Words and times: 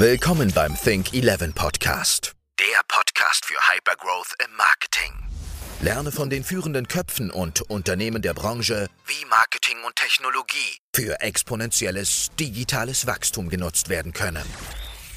Willkommen 0.00 0.50
beim 0.54 0.74
Think 0.82 1.12
11 1.12 1.54
Podcast. 1.54 2.32
Der 2.58 2.80
Podcast 2.88 3.44
für 3.44 3.58
Hypergrowth 3.70 4.32
im 4.42 4.56
Marketing. 4.56 5.12
Lerne 5.82 6.10
von 6.10 6.30
den 6.30 6.42
führenden 6.42 6.88
Köpfen 6.88 7.30
und 7.30 7.60
Unternehmen 7.60 8.22
der 8.22 8.32
Branche, 8.32 8.86
wie 9.04 9.26
Marketing 9.26 9.76
und 9.84 9.94
Technologie 9.96 10.78
für 10.96 11.20
exponentielles 11.20 12.30
digitales 12.40 13.06
Wachstum 13.06 13.50
genutzt 13.50 13.90
werden 13.90 14.14
können. 14.14 14.46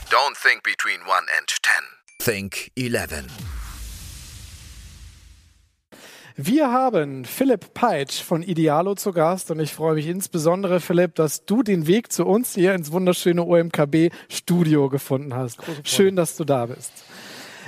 Don't 0.10 0.36
think 0.42 0.64
between 0.64 1.00
1 1.04 1.30
and 1.40 1.50
10. 2.20 2.34
Think 2.34 2.70
11. 2.76 3.63
Wir 6.36 6.72
haben 6.72 7.26
Philipp 7.26 7.76
Peitsch 7.76 8.24
von 8.24 8.42
Idealo 8.42 8.96
zu 8.96 9.14
Gast 9.14 9.52
und 9.52 9.60
ich 9.60 9.72
freue 9.72 9.94
mich 9.96 10.08
insbesondere, 10.08 10.80
Philipp, 10.80 11.14
dass 11.14 11.46
du 11.46 11.62
den 11.62 11.86
Weg 11.86 12.12
zu 12.12 12.26
uns 12.26 12.56
hier 12.56 12.74
ins 12.74 12.92
wunderschöne 12.92 13.44
OMKB-Studio 13.44 14.90
gefunden 14.90 15.36
hast. 15.36 15.60
Schön, 15.84 16.16
dass 16.16 16.36
du 16.36 16.44
da 16.44 16.66
bist. 16.66 16.92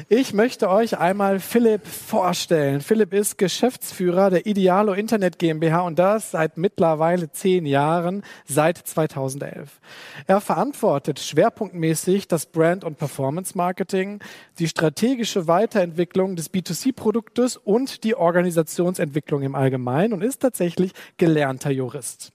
Ich 0.09 0.33
möchte 0.33 0.69
euch 0.69 0.97
einmal 0.97 1.39
Philipp 1.39 1.87
vorstellen. 1.87 2.81
Philipp 2.81 3.13
ist 3.13 3.37
Geschäftsführer 3.37 4.29
der 4.29 4.45
Idealo 4.45 4.93
Internet 4.93 5.39
GmbH 5.39 5.81
und 5.81 5.97
das 5.97 6.31
seit 6.31 6.57
mittlerweile 6.57 7.31
zehn 7.31 7.65
Jahren, 7.65 8.23
seit 8.45 8.77
2011. 8.77 9.79
Er 10.27 10.41
verantwortet 10.41 11.19
schwerpunktmäßig 11.19 12.27
das 12.27 12.45
Brand- 12.45 12.83
und 12.83 12.97
Performance-Marketing, 12.97 14.19
die 14.59 14.67
strategische 14.67 15.47
Weiterentwicklung 15.47 16.35
des 16.35 16.51
B2C-Produktes 16.51 17.55
und 17.55 18.03
die 18.03 18.15
Organisationsentwicklung 18.15 19.43
im 19.43 19.55
Allgemeinen 19.55 20.13
und 20.13 20.23
ist 20.23 20.41
tatsächlich 20.41 20.91
gelernter 21.17 21.71
Jurist. 21.71 22.33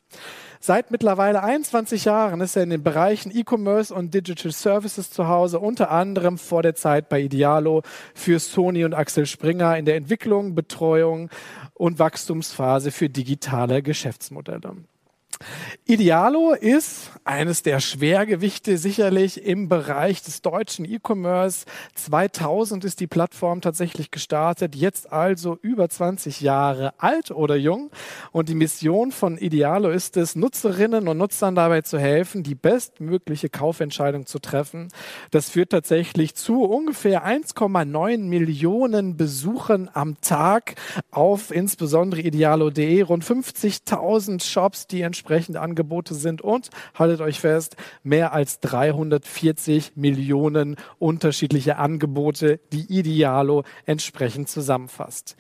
Seit 0.63 0.91
mittlerweile 0.91 1.43
21 1.43 2.05
Jahren 2.05 2.43
ist 2.43 2.55
er 2.55 2.65
in 2.65 2.69
den 2.69 2.83
Bereichen 2.83 3.35
E-Commerce 3.35 3.95
und 3.95 4.13
Digital 4.13 4.53
Services 4.53 5.11
zu 5.11 5.27
Hause, 5.27 5.59
unter 5.59 5.91
anderem 5.91 6.37
vor 6.37 6.63
der 6.63 6.75
Zeit 6.75 7.09
bei 7.09 7.19
Idealo 7.19 7.83
für 8.13 8.39
Sony 8.39 8.85
und 8.85 8.93
Axel 8.93 9.25
Springer 9.25 9.79
in 9.79 9.87
der 9.87 9.97
Entwicklung, 9.97 10.55
Betreuung 10.55 11.31
und 11.73 11.99
Wachstumsphase 11.99 12.91
für 12.91 13.09
digitale 13.09 13.83
Geschäftsmodelle. 13.83 14.77
Idealo 15.87 16.53
ist 16.53 17.11
eines 17.25 17.63
der 17.63 17.81
Schwergewichte 17.81 18.79
sicherlich 18.79 19.45
im 19.45 19.69
Bereich 19.69 20.23
des 20.23 20.41
deutschen 20.41 20.85
E-Commerce. 20.85 21.65
2000 21.95 22.85
ist 22.85 23.01
die 23.01 23.07
Plattform 23.09 23.61
tatsächlich 23.61 24.13
gestartet, 24.13 24.77
jetzt 24.77 25.11
also 25.11 25.59
über 25.63 25.89
20 25.89 26.43
Jahre 26.43 26.95
alt 26.99 27.33
oder 27.33 27.57
jung. 27.57 27.91
Und 28.31 28.49
die 28.49 28.55
Mission 28.55 29.11
von 29.11 29.37
Idealo 29.37 29.91
ist 29.91 30.17
es, 30.17 30.37
Nutzerinnen 30.37 31.09
und 31.09 31.19
Nutzern 31.19 31.57
dabei 31.57 31.81
zu 31.83 31.99
helfen, 31.99 32.45
die 32.45 32.55
bestmögliche 32.55 33.49
Kaufentscheidung 33.49 34.27
zu 34.27 34.39
treffen. 34.39 34.89
Das 35.33 35.51
führt 35.51 35.71
tatsächlich 35.71 36.37
zu 36.37 36.63
ungefähr 36.63 37.27
1,9 37.27 38.19
Millionen 38.19 39.17
Besuchen 39.17 39.91
am 39.93 40.21
Tag 40.21 40.75
auf 41.11 41.51
insbesondere 41.51 42.21
idealo.de, 42.21 43.03
rund 43.03 43.25
50.000 43.25 44.45
Shops, 44.45 44.87
die 44.87 45.01
entsprechend 45.01 45.30
entsprechende 45.31 45.61
Angebote 45.61 46.15
sind 46.15 46.43
und 46.43 46.71
haltet 46.99 47.21
euch 47.21 47.39
fest, 47.39 47.77
mehr 48.03 48.33
als 48.33 48.59
340 48.59 49.93
Millionen 49.95 50.75
unterschiedliche 50.99 51.77
Angebote, 51.77 52.59
die 52.73 52.87
Idealo 52.93 53.63
entsprechend 53.87 54.49
zusammenfasst. 54.49 55.37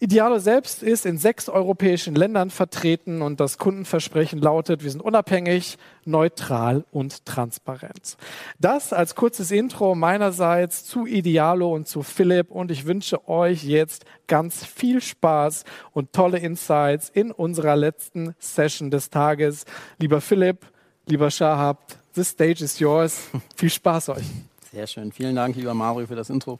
Idealo 0.00 0.38
selbst 0.38 0.82
ist 0.82 1.04
in 1.04 1.18
sechs 1.18 1.50
europäischen 1.50 2.14
Ländern 2.14 2.48
vertreten 2.48 3.20
und 3.20 3.38
das 3.38 3.58
Kundenversprechen 3.58 4.40
lautet, 4.40 4.82
wir 4.82 4.90
sind 4.90 5.02
unabhängig, 5.02 5.76
neutral 6.06 6.84
und 6.90 7.24
transparent. 7.26 8.16
Das 8.58 8.92
als 8.92 9.14
kurzes 9.14 9.50
Intro 9.50 9.94
meinerseits 9.94 10.84
zu 10.84 11.06
Idealo 11.06 11.72
und 11.72 11.88
zu 11.88 12.02
Philipp 12.02 12.50
und 12.50 12.70
ich 12.70 12.86
wünsche 12.86 13.28
euch 13.28 13.64
jetzt 13.64 14.04
ganz 14.26 14.64
viel 14.64 15.00
Spaß 15.00 15.64
und 15.92 16.12
tolle 16.12 16.38
Insights 16.38 17.10
in 17.10 17.30
unserer 17.30 17.76
letzten 17.76 18.34
Session 18.38 18.90
des 18.90 19.10
Tages. 19.10 19.64
Lieber 19.98 20.20
Philipp, 20.20 20.66
lieber 21.06 21.30
Shahab, 21.30 21.80
the 22.14 22.24
stage 22.24 22.62
is 22.64 22.78
yours. 22.78 23.28
Viel 23.56 23.70
Spaß 23.70 24.10
euch. 24.10 24.26
Sehr 24.74 24.88
schön. 24.88 25.12
Vielen 25.12 25.36
Dank, 25.36 25.54
lieber 25.54 25.72
Mario, 25.72 26.04
für 26.08 26.16
das 26.16 26.30
Intro. 26.30 26.58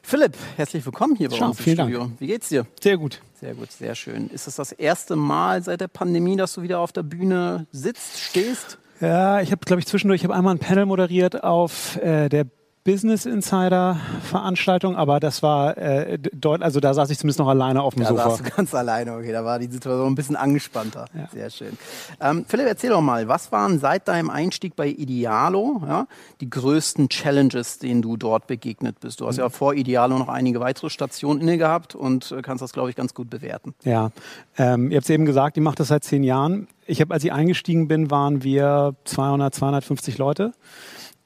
Philipp, 0.00 0.36
herzlich 0.56 0.86
willkommen 0.86 1.16
hier 1.16 1.28
bei 1.28 1.34
Schau, 1.34 1.46
uns 1.46 1.58
im 1.58 1.74
Studio. 1.74 1.98
Dank. 1.98 2.20
Wie 2.20 2.28
geht's 2.28 2.50
dir? 2.50 2.66
Sehr 2.80 2.96
gut. 2.96 3.20
Sehr 3.34 3.54
gut, 3.54 3.72
sehr 3.72 3.96
schön. 3.96 4.30
Ist 4.30 4.46
es 4.46 4.54
das 4.54 4.70
erste 4.70 5.16
Mal 5.16 5.60
seit 5.64 5.80
der 5.80 5.88
Pandemie, 5.88 6.36
dass 6.36 6.54
du 6.54 6.62
wieder 6.62 6.78
auf 6.78 6.92
der 6.92 7.02
Bühne 7.02 7.66
sitzt, 7.72 8.20
stehst? 8.20 8.78
Ja, 9.00 9.40
ich 9.40 9.50
habe, 9.50 9.64
glaube 9.64 9.80
ich, 9.80 9.86
zwischendurch, 9.86 10.20
ich 10.20 10.24
habe 10.24 10.36
einmal 10.36 10.54
ein 10.54 10.60
Panel 10.60 10.86
moderiert 10.86 11.42
auf 11.42 11.96
äh, 11.96 12.28
der 12.28 12.46
Business 12.88 13.26
Insider 13.26 14.00
Veranstaltung, 14.22 14.96
aber 14.96 15.20
das 15.20 15.42
war 15.42 15.76
äh, 15.76 16.18
deutlich, 16.18 16.64
also 16.64 16.80
da 16.80 16.94
saß 16.94 17.10
ich 17.10 17.18
zumindest 17.18 17.38
noch 17.38 17.48
alleine 17.48 17.82
auf 17.82 17.92
dem 17.94 18.04
Da 18.04 18.08
Sofa. 18.08 18.24
warst 18.24 18.40
du 18.40 18.44
ganz 18.56 18.74
alleine, 18.74 19.12
okay, 19.14 19.30
da 19.30 19.44
war 19.44 19.58
die 19.58 19.66
Situation 19.66 20.06
ein 20.10 20.14
bisschen 20.14 20.36
angespannter. 20.36 21.04
Ja. 21.14 21.28
Sehr 21.30 21.50
schön. 21.50 21.76
Ähm, 22.18 22.46
Philipp, 22.48 22.66
erzähl 22.66 22.88
doch 22.88 23.02
mal, 23.02 23.28
was 23.28 23.52
waren 23.52 23.78
seit 23.78 24.08
deinem 24.08 24.30
Einstieg 24.30 24.74
bei 24.74 24.88
Idealo 24.88 25.82
ja, 25.86 26.06
die 26.40 26.48
größten 26.48 27.10
Challenges, 27.10 27.78
denen 27.78 28.00
du 28.00 28.16
dort 28.16 28.46
begegnet 28.46 29.00
bist? 29.00 29.20
Du 29.20 29.26
hast 29.26 29.36
Mhm. 29.36 29.42
ja 29.42 29.48
vor 29.50 29.74
Idealo 29.74 30.16
noch 30.18 30.28
einige 30.30 30.58
weitere 30.60 30.88
Stationen 30.88 31.42
inne 31.42 31.58
gehabt 31.58 31.94
und 31.94 32.32
äh, 32.32 32.40
kannst 32.40 32.62
das, 32.62 32.72
glaube 32.72 32.88
ich, 32.88 32.96
ganz 32.96 33.12
gut 33.12 33.28
bewerten. 33.28 33.74
Ja, 33.84 34.12
ähm, 34.56 34.90
ihr 34.90 34.96
habt 34.96 35.04
es 35.04 35.10
eben 35.10 35.26
gesagt, 35.26 35.58
ich 35.58 35.62
mache 35.62 35.76
das 35.76 35.88
seit 35.88 36.04
zehn 36.04 36.22
Jahren. 36.24 36.68
Ich 36.86 37.02
habe, 37.02 37.12
als 37.12 37.22
ich 37.22 37.32
eingestiegen 37.32 37.86
bin, 37.86 38.10
waren 38.10 38.42
wir 38.44 38.94
200, 39.04 39.54
250 39.54 40.16
Leute 40.16 40.52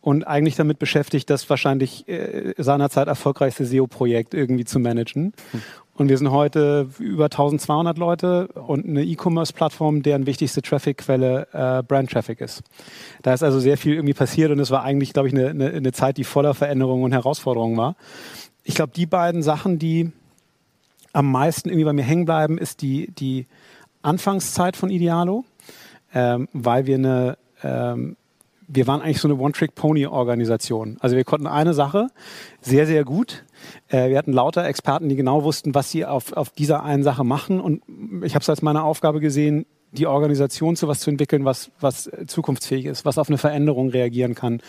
und 0.02 0.26
eigentlich 0.26 0.56
damit 0.56 0.78
beschäftigt, 0.78 1.30
das 1.30 1.48
wahrscheinlich 1.48 2.06
äh, 2.08 2.54
seinerzeit 2.58 3.08
erfolgreichste 3.08 3.64
SEO-Projekt 3.64 4.34
irgendwie 4.34 4.64
zu 4.64 4.78
managen. 4.80 5.32
Und 5.94 6.08
wir 6.08 6.18
sind 6.18 6.32
heute 6.32 6.88
über 6.98 7.26
1200 7.26 7.96
Leute 7.98 8.48
und 8.48 8.84
eine 8.84 9.04
E-Commerce-Plattform, 9.04 10.02
deren 10.02 10.26
wichtigste 10.26 10.60
Traffic-Quelle 10.60 11.46
äh, 11.52 11.82
Brand-Traffic 11.84 12.40
ist. 12.40 12.62
Da 13.22 13.32
ist 13.32 13.44
also 13.44 13.60
sehr 13.60 13.78
viel 13.78 13.94
irgendwie 13.94 14.14
passiert 14.14 14.50
und 14.50 14.58
es 14.58 14.70
war 14.70 14.82
eigentlich, 14.82 15.12
glaube 15.12 15.28
ich, 15.28 15.34
eine, 15.34 15.50
eine, 15.50 15.70
eine 15.70 15.92
Zeit, 15.92 16.16
die 16.16 16.24
voller 16.24 16.54
Veränderungen 16.54 17.04
und 17.04 17.12
Herausforderungen 17.12 17.76
war. 17.76 17.94
Ich 18.64 18.74
glaube, 18.74 18.92
die 18.96 19.06
beiden 19.06 19.42
Sachen, 19.42 19.78
die 19.78 20.10
am 21.12 21.30
meisten 21.30 21.68
irgendwie 21.68 21.84
bei 21.84 21.92
mir 21.92 22.04
hängen 22.04 22.24
bleiben, 22.24 22.58
ist 22.58 22.82
die, 22.82 23.12
die 23.12 23.46
Anfangszeit 24.00 24.76
von 24.76 24.90
Idealo, 24.90 25.44
ähm, 26.12 26.48
weil 26.52 26.86
wir 26.86 26.96
eine, 26.96 27.38
ähm, 27.62 28.16
wir 28.68 28.86
waren 28.86 29.00
eigentlich 29.00 29.20
so 29.20 29.28
eine 29.28 29.36
One-Trick-Pony-Organisation. 29.36 30.96
Also 31.00 31.16
wir 31.16 31.24
konnten 31.24 31.46
eine 31.46 31.74
Sache 31.74 32.08
sehr, 32.60 32.86
sehr 32.86 33.04
gut. 33.04 33.44
Äh, 33.88 34.10
wir 34.10 34.18
hatten 34.18 34.32
lauter 34.32 34.64
Experten, 34.64 35.08
die 35.08 35.16
genau 35.16 35.44
wussten, 35.44 35.74
was 35.74 35.90
sie 35.90 36.04
auf, 36.04 36.32
auf 36.32 36.50
dieser 36.50 36.82
einen 36.82 37.02
Sache 37.02 37.24
machen. 37.24 37.60
Und 37.60 37.82
ich 38.24 38.34
habe 38.34 38.42
es 38.42 38.48
als 38.48 38.62
meine 38.62 38.82
Aufgabe 38.82 39.20
gesehen, 39.20 39.66
die 39.92 40.06
Organisation 40.06 40.74
zu 40.74 40.88
was 40.88 41.00
zu 41.00 41.10
entwickeln, 41.10 41.44
was, 41.44 41.70
was 41.78 42.10
zukunftsfähig 42.26 42.86
ist, 42.86 43.04
was 43.04 43.18
auf 43.18 43.28
eine 43.28 43.36
Veränderung 43.36 43.90
reagieren 43.90 44.34
kann. 44.34 44.62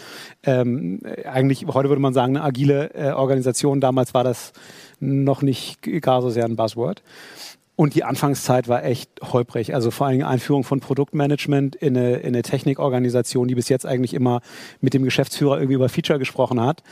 Ähm, 0.44 1.00
eigentlich, 1.24 1.66
heute 1.68 1.90
würde 1.90 2.02
man 2.02 2.14
sagen, 2.14 2.36
eine 2.36 2.46
agile 2.46 2.94
äh, 2.94 3.12
Organisation. 3.12 3.80
Damals 3.80 4.14
war 4.14 4.26
das 4.26 4.52
noch 5.00 5.42
nicht 5.42 5.82
gar 6.02 6.22
so 6.22 6.30
sehr 6.30 6.46
ein 6.46 6.58
Buzzword. 6.58 7.04
Und 7.76 7.96
die 7.96 8.04
Anfangszeit 8.04 8.68
war 8.68 8.84
echt 8.84 9.10
holprig. 9.24 9.74
Also 9.74 9.90
vor 9.90 10.06
allen 10.06 10.20
Dingen 10.20 10.28
Einführung 10.28 10.64
von 10.64 10.80
Produktmanagement 10.80 11.76
in 11.76 11.98
eine, 11.98 12.18
in 12.18 12.28
eine 12.28 12.44
Technikorganisation, 12.44 13.48
die 13.48 13.56
bis 13.56 13.68
jetzt 13.68 13.86
eigentlich 13.86 14.14
immer 14.14 14.42
mit 14.80 14.94
dem 14.94 15.04
Geschäftsführer 15.04 15.58
irgendwie 15.58 15.74
über 15.74 15.90
Feature 15.90 16.20
gesprochen 16.20 16.62
hat. 16.62 16.84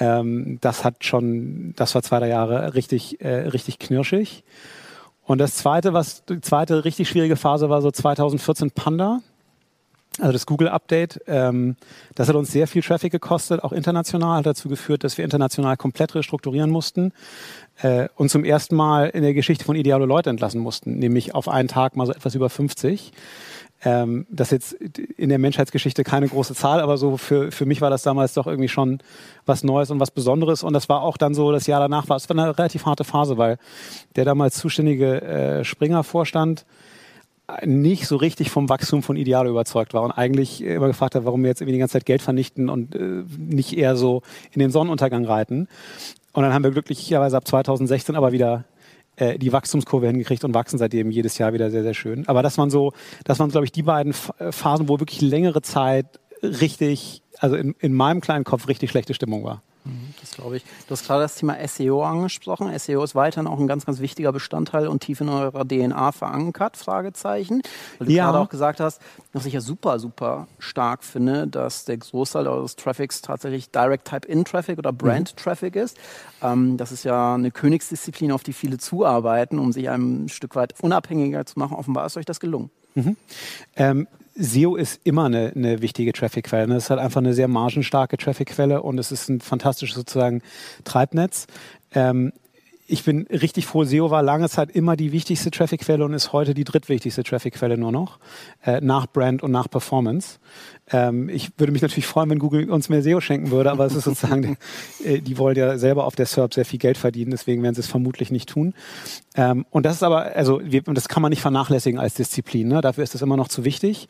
Ähm, 0.00 0.58
das 0.60 0.84
hat 0.84 1.04
schon, 1.04 1.72
das 1.76 1.94
war 1.94 2.02
zwei, 2.02 2.18
drei 2.18 2.28
Jahre 2.28 2.74
richtig, 2.74 3.20
äh, 3.20 3.48
richtig 3.48 3.78
knirschig. 3.78 4.42
Und 5.22 5.38
das 5.38 5.54
zweite, 5.54 5.92
was, 5.92 6.24
die 6.24 6.40
zweite 6.40 6.84
richtig 6.84 7.08
schwierige 7.08 7.36
Phase 7.36 7.70
war 7.70 7.80
so 7.80 7.90
2014 7.92 8.72
Panda. 8.72 9.20
Also 10.20 10.30
das 10.30 10.46
Google-Update, 10.46 11.22
ähm, 11.26 11.76
das 12.14 12.28
hat 12.28 12.36
uns 12.36 12.52
sehr 12.52 12.68
viel 12.68 12.82
Traffic 12.82 13.10
gekostet, 13.10 13.64
auch 13.64 13.72
international, 13.72 14.38
hat 14.38 14.46
dazu 14.46 14.68
geführt, 14.68 15.02
dass 15.02 15.18
wir 15.18 15.24
international 15.24 15.76
komplett 15.76 16.14
restrukturieren 16.14 16.70
mussten 16.70 17.12
äh, 17.82 18.08
und 18.14 18.30
zum 18.30 18.44
ersten 18.44 18.76
Mal 18.76 19.08
in 19.08 19.22
der 19.22 19.34
Geschichte 19.34 19.64
von 19.64 19.74
Idealo 19.74 20.06
Leute 20.06 20.30
entlassen 20.30 20.60
mussten, 20.60 20.98
nämlich 21.00 21.34
auf 21.34 21.48
einen 21.48 21.66
Tag 21.66 21.96
mal 21.96 22.06
so 22.06 22.12
etwas 22.12 22.36
über 22.36 22.48
50. 22.48 23.12
Ähm, 23.84 24.26
das 24.30 24.52
ist 24.52 24.72
jetzt 24.72 24.98
in 25.18 25.30
der 25.30 25.38
Menschheitsgeschichte 25.38 26.04
keine 26.04 26.28
große 26.28 26.54
Zahl, 26.54 26.80
aber 26.80 26.96
so 26.96 27.16
für, 27.16 27.50
für 27.50 27.66
mich 27.66 27.80
war 27.80 27.90
das 27.90 28.02
damals 28.02 28.34
doch 28.34 28.46
irgendwie 28.46 28.68
schon 28.68 29.00
was 29.46 29.64
Neues 29.64 29.90
und 29.90 29.98
was 29.98 30.12
Besonderes. 30.12 30.62
Und 30.62 30.74
das 30.74 30.88
war 30.88 31.02
auch 31.02 31.16
dann 31.16 31.34
so, 31.34 31.50
das 31.50 31.66
Jahr 31.66 31.80
danach 31.80 32.08
war 32.08 32.16
es 32.16 32.28
war 32.28 32.38
eine 32.38 32.56
relativ 32.56 32.86
harte 32.86 33.02
Phase, 33.02 33.36
weil 33.36 33.58
der 34.14 34.24
damals 34.24 34.56
zuständige 34.56 35.20
äh, 35.22 35.64
Springer-Vorstand 35.64 36.64
nicht 37.64 38.06
so 38.06 38.16
richtig 38.16 38.50
vom 38.50 38.68
Wachstum 38.68 39.02
von 39.02 39.16
Idealo 39.16 39.50
überzeugt 39.50 39.94
war 39.94 40.02
und 40.02 40.12
eigentlich 40.12 40.62
immer 40.62 40.86
gefragt 40.86 41.14
hat, 41.14 41.24
warum 41.24 41.42
wir 41.42 41.48
jetzt 41.48 41.60
irgendwie 41.60 41.74
die 41.74 41.78
ganze 41.78 41.94
Zeit 41.94 42.06
Geld 42.06 42.22
vernichten 42.22 42.68
und 42.68 42.94
äh, 42.94 43.24
nicht 43.38 43.76
eher 43.76 43.96
so 43.96 44.22
in 44.52 44.60
den 44.60 44.70
Sonnenuntergang 44.70 45.24
reiten. 45.24 45.68
Und 46.32 46.42
dann 46.42 46.52
haben 46.52 46.64
wir 46.64 46.70
glücklicherweise 46.70 47.36
ab 47.36 47.46
2016 47.46 48.16
aber 48.16 48.32
wieder 48.32 48.64
äh, 49.16 49.38
die 49.38 49.52
Wachstumskurve 49.52 50.06
hingekriegt 50.06 50.44
und 50.44 50.54
wachsen 50.54 50.78
seitdem 50.78 51.10
jedes 51.10 51.36
Jahr 51.38 51.52
wieder 51.52 51.70
sehr, 51.70 51.82
sehr 51.82 51.94
schön. 51.94 52.26
Aber 52.28 52.42
das 52.42 52.56
waren 52.56 52.70
so, 52.70 52.92
das 53.24 53.38
waren, 53.38 53.50
glaube 53.50 53.66
ich, 53.66 53.72
die 53.72 53.82
beiden 53.82 54.12
Phasen, 54.12 54.88
wo 54.88 54.98
wirklich 54.98 55.20
längere 55.20 55.62
Zeit 55.62 56.06
richtig 56.42 57.22
also 57.38 57.56
in, 57.56 57.74
in 57.80 57.92
meinem 57.92 58.20
kleinen 58.20 58.44
Kopf 58.44 58.68
richtig 58.68 58.90
schlechte 58.90 59.14
Stimmung 59.14 59.44
war. 59.44 59.62
Mhm, 59.84 60.14
das 60.20 60.32
glaube 60.32 60.56
ich. 60.56 60.64
Du 60.86 60.92
hast 60.92 61.06
gerade 61.06 61.22
das 61.22 61.34
Thema 61.34 61.56
SEO 61.68 62.02
angesprochen. 62.02 62.76
SEO 62.78 63.02
ist 63.04 63.14
weiterhin 63.14 63.46
auch 63.46 63.58
ein 63.58 63.66
ganz, 63.66 63.84
ganz 63.84 64.00
wichtiger 64.00 64.32
Bestandteil 64.32 64.88
und 64.88 65.00
tief 65.00 65.20
in 65.20 65.28
eurer 65.28 65.64
DNA 65.66 66.12
verankert, 66.12 66.76
Fragezeichen. 66.76 67.62
Weil 67.98 68.06
du 68.06 68.12
ja. 68.12 68.24
gerade 68.24 68.38
auch 68.38 68.48
gesagt 68.48 68.80
hast, 68.80 69.02
was 69.34 69.44
ich 69.44 69.52
ja 69.52 69.60
super, 69.60 69.98
super 69.98 70.48
stark 70.58 71.04
finde, 71.04 71.46
dass 71.46 71.84
der 71.84 71.98
Großteil 71.98 72.46
eures 72.46 72.76
Traffics 72.76 73.20
tatsächlich 73.20 73.70
Direct 73.70 74.08
Type-In-Traffic 74.08 74.78
oder 74.78 74.92
Brand-Traffic 74.92 75.74
mhm. 75.74 75.82
ist. 75.82 75.98
Ähm, 76.42 76.76
das 76.78 76.90
ist 76.90 77.04
ja 77.04 77.34
eine 77.34 77.50
Königsdisziplin, 77.50 78.32
auf 78.32 78.42
die 78.42 78.54
viele 78.54 78.78
zuarbeiten, 78.78 79.58
um 79.58 79.72
sich 79.72 79.90
ein 79.90 80.28
Stück 80.30 80.56
weit 80.56 80.74
unabhängiger 80.80 81.44
zu 81.44 81.58
machen. 81.58 81.76
Offenbar 81.76 82.06
ist 82.06 82.16
euch 82.16 82.26
das 82.26 82.40
gelungen. 82.40 82.70
Mhm. 82.94 83.16
Ähm, 83.76 84.08
SEO 84.36 84.76
ist 84.76 85.00
immer 85.04 85.24
eine, 85.24 85.52
eine 85.54 85.80
wichtige 85.80 86.12
Traffic-Quelle. 86.12 86.66
Ne? 86.66 86.76
Es 86.76 86.84
ist 86.84 86.90
halt 86.90 87.00
einfach 87.00 87.20
eine 87.20 87.34
sehr 87.34 87.48
margenstarke 87.48 88.16
Traffic-Quelle 88.16 88.82
und 88.82 88.98
es 88.98 89.12
ist 89.12 89.28
ein 89.28 89.40
fantastisches 89.40 89.96
sozusagen 89.96 90.42
Treibnetz. 90.84 91.46
Ähm, 91.92 92.32
ich 92.86 93.04
bin 93.04 93.26
richtig 93.30 93.66
froh, 93.66 93.84
SEO 93.84 94.10
war 94.10 94.22
lange 94.22 94.48
Zeit 94.50 94.70
immer 94.70 94.94
die 94.96 95.12
wichtigste 95.12 95.50
Traffic-Quelle 95.50 96.04
und 96.04 96.12
ist 96.12 96.32
heute 96.32 96.52
die 96.52 96.64
drittwichtigste 96.64 97.22
Traffic-Quelle 97.22 97.78
nur 97.78 97.92
noch, 97.92 98.18
äh, 98.64 98.80
nach 98.82 99.06
Brand 99.06 99.42
und 99.42 99.50
nach 99.50 99.70
Performance. 99.70 100.38
Ähm, 100.90 101.30
ich 101.30 101.58
würde 101.58 101.72
mich 101.72 101.80
natürlich 101.80 102.06
freuen, 102.06 102.28
wenn 102.28 102.38
Google 102.38 102.70
uns 102.70 102.90
mehr 102.90 103.02
SEO 103.02 103.20
schenken 103.20 103.50
würde, 103.50 103.70
aber 103.70 103.86
es 103.86 103.94
ist 103.94 104.04
sozusagen, 104.04 104.58
äh, 105.04 105.20
die 105.20 105.38
wollen 105.38 105.56
ja 105.56 105.78
selber 105.78 106.04
auf 106.04 106.14
der 106.14 106.26
SERP 106.26 106.52
sehr 106.52 106.66
viel 106.66 106.78
Geld 106.78 106.98
verdienen, 106.98 107.30
deswegen 107.30 107.62
werden 107.62 107.74
sie 107.74 107.80
es 107.80 107.88
vermutlich 107.88 108.30
nicht 108.30 108.50
tun. 108.50 108.74
Ähm, 109.34 109.64
und 109.70 109.86
das 109.86 109.96
ist 109.96 110.02
aber, 110.02 110.36
also 110.36 110.60
wir, 110.62 110.82
das 110.82 111.08
kann 111.08 111.22
man 111.22 111.30
nicht 111.30 111.42
vernachlässigen 111.42 111.98
als 111.98 112.14
Disziplin, 112.14 112.68
ne? 112.68 112.82
dafür 112.82 113.02
ist 113.02 113.14
das 113.14 113.22
immer 113.22 113.38
noch 113.38 113.48
zu 113.48 113.64
wichtig, 113.64 114.08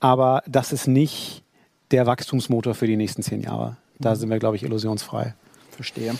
aber 0.00 0.42
das 0.48 0.72
ist 0.72 0.88
nicht 0.88 1.44
der 1.92 2.06
Wachstumsmotor 2.06 2.74
für 2.74 2.88
die 2.88 2.96
nächsten 2.96 3.22
zehn 3.22 3.40
Jahre. 3.40 3.76
Da 4.00 4.10
mhm. 4.10 4.16
sind 4.16 4.30
wir, 4.30 4.38
glaube 4.40 4.56
ich, 4.56 4.64
illusionsfrei. 4.64 5.34
Verstehe. 5.76 6.14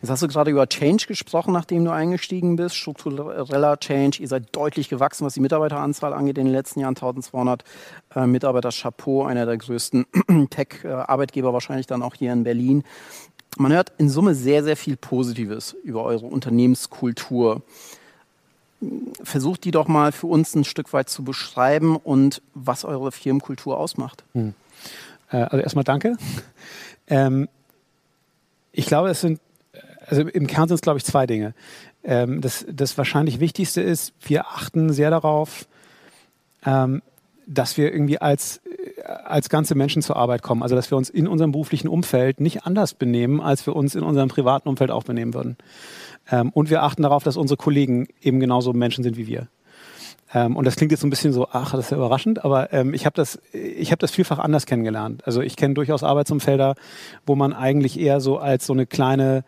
Jetzt 0.00 0.10
hast 0.10 0.22
du 0.22 0.28
gerade 0.28 0.50
über 0.50 0.68
Change 0.68 1.06
gesprochen, 1.06 1.52
nachdem 1.52 1.84
du 1.84 1.90
eingestiegen 1.90 2.56
bist, 2.56 2.76
struktureller 2.76 3.78
Change. 3.78 4.18
Ihr 4.20 4.28
seid 4.28 4.54
deutlich 4.54 4.88
gewachsen, 4.88 5.24
was 5.24 5.34
die 5.34 5.40
Mitarbeiteranzahl 5.40 6.12
angeht 6.12 6.38
in 6.38 6.44
den 6.44 6.52
letzten 6.52 6.80
Jahren. 6.80 6.94
1200 6.94 7.64
äh, 8.14 8.26
Mitarbeiter, 8.26 8.70
Chapeau, 8.70 9.24
einer 9.24 9.46
der 9.46 9.56
größten 9.56 10.06
Tech-Arbeitgeber 10.50 11.52
wahrscheinlich 11.52 11.86
dann 11.86 12.02
auch 12.02 12.14
hier 12.14 12.32
in 12.32 12.44
Berlin. 12.44 12.84
Man 13.56 13.72
hört 13.72 13.92
in 13.98 14.08
Summe 14.08 14.34
sehr, 14.34 14.62
sehr 14.62 14.76
viel 14.76 14.96
Positives 14.96 15.74
über 15.82 16.04
eure 16.04 16.26
Unternehmenskultur. 16.26 17.62
Versucht 19.22 19.64
die 19.64 19.72
doch 19.72 19.88
mal 19.88 20.12
für 20.12 20.28
uns 20.28 20.54
ein 20.54 20.64
Stück 20.64 20.92
weit 20.92 21.08
zu 21.08 21.24
beschreiben 21.24 21.96
und 21.96 22.42
was 22.54 22.84
eure 22.84 23.10
Firmenkultur 23.10 23.76
ausmacht. 23.78 24.22
Hm. 24.34 24.54
Äh, 25.30 25.38
also 25.38 25.58
erstmal 25.58 25.84
danke. 25.84 26.16
Ähm, 27.08 27.48
ich 28.78 28.86
glaube, 28.86 29.08
es 29.08 29.20
sind, 29.20 29.40
also 30.06 30.22
im 30.22 30.46
Kern 30.46 30.68
sind 30.68 30.76
es, 30.76 30.82
glaube 30.82 30.98
ich, 30.98 31.04
zwei 31.04 31.26
Dinge. 31.26 31.52
Ähm, 32.04 32.40
das, 32.40 32.64
das 32.70 32.96
wahrscheinlich 32.96 33.40
Wichtigste 33.40 33.80
ist, 33.82 34.14
wir 34.20 34.46
achten 34.46 34.92
sehr 34.92 35.10
darauf, 35.10 35.66
ähm, 36.64 37.02
dass 37.44 37.76
wir 37.76 37.92
irgendwie 37.92 38.18
als, 38.18 38.60
als 39.24 39.48
ganze 39.48 39.74
Menschen 39.74 40.00
zur 40.00 40.16
Arbeit 40.16 40.42
kommen. 40.42 40.62
Also, 40.62 40.76
dass 40.76 40.92
wir 40.92 40.96
uns 40.96 41.10
in 41.10 41.26
unserem 41.26 41.50
beruflichen 41.50 41.88
Umfeld 41.88 42.40
nicht 42.40 42.66
anders 42.66 42.94
benehmen, 42.94 43.40
als 43.40 43.66
wir 43.66 43.74
uns 43.74 43.96
in 43.96 44.04
unserem 44.04 44.28
privaten 44.28 44.68
Umfeld 44.68 44.92
auch 44.92 45.02
benehmen 45.02 45.34
würden. 45.34 45.56
Ähm, 46.30 46.50
und 46.50 46.70
wir 46.70 46.84
achten 46.84 47.02
darauf, 47.02 47.24
dass 47.24 47.36
unsere 47.36 47.56
Kollegen 47.56 48.06
eben 48.22 48.38
genauso 48.38 48.72
Menschen 48.74 49.02
sind 49.02 49.16
wie 49.16 49.26
wir. 49.26 49.48
Ähm, 50.34 50.56
und 50.56 50.66
das 50.66 50.76
klingt 50.76 50.92
jetzt 50.92 51.00
so 51.00 51.06
ein 51.06 51.10
bisschen 51.10 51.32
so, 51.32 51.48
ach, 51.50 51.72
das 51.72 51.86
ist 51.86 51.90
ja 51.90 51.96
überraschend, 51.96 52.44
aber 52.44 52.72
ähm, 52.72 52.94
ich 52.94 53.06
habe 53.06 53.14
das, 53.14 53.40
ich 53.52 53.90
habe 53.90 53.98
das 53.98 54.10
vielfach 54.10 54.38
anders 54.38 54.66
kennengelernt. 54.66 55.22
Also 55.26 55.40
ich 55.40 55.56
kenne 55.56 55.74
durchaus 55.74 56.02
Arbeitsumfelder, 56.02 56.74
wo 57.26 57.34
man 57.34 57.52
eigentlich 57.52 57.98
eher 57.98 58.20
so 58.20 58.38
als 58.38 58.66
so 58.66 58.72
eine 58.72 58.86
kleine 58.86 59.44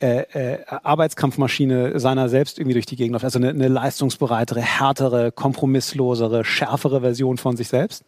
äh, 0.00 0.20
äh, 0.32 0.58
Arbeitskampfmaschine 0.68 1.98
seiner 1.98 2.28
selbst 2.28 2.60
irgendwie 2.60 2.74
durch 2.74 2.86
die 2.86 2.94
Gegend 2.94 3.14
läuft. 3.14 3.24
Also 3.24 3.40
eine, 3.40 3.48
eine 3.48 3.66
leistungsbereitere, 3.66 4.60
härtere, 4.60 5.32
kompromisslosere, 5.32 6.44
schärfere 6.44 7.00
Version 7.00 7.36
von 7.36 7.56
sich 7.56 7.66
selbst. 7.66 8.04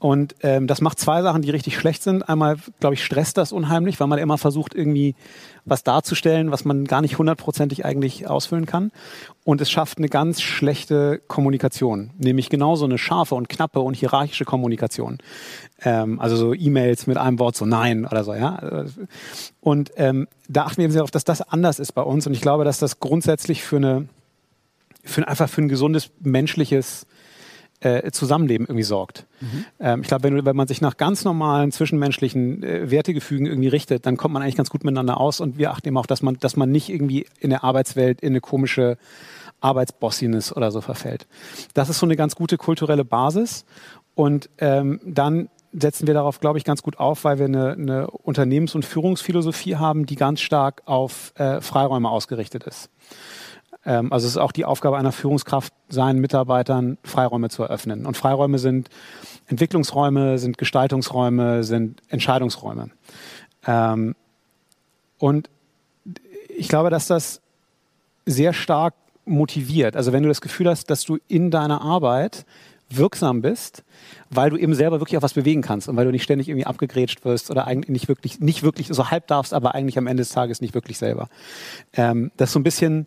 Und 0.00 0.36
ähm, 0.42 0.68
das 0.68 0.80
macht 0.80 1.00
zwei 1.00 1.22
Sachen, 1.22 1.42
die 1.42 1.50
richtig 1.50 1.76
schlecht 1.76 2.04
sind. 2.04 2.28
Einmal, 2.28 2.56
glaube 2.78 2.94
ich, 2.94 3.04
stresst 3.04 3.36
das 3.36 3.50
unheimlich, 3.50 3.98
weil 3.98 4.06
man 4.06 4.20
immer 4.20 4.38
versucht, 4.38 4.74
irgendwie 4.74 5.16
was 5.64 5.82
darzustellen, 5.82 6.52
was 6.52 6.64
man 6.64 6.84
gar 6.84 7.00
nicht 7.00 7.18
hundertprozentig 7.18 7.84
eigentlich 7.84 8.28
ausfüllen 8.28 8.64
kann. 8.64 8.92
Und 9.44 9.60
es 9.60 9.70
schafft 9.70 9.98
eine 9.98 10.08
ganz 10.08 10.40
schlechte 10.40 11.20
Kommunikation, 11.26 12.10
nämlich 12.16 12.48
genauso 12.48 12.84
eine 12.84 12.96
scharfe 12.96 13.34
und 13.34 13.48
knappe 13.48 13.80
und 13.80 13.94
hierarchische 13.94 14.44
Kommunikation. 14.44 15.18
Ähm, 15.82 16.20
also 16.20 16.36
so 16.36 16.54
E-Mails 16.54 17.08
mit 17.08 17.16
einem 17.16 17.40
Wort 17.40 17.56
so 17.56 17.66
Nein 17.66 18.06
oder 18.06 18.22
so, 18.22 18.34
ja. 18.34 18.84
Und 19.60 19.90
ähm, 19.96 20.28
da 20.48 20.66
achten 20.66 20.76
wir 20.78 20.84
eben 20.84 20.92
sehr 20.92 21.00
darauf, 21.00 21.10
dass 21.10 21.24
das 21.24 21.42
anders 21.42 21.80
ist 21.80 21.92
bei 21.92 22.02
uns. 22.02 22.24
Und 22.26 22.34
ich 22.34 22.40
glaube, 22.40 22.64
dass 22.64 22.78
das 22.78 23.00
grundsätzlich 23.00 23.64
für 23.64 23.76
eine, 23.76 24.08
für 25.02 25.26
einfach 25.26 25.48
für 25.48 25.62
ein 25.62 25.68
gesundes 25.68 26.10
menschliches 26.20 27.04
äh, 27.80 28.10
Zusammenleben 28.10 28.66
irgendwie 28.66 28.84
sorgt. 28.84 29.26
Mhm. 29.40 29.64
Ähm, 29.78 30.00
ich 30.02 30.08
glaube, 30.08 30.24
wenn, 30.24 30.44
wenn 30.44 30.56
man 30.56 30.66
sich 30.66 30.80
nach 30.80 30.96
ganz 30.96 31.24
normalen 31.24 31.70
zwischenmenschlichen 31.72 32.62
äh, 32.62 32.90
Wertegefügen 32.90 33.46
irgendwie 33.46 33.68
richtet, 33.68 34.06
dann 34.06 34.16
kommt 34.16 34.34
man 34.34 34.42
eigentlich 34.42 34.56
ganz 34.56 34.70
gut 34.70 34.84
miteinander 34.84 35.18
aus 35.18 35.40
und 35.40 35.58
wir 35.58 35.70
achten 35.70 35.88
eben 35.88 35.96
auch, 35.96 36.06
dass 36.06 36.22
man, 36.22 36.38
dass 36.40 36.56
man 36.56 36.70
nicht 36.70 36.88
irgendwie 36.88 37.26
in 37.38 37.50
der 37.50 37.64
Arbeitswelt 37.64 38.20
in 38.20 38.30
eine 38.30 38.40
komische 38.40 38.98
Arbeitsbossiness 39.60 40.52
oder 40.52 40.70
so 40.70 40.80
verfällt. 40.80 41.26
Das 41.74 41.88
ist 41.88 41.98
so 41.98 42.06
eine 42.06 42.16
ganz 42.16 42.34
gute 42.36 42.56
kulturelle 42.56 43.04
Basis 43.04 43.64
und 44.14 44.50
ähm, 44.58 45.00
dann 45.04 45.48
setzen 45.72 46.06
wir 46.06 46.14
darauf, 46.14 46.40
glaube 46.40 46.58
ich, 46.58 46.64
ganz 46.64 46.82
gut 46.82 46.98
auf, 46.98 47.24
weil 47.24 47.38
wir 47.38 47.46
eine, 47.46 47.72
eine 47.72 48.06
Unternehmens- 48.10 48.74
und 48.74 48.84
Führungsphilosophie 48.84 49.76
haben, 49.76 50.06
die 50.06 50.16
ganz 50.16 50.40
stark 50.40 50.82
auf 50.86 51.32
äh, 51.36 51.60
Freiräume 51.60 52.08
ausgerichtet 52.08 52.64
ist. 52.64 52.90
Ähm, 53.84 54.12
also 54.12 54.26
es 54.26 54.32
ist 54.32 54.38
auch 54.38 54.52
die 54.52 54.64
Aufgabe 54.64 54.98
einer 54.98 55.12
Führungskraft, 55.12 55.72
seinen 55.88 56.20
Mitarbeitern 56.20 56.98
Freiräume 57.04 57.48
zu 57.48 57.62
eröffnen. 57.62 58.06
Und 58.06 58.16
Freiräume 58.16 58.58
sind 58.58 58.88
Entwicklungsräume, 59.46 60.38
sind 60.38 60.58
Gestaltungsräume, 60.58 61.64
sind 61.64 62.02
Entscheidungsräume. 62.08 62.90
Ähm, 63.66 64.14
und 65.18 65.50
ich 66.56 66.68
glaube, 66.68 66.90
dass 66.90 67.06
das 67.06 67.40
sehr 68.26 68.52
stark 68.52 68.94
motiviert. 69.24 69.96
Also 69.96 70.12
wenn 70.12 70.22
du 70.22 70.28
das 70.28 70.40
Gefühl 70.40 70.68
hast, 70.68 70.90
dass 70.90 71.02
du 71.02 71.18
in 71.28 71.50
deiner 71.50 71.82
Arbeit 71.82 72.44
wirksam 72.90 73.42
bist, 73.42 73.84
weil 74.30 74.50
du 74.50 74.56
eben 74.56 74.74
selber 74.74 75.00
wirklich 75.00 75.18
auch 75.18 75.22
was 75.22 75.34
bewegen 75.34 75.60
kannst 75.60 75.88
und 75.88 75.96
weil 75.96 76.06
du 76.06 76.10
nicht 76.10 76.22
ständig 76.22 76.48
irgendwie 76.48 76.66
abgegrätscht 76.66 77.24
wirst 77.24 77.50
oder 77.50 77.66
eigentlich 77.66 77.90
nicht 77.90 78.08
wirklich, 78.08 78.40
nicht 78.40 78.62
wirklich 78.62 78.88
so 78.88 79.10
halb 79.10 79.26
darfst, 79.26 79.52
aber 79.52 79.74
eigentlich 79.74 79.98
am 79.98 80.06
Ende 80.06 80.22
des 80.22 80.30
Tages 80.30 80.60
nicht 80.60 80.74
wirklich 80.74 80.96
selber. 80.96 81.28
Ähm, 81.92 82.30
das 82.36 82.48
ist 82.48 82.52
so 82.54 82.60
ein 82.60 82.64
bisschen 82.64 83.06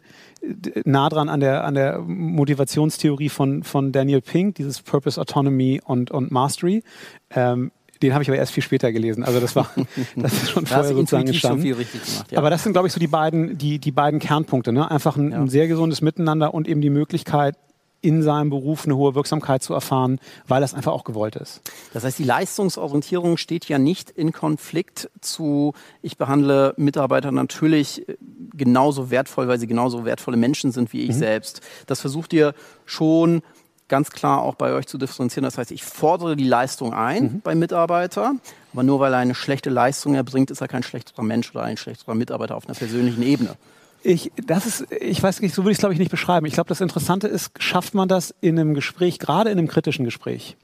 nah 0.85 1.09
dran 1.09 1.29
an 1.29 1.39
der, 1.39 1.63
an 1.63 1.75
der 1.75 1.99
Motivationstheorie 1.99 3.29
von, 3.29 3.63
von 3.63 3.91
Daniel 3.91 4.21
Pink, 4.21 4.55
dieses 4.55 4.81
Purpose, 4.81 5.19
Autonomy 5.19 5.81
und, 5.83 6.11
und 6.11 6.31
Mastery. 6.31 6.83
Ähm, 7.29 7.71
den 8.01 8.13
habe 8.13 8.23
ich 8.23 8.29
aber 8.29 8.37
erst 8.37 8.51
viel 8.51 8.63
später 8.63 8.91
gelesen. 8.91 9.23
Also 9.23 9.39
das 9.39 9.55
war 9.55 9.69
das 10.15 10.33
ist 10.33 10.49
schon 10.51 10.65
vorher 10.65 10.93
sozusagen 10.93 11.25
gestanden. 11.25 11.67
Schon 11.67 11.77
gemacht, 11.77 12.31
ja. 12.31 12.37
Aber 12.37 12.49
das 12.49 12.63
sind, 12.63 12.73
glaube 12.73 12.87
ich, 12.87 12.93
so 12.93 12.99
die 12.99 13.07
beiden, 13.07 13.57
die, 13.57 13.79
die 13.79 13.91
beiden 13.91 14.19
Kernpunkte. 14.19 14.71
Ne? 14.71 14.89
Einfach 14.89 15.17
ein, 15.17 15.31
ja. 15.31 15.39
ein 15.39 15.49
sehr 15.49 15.67
gesundes 15.67 16.01
Miteinander 16.01 16.53
und 16.53 16.67
eben 16.67 16.81
die 16.81 16.89
Möglichkeit, 16.89 17.55
in 18.01 18.23
seinem 18.23 18.49
Beruf 18.49 18.85
eine 18.85 18.95
hohe 18.95 19.15
Wirksamkeit 19.15 19.61
zu 19.61 19.73
erfahren, 19.73 20.19
weil 20.47 20.61
das 20.61 20.73
einfach 20.73 20.91
auch 20.91 21.03
gewollt 21.03 21.35
ist. 21.35 21.61
Das 21.93 22.03
heißt, 22.03 22.17
die 22.17 22.23
Leistungsorientierung 22.23 23.37
steht 23.37 23.65
ja 23.65 23.77
nicht 23.77 24.09
in 24.09 24.31
Konflikt 24.31 25.09
zu, 25.21 25.73
ich 26.01 26.17
behandle 26.17 26.73
Mitarbeiter 26.77 27.31
natürlich 27.31 28.07
äh, 28.09 28.17
genauso 28.53 29.11
wertvoll, 29.11 29.47
weil 29.47 29.59
sie 29.59 29.67
genauso 29.67 30.03
wertvolle 30.03 30.37
Menschen 30.37 30.71
sind 30.71 30.93
wie 30.93 31.01
ich 31.01 31.15
mhm. 31.15 31.19
selbst. 31.19 31.61
Das 31.85 32.01
versucht 32.01 32.33
ihr 32.33 32.53
schon 32.85 33.43
ganz 33.87 34.09
klar 34.09 34.41
auch 34.41 34.55
bei 34.55 34.73
euch 34.73 34.87
zu 34.87 34.97
differenzieren. 34.97 35.43
Das 35.43 35.57
heißt, 35.57 35.69
ich 35.69 35.83
fordere 35.83 36.35
die 36.35 36.47
Leistung 36.47 36.93
ein 36.93 37.23
mhm. 37.23 37.41
beim 37.41 37.59
Mitarbeiter, 37.59 38.33
aber 38.73 38.83
nur 38.83 38.99
weil 38.99 39.13
er 39.13 39.19
eine 39.19 39.35
schlechte 39.35 39.69
Leistung 39.69 40.15
erbringt, 40.15 40.49
ist 40.49 40.61
er 40.61 40.67
kein 40.67 40.81
schlechterer 40.81 41.23
Mensch 41.23 41.51
oder 41.53 41.63
ein 41.63 41.77
schlechterer 41.77 42.15
Mitarbeiter 42.15 42.55
auf 42.55 42.67
einer 42.67 42.77
persönlichen 42.77 43.21
Ebene. 43.21 43.57
Ich, 44.03 44.31
das 44.35 44.65
ist, 44.65 44.91
ich 44.91 45.21
weiß 45.21 45.41
nicht, 45.41 45.53
so 45.53 45.63
würde 45.63 45.71
ich 45.71 45.77
es 45.77 45.79
glaube 45.79 45.93
ich 45.93 45.99
nicht 45.99 46.11
beschreiben. 46.11 46.45
Ich 46.45 46.53
glaube, 46.53 46.69
das 46.69 46.81
Interessante 46.81 47.27
ist, 47.27 47.51
schafft 47.59 47.93
man 47.93 48.07
das 48.07 48.33
in 48.41 48.57
einem 48.57 48.73
Gespräch, 48.73 49.19
gerade 49.19 49.51
in 49.51 49.57
einem 49.57 49.67
kritischen 49.67 50.05
Gespräch, 50.05 50.57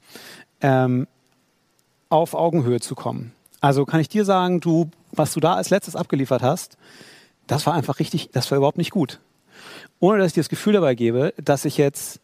ähm, 0.60 1.06
auf 2.08 2.34
Augenhöhe 2.34 2.80
zu 2.80 2.94
kommen. 2.94 3.32
Also 3.60 3.84
kann 3.84 4.00
ich 4.00 4.08
dir 4.08 4.24
sagen, 4.24 4.60
du, 4.60 4.90
was 5.12 5.32
du 5.32 5.40
da 5.40 5.54
als 5.54 5.70
letztes 5.70 5.96
abgeliefert 5.96 6.42
hast, 6.42 6.76
das 7.46 7.66
war 7.66 7.74
einfach 7.74 7.98
richtig, 7.98 8.30
das 8.32 8.50
war 8.50 8.58
überhaupt 8.58 8.78
nicht 8.78 8.90
gut. 8.90 9.20
Ohne 10.00 10.18
dass 10.18 10.28
ich 10.28 10.34
dir 10.34 10.40
das 10.40 10.48
Gefühl 10.48 10.74
dabei 10.74 10.94
gebe, 10.94 11.34
dass 11.42 11.64
ich 11.64 11.76
jetzt, 11.76 12.20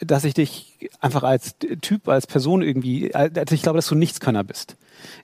dass 0.00 0.24
ich 0.24 0.34
dich 0.34 0.90
einfach 1.00 1.22
als 1.22 1.56
Typ, 1.82 2.08
als 2.08 2.26
Person 2.26 2.62
irgendwie, 2.62 3.14
also 3.14 3.54
ich 3.54 3.62
glaube, 3.62 3.78
dass 3.78 3.86
du 3.86 3.94
Nichtskönner 3.94 4.44
bist. 4.44 4.76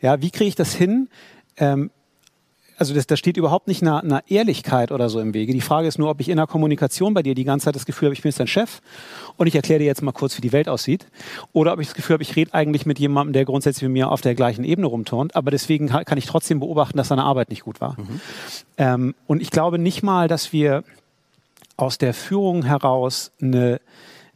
Ja, 0.03 0.21
wie 0.21 0.31
kriege 0.31 0.49
ich 0.49 0.55
das 0.55 0.75
hin, 0.75 1.09
ähm, 1.57 1.91
also 2.81 2.95
das, 2.95 3.07
das 3.07 3.19
steht 3.19 3.37
überhaupt 3.37 3.69
nicht 3.69 3.83
einer, 3.83 4.03
einer 4.03 4.23
Ehrlichkeit 4.27 4.91
oder 4.91 5.11
so 5.11 5.21
im 5.21 5.35
Wege. 5.35 5.53
Die 5.53 5.61
Frage 5.61 5.87
ist 5.87 5.99
nur, 5.99 6.09
ob 6.09 6.19
ich 6.19 6.31
in 6.31 6.39
der 6.39 6.47
Kommunikation 6.47 7.13
bei 7.13 7.23
dir 7.23 7.35
die 7.35 7.45
ganze 7.45 7.67
Zeit 7.67 7.77
das 7.77 7.85
Gefühl 7.85 8.07
habe, 8.07 8.15
ich 8.15 8.23
bin 8.23 8.31
jetzt 8.31 8.41
dein 8.41 8.47
Chef 8.47 8.81
und 9.37 9.47
ich 9.47 9.55
erkläre 9.55 9.81
dir 9.81 9.85
jetzt 9.85 10.01
mal 10.01 10.13
kurz, 10.13 10.35
wie 10.39 10.41
die 10.41 10.53
Welt 10.53 10.67
aussieht. 10.67 11.07
Oder 11.53 11.75
ob 11.75 11.81
ich 11.81 11.89
das 11.89 11.95
Gefühl 11.95 12.15
habe, 12.15 12.23
ich 12.23 12.35
rede 12.37 12.55
eigentlich 12.55 12.87
mit 12.87 12.99
jemandem, 12.99 13.35
der 13.35 13.45
grundsätzlich 13.45 13.83
mit 13.83 13.93
mir 13.93 14.11
auf 14.11 14.23
der 14.23 14.35
gleichen 14.35 14.65
Ebene 14.65 14.87
rumturnt, 14.87 15.37
aber 15.37 15.51
deswegen 15.51 15.89
kann 15.89 16.17
ich 16.17 16.25
trotzdem 16.25 16.61
beobachten, 16.61 16.97
dass 16.97 17.09
seine 17.09 17.25
Arbeit 17.25 17.51
nicht 17.51 17.65
gut 17.65 17.83
war. 17.83 17.97
Mhm. 18.01 18.21
Ähm, 18.79 19.15
und 19.27 19.43
ich 19.43 19.51
glaube 19.51 19.79
nicht 19.79 20.03
mal, 20.03 20.27
dass 20.27 20.55
wir 20.55 20.83
aus 21.77 21.99
der 21.99 22.15
Führung 22.15 22.65
heraus 22.65 23.31
eine 23.43 23.79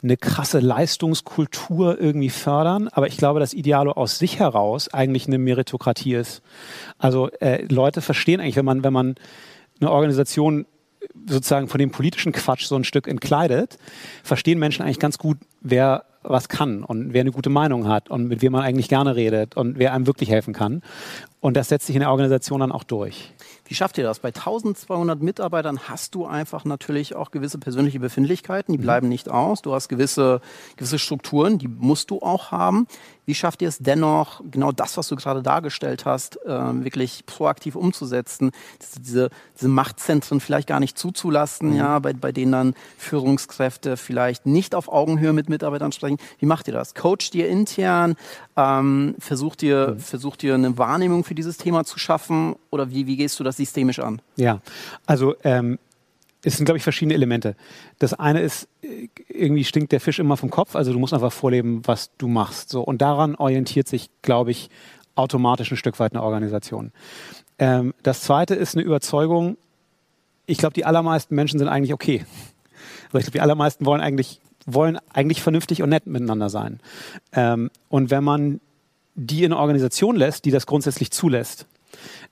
eine 0.04 0.16
krasse 0.16 0.60
Leistungskultur 0.60 2.00
irgendwie 2.00 2.30
fördern. 2.30 2.88
Aber 2.88 3.08
ich 3.08 3.16
glaube, 3.16 3.40
dass 3.40 3.54
Idealo 3.54 3.92
aus 3.92 4.18
sich 4.18 4.38
heraus 4.38 4.92
eigentlich 4.92 5.26
eine 5.26 5.38
Meritokratie 5.38 6.14
ist. 6.14 6.42
Also 6.98 7.30
äh, 7.40 7.64
Leute 7.64 8.02
verstehen 8.02 8.40
eigentlich, 8.40 8.56
wenn 8.56 8.64
man, 8.64 8.84
wenn 8.84 8.92
man 8.92 9.14
eine 9.80 9.90
Organisation 9.90 10.66
sozusagen 11.26 11.68
von 11.68 11.78
dem 11.78 11.90
politischen 11.90 12.32
Quatsch 12.32 12.66
so 12.66 12.76
ein 12.76 12.84
Stück 12.84 13.08
entkleidet, 13.08 13.78
verstehen 14.22 14.58
Menschen 14.58 14.82
eigentlich 14.82 15.00
ganz 15.00 15.18
gut, 15.18 15.38
wer 15.60 16.04
was 16.22 16.48
kann 16.48 16.82
und 16.82 17.12
wer 17.12 17.20
eine 17.20 17.32
gute 17.32 17.50
Meinung 17.50 17.86
hat 17.86 18.10
und 18.10 18.28
mit 18.28 18.40
wem 18.40 18.52
man 18.52 18.62
eigentlich 18.62 18.88
gerne 18.88 19.14
redet 19.14 19.56
und 19.56 19.78
wer 19.78 19.92
einem 19.92 20.06
wirklich 20.06 20.30
helfen 20.30 20.54
kann. 20.54 20.82
Und 21.44 21.58
das 21.58 21.68
setzt 21.68 21.86
sich 21.86 21.94
in 21.94 22.00
der 22.00 22.10
Organisation 22.10 22.60
dann 22.60 22.72
auch 22.72 22.84
durch. 22.84 23.34
Wie 23.66 23.74
schafft 23.74 23.98
ihr 23.98 24.04
das? 24.04 24.18
Bei 24.18 24.28
1200 24.28 25.20
Mitarbeitern 25.20 25.78
hast 25.88 26.14
du 26.14 26.24
einfach 26.24 26.64
natürlich 26.64 27.14
auch 27.14 27.30
gewisse 27.30 27.58
persönliche 27.58 28.00
Befindlichkeiten, 28.00 28.72
die 28.72 28.78
mhm. 28.78 28.82
bleiben 28.82 29.08
nicht 29.10 29.28
aus. 29.28 29.60
Du 29.60 29.74
hast 29.74 29.88
gewisse, 29.88 30.40
gewisse 30.76 30.98
Strukturen, 30.98 31.58
die 31.58 31.68
musst 31.68 32.10
du 32.10 32.20
auch 32.20 32.50
haben. 32.50 32.86
Wie 33.26 33.34
schafft 33.34 33.62
ihr 33.62 33.68
es 33.68 33.78
dennoch, 33.78 34.42
genau 34.50 34.70
das, 34.70 34.96
was 34.98 35.08
du 35.08 35.16
gerade 35.16 35.42
dargestellt 35.42 36.04
hast, 36.04 36.36
äh, 36.44 36.84
wirklich 36.84 37.24
proaktiv 37.24 37.74
umzusetzen, 37.74 38.50
diese, 38.98 39.30
diese 39.56 39.68
Machtzentren 39.68 40.40
vielleicht 40.40 40.68
gar 40.68 40.80
nicht 40.80 40.98
zuzulassen, 40.98 41.70
mhm. 41.70 41.76
ja, 41.76 41.98
bei, 42.00 42.12
bei 42.12 42.32
denen 42.32 42.52
dann 42.52 42.74
Führungskräfte 42.98 43.96
vielleicht 43.96 44.44
nicht 44.44 44.74
auf 44.74 44.88
Augenhöhe 44.88 45.32
mit 45.32 45.48
Mitarbeitern 45.48 45.92
sprechen? 45.92 46.18
Wie 46.38 46.46
macht 46.46 46.68
ihr 46.68 46.74
das? 46.74 46.94
Coacht 46.94 47.34
ihr 47.34 47.48
intern? 47.48 48.16
Ähm, 48.56 49.14
versucht, 49.18 49.62
ihr, 49.62 49.94
mhm. 49.94 49.98
versucht 50.00 50.42
ihr 50.42 50.54
eine 50.54 50.76
Wahrnehmung 50.76 51.24
für 51.24 51.33
dieses 51.34 51.56
Thema 51.56 51.84
zu 51.84 51.98
schaffen? 51.98 52.56
Oder 52.70 52.90
wie, 52.90 53.06
wie 53.06 53.16
gehst 53.16 53.38
du 53.40 53.44
das 53.44 53.56
systemisch 53.56 53.98
an? 53.98 54.20
Ja, 54.36 54.60
also 55.06 55.34
ähm, 55.44 55.78
es 56.44 56.56
sind, 56.56 56.66
glaube 56.66 56.78
ich, 56.78 56.84
verschiedene 56.84 57.14
Elemente. 57.14 57.56
Das 57.98 58.14
eine 58.14 58.40
ist, 58.40 58.68
äh, 58.82 59.08
irgendwie 59.28 59.64
stinkt 59.64 59.92
der 59.92 60.00
Fisch 60.00 60.18
immer 60.18 60.36
vom 60.36 60.50
Kopf, 60.50 60.76
also 60.76 60.92
du 60.92 60.98
musst 60.98 61.14
einfach 61.14 61.32
vorleben, 61.32 61.82
was 61.84 62.10
du 62.18 62.28
machst. 62.28 62.70
So. 62.70 62.82
Und 62.82 63.00
daran 63.02 63.34
orientiert 63.34 63.88
sich, 63.88 64.10
glaube 64.22 64.50
ich, 64.50 64.70
automatisch 65.14 65.70
ein 65.70 65.76
Stück 65.76 65.98
weit 65.98 66.12
eine 66.12 66.22
Organisation. 66.22 66.92
Ähm, 67.58 67.94
das 68.02 68.22
zweite 68.22 68.54
ist 68.54 68.74
eine 68.74 68.84
Überzeugung, 68.84 69.56
ich 70.46 70.58
glaube, 70.58 70.74
die 70.74 70.84
allermeisten 70.84 71.34
Menschen 71.34 71.58
sind 71.58 71.68
eigentlich 71.68 71.94
okay. 71.94 72.26
Also 73.06 73.18
ich 73.18 73.24
glaube, 73.24 73.32
die 73.32 73.40
allermeisten 73.40 73.86
wollen 73.86 74.00
eigentlich, 74.00 74.40
wollen 74.66 74.98
eigentlich 75.12 75.40
vernünftig 75.40 75.82
und 75.82 75.88
nett 75.88 76.06
miteinander 76.06 76.50
sein. 76.50 76.80
Ähm, 77.32 77.70
und 77.88 78.10
wenn 78.10 78.24
man 78.24 78.60
die 79.14 79.44
in 79.44 79.52
eine 79.52 79.60
Organisation 79.60 80.16
lässt, 80.16 80.44
die 80.44 80.50
das 80.50 80.66
grundsätzlich 80.66 81.10
zulässt, 81.10 81.66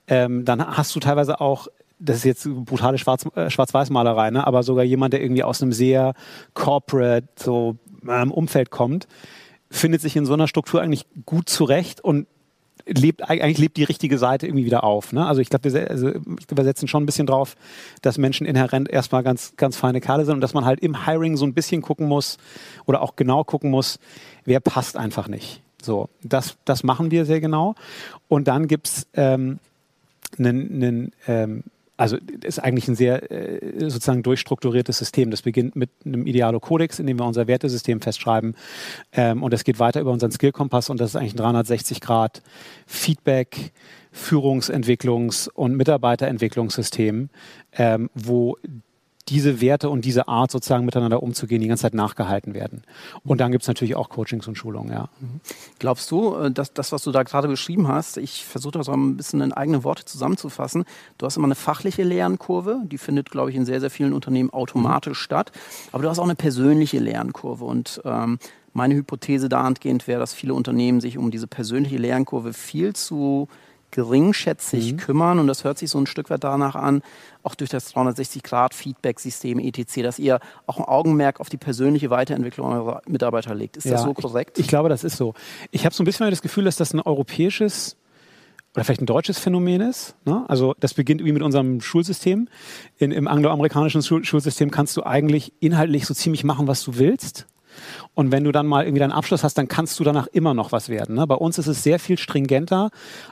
ähm, 0.09 0.45
dann 0.45 0.77
hast 0.77 0.95
du 0.95 1.01
teilweise 1.01 1.41
auch 1.41 1.69
das 2.05 2.17
ist 2.17 2.25
jetzt 2.25 2.49
brutale 2.49 2.99
Schwarz, 2.99 3.25
äh, 3.37 3.49
Schwarz-Weiß-Malerei, 3.49 4.31
ne? 4.31 4.45
aber 4.45 4.65
sogar 4.65 4.83
jemand, 4.85 5.13
der 5.13 5.23
irgendwie 5.23 5.45
aus 5.45 5.63
einem 5.63 5.73
sehr 5.73 6.15
corporate 6.53 7.29
so, 7.37 7.77
ähm, 8.09 8.33
Umfeld 8.33 8.71
kommt, 8.71 9.07
findet 9.71 10.01
sich 10.01 10.17
in 10.17 10.27
so 10.27 10.33
einer 10.35 10.49
Struktur 10.49 10.83
eigentlich 10.83 11.07
gut 11.25 11.49
zurecht 11.49 12.03
und 12.03 12.27
lebt 12.87 13.29
eigentlich 13.29 13.59
lebt 13.59 13.77
die 13.77 13.85
richtige 13.85 14.19
Seite 14.19 14.47
irgendwie 14.47 14.65
wieder 14.65 14.83
auf. 14.83 15.13
Ne? 15.13 15.25
Also 15.25 15.41
ich 15.41 15.51
glaube, 15.51 15.73
wir, 15.73 15.91
also 15.91 16.11
wir 16.13 16.65
setzen 16.65 16.89
schon 16.89 17.05
ein 17.05 17.07
bisschen 17.07 17.29
drauf, 17.29 17.55
dass 18.03 18.19
Menschen 18.19 18.47
inhärent 18.47 18.91
erstmal 18.91 19.23
ganz, 19.23 19.55
ganz 19.57 19.77
feine 19.77 20.01
Kerle 20.01 20.25
sind 20.25 20.35
und 20.35 20.41
dass 20.41 20.55
man 20.55 20.65
halt 20.65 20.81
im 20.81 21.07
Hiring 21.07 21.37
so 21.37 21.47
ein 21.47 21.55
bisschen 21.55 21.81
gucken 21.81 22.09
muss 22.09 22.39
oder 22.85 23.03
auch 23.03 23.15
genau 23.15 23.45
gucken 23.45 23.71
muss, 23.71 24.01
wer 24.45 24.59
passt 24.59 24.97
einfach 24.97 25.29
nicht. 25.29 25.63
So, 25.85 26.09
das, 26.23 26.57
das 26.65 26.85
machen 26.85 27.11
wir 27.11 27.25
sehr 27.25 27.41
genau. 27.41 27.75
Und 28.29 28.49
dann 28.49 28.69
gibt's 28.69 29.07
ähm, 29.15 29.59
einen, 30.39 30.83
einen 30.83 31.13
ähm, 31.27 31.65
also 32.03 32.17
ist 32.43 32.59
eigentlich 32.59 32.89
ein 32.89 32.97
sehr 32.97 33.31
äh, 33.31 33.89
sozusagen 33.89 34.23
durchstrukturiertes 34.23 34.99
System. 34.99 35.31
Das 35.31 35.43
beginnt 35.43 35.77
mit 35.77 35.91
einem 36.05 36.27
Idealo-Kodex, 36.27 36.99
in 36.99 37.07
dem 37.07 37.19
wir 37.19 37.27
unser 37.27 37.47
Wertesystem 37.47 38.01
festschreiben. 38.01 38.57
Ähm, 39.13 39.43
und 39.43 39.53
das 39.53 39.63
geht 39.63 39.79
weiter 39.79 40.01
über 40.01 40.11
unseren 40.11 40.33
Skill-Kompass 40.33 40.91
und 40.91 41.01
das 41.01 41.11
ist 41.11 41.17
eigentlich 41.17 41.35
ein 41.35 41.39
360 41.39 42.01
Grad 42.01 42.43
Feedback, 42.87 43.73
Führungsentwicklungs- 44.13 45.49
und 45.49 45.77
Mitarbeiterentwicklungssystem, 45.77 47.29
ähm, 47.75 48.11
wo 48.15 48.57
diese 49.33 49.63
Werte 49.63 49.89
und 49.89 50.05
diese 50.05 50.29
Art 50.29 50.51
sozusagen 50.51 50.85
miteinander 50.85 51.23
umzugehen, 51.23 51.63
die 51.63 51.69
ganze 51.69 51.83
Zeit 51.83 51.95
nachgehalten 51.95 52.53
werden. 52.53 52.83
Und 53.25 53.41
dann 53.41 53.51
gibt 53.51 53.63
es 53.63 53.69
natürlich 53.69 53.97
auch 53.97 54.11
Coachings 54.11 54.47
und 54.47 54.57
Schulungen, 54.57 54.93
ja. 54.93 55.09
Mhm. 55.21 55.41
Glaubst 55.79 56.11
du, 56.11 56.37
äh, 56.37 56.51
dass 56.51 56.75
das, 56.75 56.93
was 56.93 57.03
du 57.03 57.13
da 57.13 57.23
gerade 57.23 57.49
beschrieben 57.49 57.89
hast, 57.89 58.19
ich 58.19 58.45
versuche 58.45 58.73
das 58.73 58.89
auch 58.91 58.95
ein 58.95 59.17
bisschen 59.17 59.41
in 59.41 59.53
eigene 59.53 59.85
Worte 59.85 60.05
zusammenzufassen, 60.05 60.85
du 61.17 61.27
hast 61.27 61.39
immer 61.39 61.47
eine 61.47 61.55
fachliche 61.55 62.03
Lernkurve, 62.03 62.83
die 62.85 62.99
findet, 62.99 63.31
glaube 63.31 63.51
ich, 63.51 63.57
in 63.57 63.65
sehr, 63.65 63.81
sehr 63.81 63.91
vielen 63.91 64.13
Unternehmen 64.13 64.51
automatisch 64.51 65.19
mhm. 65.19 65.25
statt, 65.25 65.53
aber 65.93 66.03
du 66.03 66.11
hast 66.11 66.19
auch 66.19 66.25
eine 66.25 66.35
persönliche 66.35 66.99
Lernkurve 66.99 67.65
und 67.65 68.03
ähm, 68.05 68.39
meine 68.75 68.95
Hypothese 68.95 69.49
dahingehend 69.49 70.07
wäre, 70.07 70.21
dass 70.21 70.35
viele 70.35 70.55
Unternehmen 70.55 71.01
sich 71.01 71.19
um 71.19 71.31
diese 71.31 71.47
persönliche 71.47 71.97
Lernkurve 71.97 72.53
viel 72.53 72.95
zu 72.95 73.49
geringschätzig 73.93 74.93
mhm. 74.93 74.97
kümmern. 74.97 75.39
Und 75.39 75.47
das 75.47 75.63
hört 75.63 75.79
sich 75.79 75.91
so 75.91 75.99
ein 75.99 76.07
Stück 76.07 76.29
weit 76.31 76.43
danach 76.43 76.75
an, 76.75 77.03
auch 77.45 77.55
durch 77.55 77.71
das 77.71 77.95
360-Grad-Feedback-System 77.95 79.61
etc., 79.61 80.03
dass 80.03 80.19
ihr 80.19 80.41
auch 80.67 80.79
ein 80.79 80.85
Augenmerk 80.85 81.39
auf 81.39 81.49
die 81.49 81.57
persönliche 81.57 82.11
Weiterentwicklung 82.11 82.73
eurer 82.73 83.03
Mitarbeiter 83.07 83.55
legt. 83.55 83.77
Ist 83.77 83.85
ja, 83.85 83.93
das 83.93 84.03
so 84.03 84.15
korrekt? 84.15 84.59
Ich, 84.59 84.65
ich 84.65 84.69
glaube, 84.69 84.89
das 84.89 85.05
ist 85.05 85.17
so. 85.17 85.35
Ich 85.71 85.85
habe 85.85 85.95
so 85.95 86.03
ein 86.03 86.07
bisschen 86.07 86.29
das 86.29 86.43
Gefühl, 86.43 86.65
dass 86.65 86.77
das 86.77 86.93
ein 86.93 87.01
europäisches 87.01 87.97
oder 88.75 88.85
vielleicht 88.85 89.03
ein 89.03 89.07
deutsches 89.07 89.39
Phänomen 89.39 89.83
ist. 89.83 90.17
Ne? 90.25 90.45
Also 90.49 90.75
das 90.81 90.95
beginnt 90.95 91.21
irgendwie 91.21 91.35
mit 91.35 91.43
unserem 91.43 91.81
Schulsystem. 91.81 92.49
In, 92.97 93.13
Im 93.13 93.29
angloamerikanischen 93.29 94.03
Schul 94.03 94.25
Schulsystem 94.25 94.71
kannst 94.71 94.97
du 94.97 95.05
eigentlich 95.05 95.53
inhaltlich 95.61 96.07
so 96.07 96.15
ziemlich 96.15 96.43
machen, 96.43 96.67
was 96.67 96.83
du 96.83 96.97
willst. 96.97 97.47
Und 98.15 98.33
wenn 98.33 98.45
du 98.45 98.53
dann 98.53 98.67
mal 98.67 98.85
irgendwie 98.85 99.01
deinen 99.01 99.13
Abschluss 99.13 99.45
hast, 99.45 99.59
dann 99.59 99.69
kannst 99.69 99.99
du 99.99 100.05
danach 100.05 100.27
immer 100.29 100.55
noch 100.55 100.73
was 100.73 100.89
werden. 100.89 101.17
Ne? 101.17 101.27
Bei 101.27 101.35
uns 101.35 101.59
ist 101.59 101.67
es 101.67 101.83
sehr 101.83 101.99
viel 101.99 102.19
stringenter, 102.19 102.91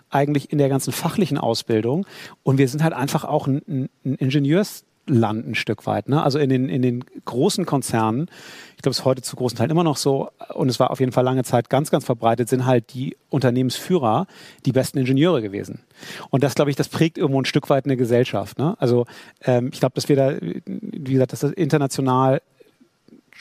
eigentlich 0.09 0.52
in 0.52 0.59
der 0.59 0.68
ganzen 0.68 0.92
fachlichen 0.92 1.38
Ausbildung. 1.38 2.06
Und 2.42 2.59
wir 2.59 2.68
sind 2.68 2.82
halt 2.82 2.92
einfach 2.92 3.25
auch 3.25 3.47
ein, 3.47 3.88
ein 4.04 4.16
Ingenieurs- 4.16 4.85
Land 5.11 5.47
ein 5.47 5.54
Stück 5.54 5.87
weit. 5.87 6.09
Ne? 6.09 6.23
Also 6.23 6.38
in 6.38 6.49
den, 6.49 6.68
in 6.68 6.82
den 6.82 7.04
großen 7.25 7.66
Konzernen, 7.66 8.30
ich 8.76 8.82
glaube, 8.82 8.92
es 8.92 9.00
ist 9.00 9.04
heute 9.04 9.23
zu 9.23 9.37
großen 9.37 9.59
Teilen 9.59 9.70
immer 9.70 9.85
noch 9.85 9.97
so, 9.97 10.30
und 10.54 10.68
es 10.68 10.80
war 10.80 10.90
auf 10.90 11.00
jeden 11.00 11.12
Fall 11.12 11.25
lange 11.25 11.42
Zeit 11.44 11.68
ganz, 11.68 11.90
ganz 11.90 12.04
verbreitet, 12.04 12.49
sind 12.49 12.64
halt 12.64 12.94
die 12.94 13.16
Unternehmensführer 13.28 14.26
die 14.64 14.73
besten 14.73 14.99
Ingenieure 14.99 15.42
gewesen. 15.42 15.80
Und 16.30 16.42
das, 16.42 16.54
glaube 16.54 16.70
ich, 16.70 16.76
das 16.76 16.88
prägt 16.88 17.18
irgendwo 17.18 17.40
ein 17.40 17.44
Stück 17.44 17.68
weit 17.70 17.85
eine 17.85 17.97
Gesellschaft. 17.97 18.59
Ne? 18.59 18.76
Also 18.78 19.06
ähm, 19.42 19.70
ich 19.73 19.80
glaube, 19.80 19.94
dass 19.94 20.09
wir 20.09 20.16
da, 20.16 20.37
wie 20.40 21.12
gesagt, 21.12 21.32
dass 21.32 21.40
das 21.40 21.52
international 21.52 22.42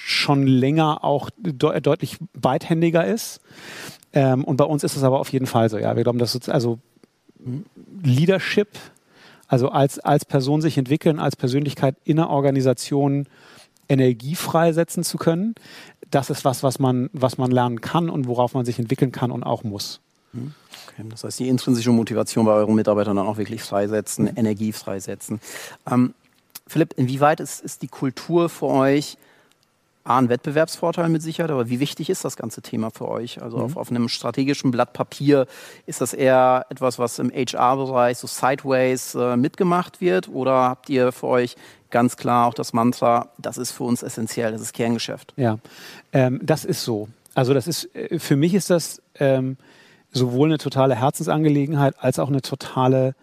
schon 0.09 0.47
länger 0.47 1.03
auch 1.03 1.29
de 1.37 1.81
deutlich 1.81 2.17
beidhändiger 2.33 3.05
ist. 3.05 3.41
Ähm, 4.11 4.43
und 4.43 4.57
bei 4.57 4.63
uns 4.63 4.83
ist 4.83 4.95
es 4.95 5.03
aber 5.03 5.19
auf 5.19 5.31
jeden 5.31 5.45
Fall 5.45 5.69
so. 5.69 5.77
Ja, 5.77 5.95
wir 5.95 6.03
glauben, 6.03 6.17
dass 6.17 6.49
also 6.49 6.79
Leadership, 8.01 8.69
also 9.47 9.69
als, 9.69 9.99
als 9.99 10.25
Person 10.25 10.61
sich 10.61 10.79
entwickeln, 10.79 11.19
als 11.19 11.35
Persönlichkeit 11.35 11.95
in 12.05 12.17
einer 12.17 12.31
Organisation 12.31 13.27
Energie 13.87 14.33
freisetzen 14.33 15.03
zu 15.03 15.17
können, 15.17 15.53
das 16.09 16.31
ist 16.31 16.43
was, 16.43 16.63
was 16.63 16.79
man, 16.79 17.11
was 17.13 17.37
man 17.37 17.51
lernen 17.51 17.81
kann 17.81 18.09
und 18.09 18.27
worauf 18.27 18.55
man 18.55 18.65
sich 18.65 18.79
entwickeln 18.79 19.11
kann 19.11 19.29
und 19.29 19.43
auch 19.43 19.63
muss. 19.63 20.01
Mhm. 20.33 20.53
Okay, 20.87 21.07
das 21.07 21.23
heißt, 21.23 21.39
die 21.39 21.47
intrinsische 21.47 21.91
Motivation 21.91 22.45
bei 22.45 22.53
euren 22.53 22.73
Mitarbeitern 22.73 23.15
dann 23.15 23.27
auch 23.27 23.37
wirklich 23.37 23.61
freisetzen, 23.61 24.25
mhm. 24.25 24.31
Energie 24.37 24.71
freisetzen. 24.71 25.39
Ähm, 25.89 26.15
Philipp, 26.65 26.93
inwieweit 26.97 27.39
ist, 27.39 27.61
ist 27.61 27.83
die 27.83 27.87
Kultur 27.87 28.49
für 28.49 28.67
euch 28.67 29.17
A, 30.09 30.17
ein 30.17 30.29
Wettbewerbsvorteil 30.29 31.07
mit 31.09 31.21
Sicherheit, 31.21 31.51
aber 31.51 31.69
wie 31.69 31.79
wichtig 31.79 32.09
ist 32.09 32.25
das 32.25 32.35
ganze 32.35 32.61
Thema 32.61 32.89
für 32.89 33.07
euch? 33.07 33.41
Also 33.41 33.57
mhm. 33.57 33.63
auf, 33.63 33.77
auf, 33.77 33.89
einem 33.91 34.09
strategischen 34.09 34.71
Blatt 34.71 34.93
Papier 34.93 35.45
ist 35.85 36.01
das 36.01 36.13
eher 36.13 36.65
etwas, 36.69 36.97
was 36.97 37.19
im 37.19 37.31
HR-Bereich 37.31 38.17
so 38.17 38.25
sideways 38.27 39.13
äh, 39.15 39.37
mitgemacht 39.37 40.01
wird 40.01 40.27
oder 40.27 40.69
habt 40.69 40.89
ihr 40.89 41.11
für 41.11 41.27
euch 41.27 41.55
ganz 41.91 42.17
klar 42.17 42.47
auch 42.47 42.53
das 42.55 42.73
Mantra, 42.73 43.29
das 43.37 43.57
ist 43.57 43.71
für 43.71 43.83
uns 43.83 44.01
essentiell, 44.01 44.51
das 44.51 44.61
ist 44.61 44.73
Kerngeschäft? 44.73 45.33
Ja, 45.37 45.59
ähm, 46.11 46.39
das 46.41 46.65
ist 46.65 46.83
so. 46.83 47.07
Also 47.35 47.53
das 47.53 47.67
ist, 47.67 47.93
äh, 47.95 48.17
für 48.17 48.35
mich 48.35 48.55
ist 48.55 48.71
das 48.71 49.01
ähm, 49.15 49.57
sowohl 50.11 50.49
eine 50.49 50.57
totale 50.57 50.95
Herzensangelegenheit 50.95 51.93
als 51.99 52.17
auch 52.17 52.29
eine 52.29 52.41
totale 52.41 53.13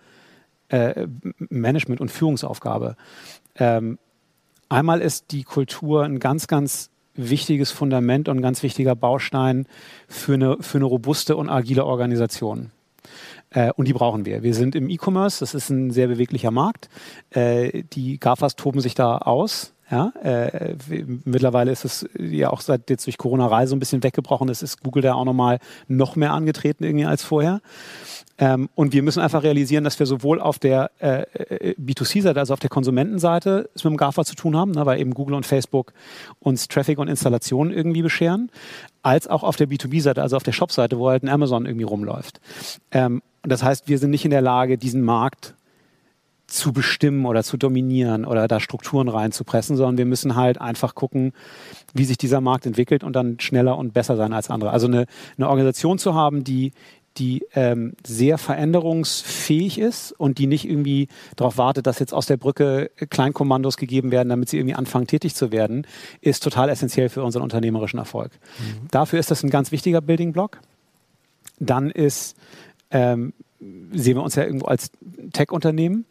äh, 0.69 1.07
Management- 1.49 2.01
und 2.01 2.11
Führungsaufgabe. 2.11 2.97
Ähm, 3.57 3.99
Einmal 4.69 5.01
ist 5.01 5.31
die 5.31 5.45
Kultur 5.45 6.05
ein 6.05 6.19
ganz, 6.19 6.49
ganz 6.49 6.91
wichtiges 7.15 7.71
Fundament 7.71 8.29
und 8.29 8.39
ein 8.39 8.43
ganz 8.43 8.63
wichtiger 8.63 8.95
Baustein 8.95 9.67
für 10.09 10.35
eine, 10.35 10.57
für 10.61 10.79
eine 10.79 10.85
robuste 10.85 11.37
und 11.37 11.49
agile 11.49 11.85
Organisation. 11.85 12.73
Äh, 13.51 13.73
und 13.77 13.87
die 13.89 13.93
brauchen 13.93 14.27
wir. 14.27 14.43
Wir 14.43 14.55
sind 14.55 14.75
im 14.75 14.91
E-Commerce, 14.91 15.41
das 15.41 15.55
ist 15.55 15.71
ein 15.71 15.91
sehr 15.91 16.09
beweglicher 16.09 16.51
Markt. 16.51 16.89
Äh, 17.31 17.85
die 17.93 18.19
GAFAs 18.19 18.57
toben 18.57 18.81
sich 18.81 18.95
da 18.95 19.19
aus. 19.19 19.73
Ja, 19.89 20.13
äh, 20.21 20.75
mittlerweile 21.25 21.71
ist 21.71 21.85
es 21.85 22.09
ja 22.19 22.51
auch 22.51 22.61
seit 22.61 22.91
jetzt 22.91 23.07
durch 23.07 23.19
Corona-Reise 23.19 23.77
ein 23.77 23.79
bisschen 23.79 24.03
weggebrochen. 24.03 24.49
Es 24.49 24.61
ist 24.61 24.83
Google 24.83 25.03
da 25.03 25.15
auch 25.15 25.25
nochmal 25.25 25.61
noch 25.87 26.17
mehr 26.17 26.33
angetreten 26.33 26.83
irgendwie 26.83 27.05
als 27.05 27.23
vorher. 27.23 27.61
Ähm, 28.39 28.69
und 28.75 28.93
wir 28.93 29.03
müssen 29.03 29.21
einfach 29.21 29.45
realisieren, 29.45 29.85
dass 29.85 29.99
wir 29.99 30.07
sowohl 30.07 30.41
auf 30.41 30.59
der 30.59 30.91
äh, 30.99 31.23
äh 31.23 31.75
B2C-Seite, 31.81 32.41
also 32.41 32.53
auf 32.53 32.59
der 32.61 32.69
Konsumentenseite, 32.69 33.71
es 33.75 33.85
mit 33.85 33.93
dem 33.93 33.97
GAFA 33.97 34.25
zu 34.25 34.35
tun 34.35 34.57
haben, 34.57 34.73
ne, 34.73 34.85
weil 34.87 35.01
eben 35.01 35.15
Google 35.15 35.37
und 35.37 35.47
Facebook 35.47 35.93
uns 36.41 36.67
Traffic 36.67 36.99
und 36.99 37.07
Installationen 37.07 37.73
irgendwie 37.73 38.03
bescheren, 38.03 38.51
als 39.03 39.29
auch 39.29 39.45
auf 39.45 39.57
der 39.57 39.69
B2B-Seite, 39.69 40.21
also 40.21 40.37
auf 40.37 40.43
der 40.43 40.53
Shop-Seite, 40.53 40.99
wo 40.99 41.09
halt 41.09 41.23
ein 41.23 41.29
Amazon 41.29 41.65
irgendwie 41.65 41.85
rumläuft. 41.85 42.41
Ähm, 42.91 43.23
das 43.43 43.63
heißt, 43.63 43.89
wir 43.89 43.99
sind 43.99 44.11
nicht 44.11 44.25
in 44.25 44.33
der 44.33 44.43
Lage, 44.43 44.77
diesen 44.77 45.03
Markt 45.03 45.55
zu 46.47 46.73
bestimmen 46.73 47.27
oder 47.27 47.43
zu 47.43 47.57
dominieren 47.57 48.25
oder 48.25 48.47
da 48.47 48.61
Strukturen 48.61 49.09
reinzupressen, 49.09 49.77
sondern 49.77 49.99
wir 49.99 50.07
müssen 50.07 50.37
halt 50.37 50.61
einfach 50.61 50.95
gucken, 50.95 51.33
wie 51.93 52.05
sich 52.05 52.19
dieser 52.19 52.41
Markt 52.41 52.67
entwickelt 52.67 53.03
und 53.03 53.15
dann 53.15 53.41
schneller 53.41 53.77
und 53.77 53.95
besser 53.95 54.17
sein 54.17 54.33
als 54.33 54.49
andere. 54.49 54.71
Also 54.71 54.87
eine, 54.87 55.07
eine 55.37 55.49
Organisation 55.49 55.99
zu 55.99 56.15
haben, 56.15 56.45
die 56.45 56.73
die 57.19 57.47
ähm, 57.55 57.95
sehr 58.07 58.39
veränderungsfähig 58.39 59.79
ist 59.79 60.13
und 60.13 60.39
die 60.39 60.47
nicht 60.47 60.69
irgendwie 60.69 61.09
darauf 61.37 61.57
wartet, 61.57 61.87
dass 61.87 61.99
jetzt 61.99 62.13
aus 62.13 62.27
der 62.27 62.37
Brücke 62.37 62.91
Kleinkommandos 63.09 63.77
gegeben 63.77 64.11
werden, 64.11 64.29
damit 64.29 64.49
sie 64.49 64.59
irgendwie 64.59 64.75
anfangen, 64.75 65.07
tätig 65.07 65.35
zu 65.35 65.51
werden, 65.51 65.87
ist 66.21 66.43
total 66.43 66.69
essentiell 66.69 67.09
für 67.09 67.23
unseren 67.23 67.43
unternehmerischen 67.43 67.99
Erfolg. 67.99 68.33
Mhm. 68.59 68.89
Dafür 68.91 69.19
ist 69.19 69.31
das 69.31 69.43
ein 69.43 69.51
ganz 69.51 69.73
wichtiger 69.73 70.01
Building 70.01 70.33
Block. 70.33 70.61
Dann 71.59 71.91
ist 71.91 72.37
ähm, 72.91 73.33
sehen 73.61 74.17
wir 74.17 74.23
uns 74.23 74.35
ja 74.35 74.45
irgendwo 74.45 74.67
als 74.67 74.91
Tech-Unternehmen 75.33 76.07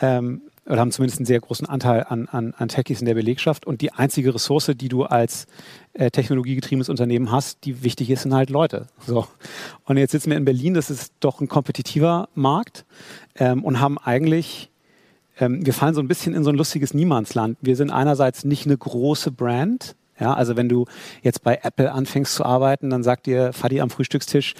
ähm, 0.00 0.42
oder 0.66 0.80
haben 0.80 0.92
zumindest 0.92 1.20
einen 1.20 1.26
sehr 1.26 1.40
großen 1.40 1.66
Anteil 1.66 2.04
an, 2.08 2.28
an, 2.28 2.54
an 2.56 2.68
Techies 2.68 3.00
in 3.00 3.06
der 3.06 3.14
Belegschaft. 3.14 3.66
Und 3.66 3.80
die 3.80 3.92
einzige 3.92 4.34
Ressource, 4.34 4.72
die 4.76 4.88
du 4.88 5.04
als 5.04 5.46
äh, 5.94 6.10
technologiegetriebenes 6.10 6.90
Unternehmen 6.90 7.32
hast, 7.32 7.64
die 7.64 7.82
wichtig 7.82 8.10
ist, 8.10 8.22
sind 8.22 8.34
halt 8.34 8.50
Leute. 8.50 8.86
So. 9.06 9.26
Und 9.84 9.96
jetzt 9.96 10.12
sitzen 10.12 10.30
wir 10.30 10.36
in 10.36 10.44
Berlin, 10.44 10.74
das 10.74 10.90
ist 10.90 11.14
doch 11.20 11.40
ein 11.40 11.48
kompetitiver 11.48 12.28
Markt 12.34 12.84
ähm, 13.36 13.64
und 13.64 13.80
haben 13.80 13.98
eigentlich 13.98 14.70
ähm, 15.40 15.64
wir 15.64 15.72
fallen 15.72 15.94
so 15.94 16.00
ein 16.00 16.08
bisschen 16.08 16.34
in 16.34 16.44
so 16.44 16.50
ein 16.50 16.56
lustiges 16.56 16.94
Niemandsland. 16.94 17.58
Wir 17.60 17.76
sind 17.76 17.90
einerseits 17.90 18.44
nicht 18.44 18.66
eine 18.66 18.76
große 18.76 19.30
Brand, 19.30 19.94
ja, 20.18 20.34
also 20.34 20.56
wenn 20.56 20.68
du 20.68 20.86
jetzt 21.22 21.42
bei 21.42 21.60
Apple 21.62 21.92
anfängst 21.92 22.34
zu 22.34 22.44
arbeiten, 22.44 22.90
dann 22.90 23.02
sagt 23.02 23.26
dir 23.26 23.52
Fadi 23.52 23.80
am 23.80 23.90
Frühstückstisch, 23.90 24.54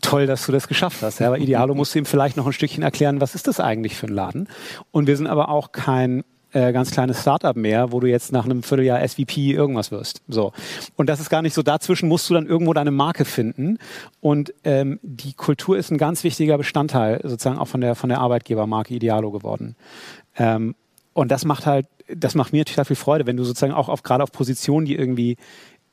toll, 0.00 0.26
dass 0.26 0.46
du 0.46 0.52
das 0.52 0.68
geschafft 0.68 1.02
hast. 1.02 1.18
Ja, 1.18 1.28
aber 1.28 1.38
Idealo 1.38 1.74
musst 1.74 1.94
du 1.94 1.98
ihm 1.98 2.04
vielleicht 2.06 2.36
noch 2.36 2.46
ein 2.46 2.52
Stückchen 2.52 2.82
erklären, 2.82 3.20
was 3.20 3.34
ist 3.34 3.46
das 3.46 3.60
eigentlich 3.60 3.96
für 3.96 4.06
ein 4.06 4.12
Laden? 4.12 4.48
Und 4.90 5.06
wir 5.06 5.16
sind 5.16 5.26
aber 5.26 5.48
auch 5.48 5.72
kein 5.72 6.24
äh, 6.52 6.72
ganz 6.72 6.90
kleines 6.90 7.20
Startup 7.20 7.54
mehr, 7.54 7.92
wo 7.92 8.00
du 8.00 8.06
jetzt 8.06 8.32
nach 8.32 8.44
einem 8.44 8.62
Vierteljahr 8.62 9.06
SVP 9.06 9.52
irgendwas 9.52 9.90
wirst. 9.90 10.22
So. 10.26 10.52
Und 10.96 11.08
das 11.08 11.20
ist 11.20 11.28
gar 11.28 11.42
nicht 11.42 11.54
so. 11.54 11.62
Dazwischen 11.62 12.08
musst 12.08 12.30
du 12.30 12.34
dann 12.34 12.46
irgendwo 12.46 12.72
deine 12.72 12.92
Marke 12.92 13.24
finden. 13.24 13.78
Und 14.20 14.54
ähm, 14.64 14.98
die 15.02 15.34
Kultur 15.34 15.76
ist 15.76 15.90
ein 15.90 15.98
ganz 15.98 16.24
wichtiger 16.24 16.56
Bestandteil 16.56 17.20
sozusagen 17.22 17.58
auch 17.58 17.68
von 17.68 17.80
der, 17.80 17.94
von 17.94 18.08
der 18.08 18.20
Arbeitgebermarke 18.20 18.94
Idealo 18.94 19.32
geworden. 19.32 19.76
Ähm, 20.38 20.76
und 21.12 21.30
das 21.30 21.44
macht 21.44 21.66
halt, 21.66 21.86
das 22.14 22.34
macht 22.34 22.52
mir 22.52 22.64
total 22.64 22.84
viel 22.84 22.96
Freude, 22.96 23.26
wenn 23.26 23.36
du 23.36 23.44
sozusagen 23.44 23.74
auch 23.74 23.88
auf, 23.88 24.02
gerade 24.02 24.22
auf 24.22 24.32
Positionen, 24.32 24.86
die 24.86 24.94
irgendwie 24.94 25.36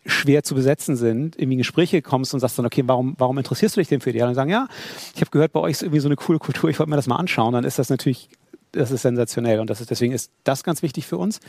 schwer 0.05 0.43
zu 0.43 0.55
besetzen 0.55 0.95
sind, 0.95 1.35
irgendwie 1.35 1.53
in 1.53 1.57
Gespräche 1.59 2.01
kommst 2.01 2.33
und 2.33 2.39
sagst 2.39 2.57
dann, 2.57 2.65
okay, 2.65 2.83
warum, 2.85 3.15
warum 3.17 3.37
interessierst 3.37 3.75
du 3.75 3.81
dich 3.81 3.87
denn 3.87 4.01
für 4.01 4.11
die? 4.11 4.19
Und 4.19 4.27
dann 4.27 4.35
sagen, 4.35 4.49
ja, 4.49 4.67
ich 5.15 5.21
habe 5.21 5.31
gehört, 5.31 5.53
bei 5.53 5.59
euch 5.59 5.73
ist 5.73 5.83
irgendwie 5.83 5.99
so 5.99 6.07
eine 6.07 6.15
coole 6.15 6.39
Kultur, 6.39 6.69
ich 6.69 6.79
wollte 6.79 6.89
mir 6.89 6.95
das 6.95 7.07
mal 7.07 7.15
anschauen, 7.15 7.53
dann 7.53 7.63
ist 7.63 7.79
das 7.79 7.89
natürlich, 7.89 8.29
das 8.71 8.91
ist 8.91 9.03
sensationell 9.03 9.59
und 9.59 9.69
das 9.69 9.81
ist, 9.81 9.91
deswegen 9.91 10.13
ist 10.13 10.31
das 10.43 10.63
ganz 10.63 10.81
wichtig 10.81 11.05
für 11.07 11.17
uns. 11.17 11.39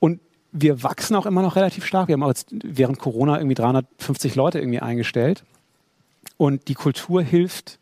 Und 0.00 0.20
wir 0.52 0.82
wachsen 0.82 1.14
auch 1.16 1.26
immer 1.26 1.42
noch 1.42 1.56
relativ 1.56 1.84
stark. 1.84 2.08
Wir 2.08 2.14
haben 2.14 2.22
auch 2.22 2.28
jetzt 2.28 2.48
während 2.50 2.98
Corona 2.98 3.36
irgendwie 3.36 3.54
350 3.54 4.34
Leute 4.34 4.58
irgendwie 4.58 4.80
eingestellt. 4.80 5.44
Und 6.36 6.68
die 6.68 6.74
Kultur 6.74 7.22
hilft, 7.22 7.78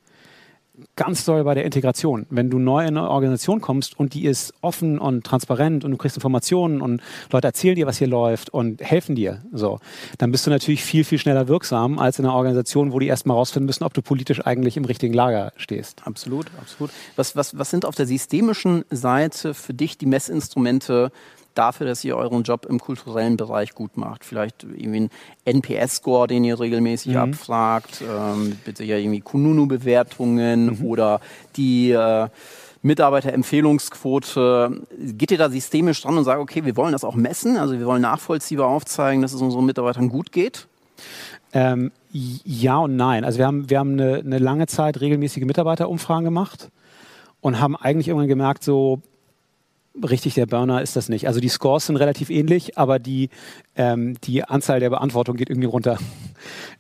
ganz 0.95 1.25
doll 1.25 1.45
bei 1.45 1.55
der 1.55 1.65
Integration. 1.65 2.27
Wenn 2.31 2.51
du 2.51 2.59
neu 2.59 2.83
in 2.83 2.97
eine 2.97 3.11
Organisation 3.11 3.61
kommst 3.61 3.99
und 3.99 4.15
die 4.15 4.25
ist 4.25 4.55
offen 4.61 4.99
und 4.99 5.25
transparent 5.25 5.85
und 5.85 5.91
du 5.91 5.97
kriegst 5.97 6.17
Informationen 6.17 6.81
und 6.81 7.03
Leute 7.31 7.47
erzählen 7.47 7.77
dir, 7.77 7.87
was 7.87 7.99
hier 7.99 8.09
läuft 8.09 8.51
und 8.51 8.83
helfen 8.83 9.15
dir, 9.15 9.43
so, 9.53 9.79
dann 10.19 10.33
bist 10.33 10.47
du 10.47 10.51
natürlich 10.51 10.85
viel, 10.85 11.05
viel 11.05 11.19
schneller 11.19 11.49
wirksam 11.49 11.99
als 11.99 12.19
in 12.19 12.25
einer 12.25 12.35
Organisation, 12.35 12.93
wo 12.93 12.99
die 12.99 13.07
erstmal 13.07 13.37
rausfinden 13.37 13.67
müssen, 13.67 13.85
ob 13.85 13.95
du 13.95 14.03
politisch 14.03 14.45
eigentlich 14.47 14.77
im 14.77 14.85
richtigen 14.85 15.15
Lager 15.15 15.53
stehst. 15.57 16.07
Absolut, 16.07 16.47
absolut. 16.61 16.91
Was, 17.17 17.37
was, 17.37 17.59
was 17.59 17.71
sind 17.71 17.85
auf 17.85 17.95
der 17.95 18.07
systemischen 18.07 18.85
Seite 18.91 19.55
für 19.55 19.75
dich 19.75 19.99
die 19.99 20.07
Messinstrumente, 20.07 21.11
dafür, 21.59 21.87
dass 21.87 22.05
ihr 22.05 22.17
euren 22.17 22.43
Job 22.43 22.67
im 22.67 22.79
kulturellen 22.79 23.37
Bereich 23.37 23.75
gut 23.75 23.97
macht. 23.97 24.25
Vielleicht 24.25 24.65
irgendwie 24.65 25.01
ein 25.01 25.11
NPS-Score, 25.45 26.27
den 26.27 26.45
ihr 26.45 26.59
regelmäßig 26.59 27.13
mhm. 27.13 27.19
abfragt, 27.19 28.03
ähm, 28.03 28.57
bitte 28.65 28.85
ja 28.85 28.97
irgendwie 28.97 29.21
Kununu-Bewertungen 29.21 30.79
mhm. 30.79 30.85
oder 30.85 31.21
die 31.57 31.91
äh, 31.91 32.29
Mitarbeiterempfehlungsquote. 32.83 34.83
Geht 34.99 35.31
ihr 35.31 35.39
da 35.39 35.51
systemisch 35.51 36.03
dran 36.03 36.17
und 36.17 36.25
sagt, 36.25 36.41
okay, 36.41 36.65
wir 36.65 36.77
wollen 36.77 36.93
das 36.93 37.05
auch 37.05 37.15
messen, 37.15 37.57
also 37.57 37.79
wir 37.79 37.87
wollen 37.87 38.03
nachvollziehbar 38.03 38.69
aufzeigen, 38.69 39.23
dass 39.23 39.33
es 39.33 39.43
unseren 39.43 39.67
Mitarbeitern 39.67 40.09
gut 40.09 40.33
geht? 40.33 40.67
Ähm, 41.53 41.93
ja 42.13 42.79
und 42.79 42.97
nein. 42.97 43.25
Also 43.25 43.39
wir 43.39 43.47
haben, 43.47 43.71
wir 43.71 43.79
haben 43.79 43.93
eine, 43.93 44.19
eine 44.19 44.39
lange 44.39 44.67
Zeit 44.67 45.01
regelmäßige 45.01 45.45
Mitarbeiterumfragen 45.45 46.25
gemacht 46.25 46.71
und 47.41 47.61
haben 47.61 47.77
eigentlich 47.77 48.09
irgendwann 48.09 48.29
gemerkt, 48.29 48.65
so 48.65 49.01
richtig 50.03 50.35
der 50.35 50.47
Burner 50.47 50.83
ist 50.83 50.97
das 50.97 51.09
nicht. 51.09 51.27
Also 51.27 51.41
die 51.41 51.49
Scores 51.49 51.87
sind 51.87 51.97
relativ 51.97 52.31
ähnlich, 52.31 52.79
aber 52.79 52.99
die, 52.99 53.31
ähm, 53.77 54.17
die 54.23 54.45
Anzahl 54.45 54.81
der 54.81 54.91
Beantwortung 54.91 55.37
geht 55.37 55.51
irgendwie 55.51 55.69
runter. 55.69 55.99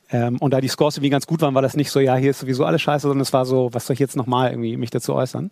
Ähm, 0.09 0.37
und 0.38 0.52
da 0.52 0.61
die 0.61 0.68
Scores 0.68 0.96
irgendwie 0.96 1.11
ganz 1.11 1.26
gut 1.26 1.40
waren, 1.40 1.57
war 1.57 1.62
das 1.62 1.74
nicht 1.74 1.90
so, 1.90 1.98
ja, 1.98 2.14
hier 2.14 2.31
ist 2.31 2.38
sowieso 2.38 2.64
alles 2.64 2.81
scheiße, 2.81 3.09
sondern 3.09 3.22
es 3.22 3.33
war 3.33 3.44
so, 3.44 3.70
was 3.72 3.87
soll 3.87 3.94
ich 3.94 3.98
jetzt 3.98 4.14
nochmal 4.14 4.50
irgendwie 4.50 4.76
mich 4.76 4.90
dazu 4.90 5.12
äußern? 5.12 5.50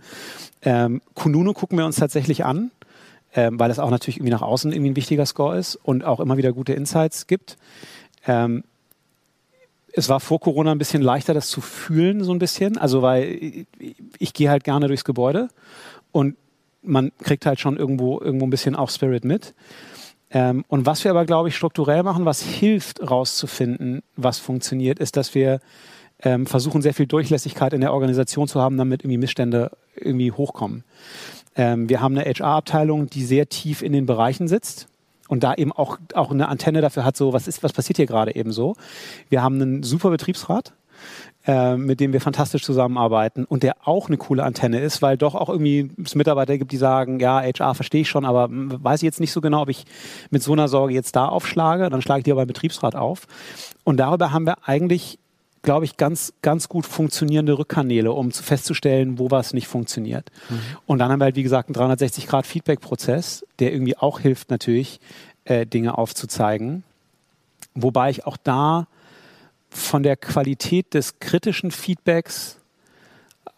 Ähm, 0.63 1.03
Kununu 1.15 1.55
gucken 1.55 1.77
wir 1.77 1.85
uns 1.85 1.97
tatsächlich 1.97 2.45
an, 2.45 2.71
ähm, 3.35 3.59
weil 3.59 3.73
es 3.73 3.81
auch 3.81 3.91
natürlich 3.91 4.19
irgendwie 4.19 4.31
nach 4.31 4.43
außen 4.43 4.71
irgendwie 4.71 4.93
ein 4.93 4.97
wichtiger 4.97 5.27
Score 5.27 5.59
ist 5.59 5.75
und 5.75 6.05
auch 6.05 6.21
immer 6.21 6.37
wieder 6.37 6.53
gute 6.53 6.73
Insights 6.73 7.27
gibt. 7.27 7.57
Ähm, 8.29 8.63
es 9.93 10.09
war 10.09 10.21
vor 10.21 10.39
Corona 10.39 10.71
ein 10.71 10.79
bisschen 10.79 11.03
leichter, 11.03 11.35
das 11.35 11.49
zu 11.49 11.61
fühlen, 11.61 12.23
so 12.23 12.33
ein 12.33 12.39
bisschen. 12.39 12.79
Also, 12.79 13.03
weil 13.03 13.25
ich, 13.25 13.67
ich 14.19 14.35
gehe 14.35 14.51
halt 14.51 14.63
gerne 14.63 14.87
durchs 14.87 15.05
Gebäude 15.05 15.49
und 16.13 16.37
man 16.85 17.13
kriegt 17.23 17.47
halt 17.47 17.61
schon 17.61 17.77
irgendwo, 17.77 18.21
irgendwo 18.21 18.47
ein 18.47 18.51
bisschen 18.51 18.77
auch 18.77 18.91
Spirit 18.91 19.25
mit. 19.25 19.55
Ähm, 20.31 20.65
und 20.69 20.87
was 20.87 21.05
wir 21.05 21.11
aber, 21.11 21.25
glaube 21.25 21.49
ich, 21.49 21.57
strukturell 21.57 22.03
machen, 22.03 22.25
was 22.25 22.43
hilft, 22.43 23.09
rauszufinden, 23.09 24.03
was 24.17 24.39
funktioniert, 24.39 24.99
ist, 24.99 25.17
dass 25.17 25.35
wir 25.35 25.61
ähm, 26.23 26.47
versuchen, 26.47 26.83
sehr 26.83 26.95
viel 26.95 27.07
Durchlässigkeit 27.07 27.73
in 27.73 27.81
der 27.81 27.93
Organisation 27.93 28.49
zu 28.49 28.61
haben, 28.61 28.77
damit 28.77 29.03
irgendwie 29.03 29.19
Missstände 29.19 29.71
irgendwie 29.97 30.33
hochkommen. 30.33 30.85
Ähm, 31.57 31.89
wir 31.89 32.01
haben 32.01 32.17
eine 32.17 32.29
HR-Abteilung, 32.29 33.09
die 33.09 33.25
sehr 33.25 33.49
tief 33.49 33.83
in 33.83 33.93
den 33.93 34.07
Bereichen 34.07 34.49
sitzt 34.49 34.89
und 35.29 35.45
da 35.45 35.55
eben 35.55 35.73
auch, 35.73 35.99
auch 36.15 36.31
eine 36.31 36.49
Antenne 36.49 36.81
dafür 36.81 37.05
hat, 37.05 37.17
so 37.17 37.33
was 37.33 37.47
ist, 37.49 37.63
was 37.63 37.73
passiert 37.73 37.97
hier 37.97 38.07
gerade 38.07 38.35
eben 38.35 38.53
so. 38.53 38.75
Wir 39.29 39.43
haben 39.43 39.61
einen 39.61 39.83
super 39.83 40.11
Betriebsrat, 40.11 40.73
äh, 41.47 41.77
mit 41.77 42.01
dem 42.01 42.13
wir 42.13 42.21
fantastisch 42.21 42.63
zusammenarbeiten 42.63 43.45
und 43.45 43.63
der 43.63 43.77
auch 43.85 44.09
eine 44.09 44.17
coole 44.17 44.45
Antenne 44.45 44.81
ist, 44.81 45.03
weil 45.03 45.17
doch 45.17 45.35
auch 45.35 45.49
irgendwie 45.49 45.91
es 46.03 46.15
Mitarbeiter 46.15 46.57
gibt, 46.57 46.73
die 46.73 46.77
sagen, 46.77 47.21
ja, 47.21 47.43
HR 47.43 47.75
verstehe 47.75 48.03
ich 48.03 48.09
schon, 48.09 48.25
aber 48.25 48.49
weiß 48.51 49.03
ich 49.03 49.07
jetzt 49.07 49.21
nicht 49.21 49.33
so 49.33 49.41
genau, 49.41 49.63
ob 49.63 49.69
ich 49.69 49.85
mit 50.31 50.43
so 50.43 50.53
einer 50.53 50.69
Sorge 50.69 50.95
jetzt 50.95 51.17
da 51.17 51.27
aufschlage, 51.27 51.91
dann 51.91 52.03
schlage 52.03 52.21
ich 52.21 52.25
die 52.25 52.33
aber 52.33 52.43
beim 52.43 52.49
Betriebsrat 52.49 52.97
auf. 52.97 53.27
Und 53.85 53.99
darüber 53.99 54.33
haben 54.33 54.47
wir 54.47 54.67
eigentlich 54.67 55.19
glaube 55.65 55.87
ich, 55.87 55.97
ganz, 55.97 56.35
ganz 56.43 56.69
gut 56.69 56.87
funktionierende 56.87 57.59
Rückkanäle, 57.59 58.13
um 58.13 58.31
zu 58.31 58.43
festzustellen, 58.43 59.19
wo 59.19 59.31
was 59.31 59.55
nicht 59.55 59.67
funktioniert. 59.67 60.31
Mhm. 60.51 60.61
Und 60.87 60.99
dann 60.99 61.11
haben 61.11 61.21
wir 61.21 61.25
halt, 61.25 61.37
wie 61.37 61.43
gesagt, 61.43 61.75
einen 61.75 61.93
360-Grad-Feedback-Prozess, 61.93 63.45
der 63.59 63.73
irgendwie 63.73 63.97
auch 63.97 64.21
hilft, 64.21 64.51
natürlich, 64.51 65.01
äh, 65.45 65.67
Dinge 65.67 65.99
aufzuzeigen. 65.99 66.85
Wobei 67.75 68.11
ich 68.11 68.27
auch 68.27 68.37
da 68.37 68.87
von 69.77 70.03
der 70.03 70.17
Qualität 70.17 70.95
des 70.95 71.19
kritischen 71.19 71.71
Feedbacks 71.71 72.59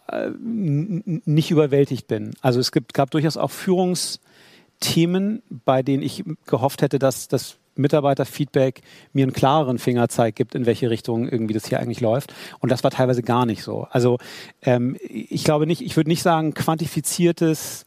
äh, 0.09 0.31
nicht 0.39 1.51
überwältigt 1.51 2.07
bin. 2.07 2.35
Also 2.41 2.61
es 2.61 2.73
gibt, 2.73 2.95
gab 2.95 3.11
durchaus 3.11 3.37
auch 3.37 3.51
Führungsthemen, 3.51 5.43
bei 5.65 5.83
denen 5.83 6.03
ich 6.03 6.25
gehofft 6.47 6.83
hätte, 6.83 6.99
dass 6.99 7.29
das 7.29 7.59
Mitarbeiterfeedback 7.75 8.81
mir 9.13 9.25
einen 9.25 9.35
klareren 9.35 9.79
Fingerzeig 9.79 10.35
gibt, 10.35 10.55
in 10.55 10.65
welche 10.65 10.89
Richtung 10.89 11.29
irgendwie 11.29 11.53
das 11.53 11.67
hier 11.67 11.81
eigentlich 11.81 12.01
läuft. 12.01 12.35
Und 12.61 12.73
das 12.73 12.83
war 12.83 12.91
teilweise 12.91 13.23
gar 13.23 13.45
nicht 13.45 13.63
so. 13.63 13.87
Also 13.91 14.19
ähm, 14.63 14.97
ich 15.09 15.45
glaube 15.45 15.67
nicht, 15.67 15.83
ich 15.83 15.97
würde 15.97 16.09
nicht 16.09 16.23
sagen, 16.23 16.55
quantifiziertes 16.55 17.85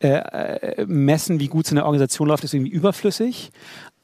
äh, 0.00 0.08
äh 0.08 0.86
Messen, 0.86 1.40
wie 1.40 1.48
gut 1.48 1.66
es 1.66 1.72
in 1.72 1.76
der 1.76 1.84
Organisation 1.84 2.28
läuft, 2.28 2.44
ist 2.44 2.54
irgendwie 2.54 2.72
überflüssig. 2.72 3.50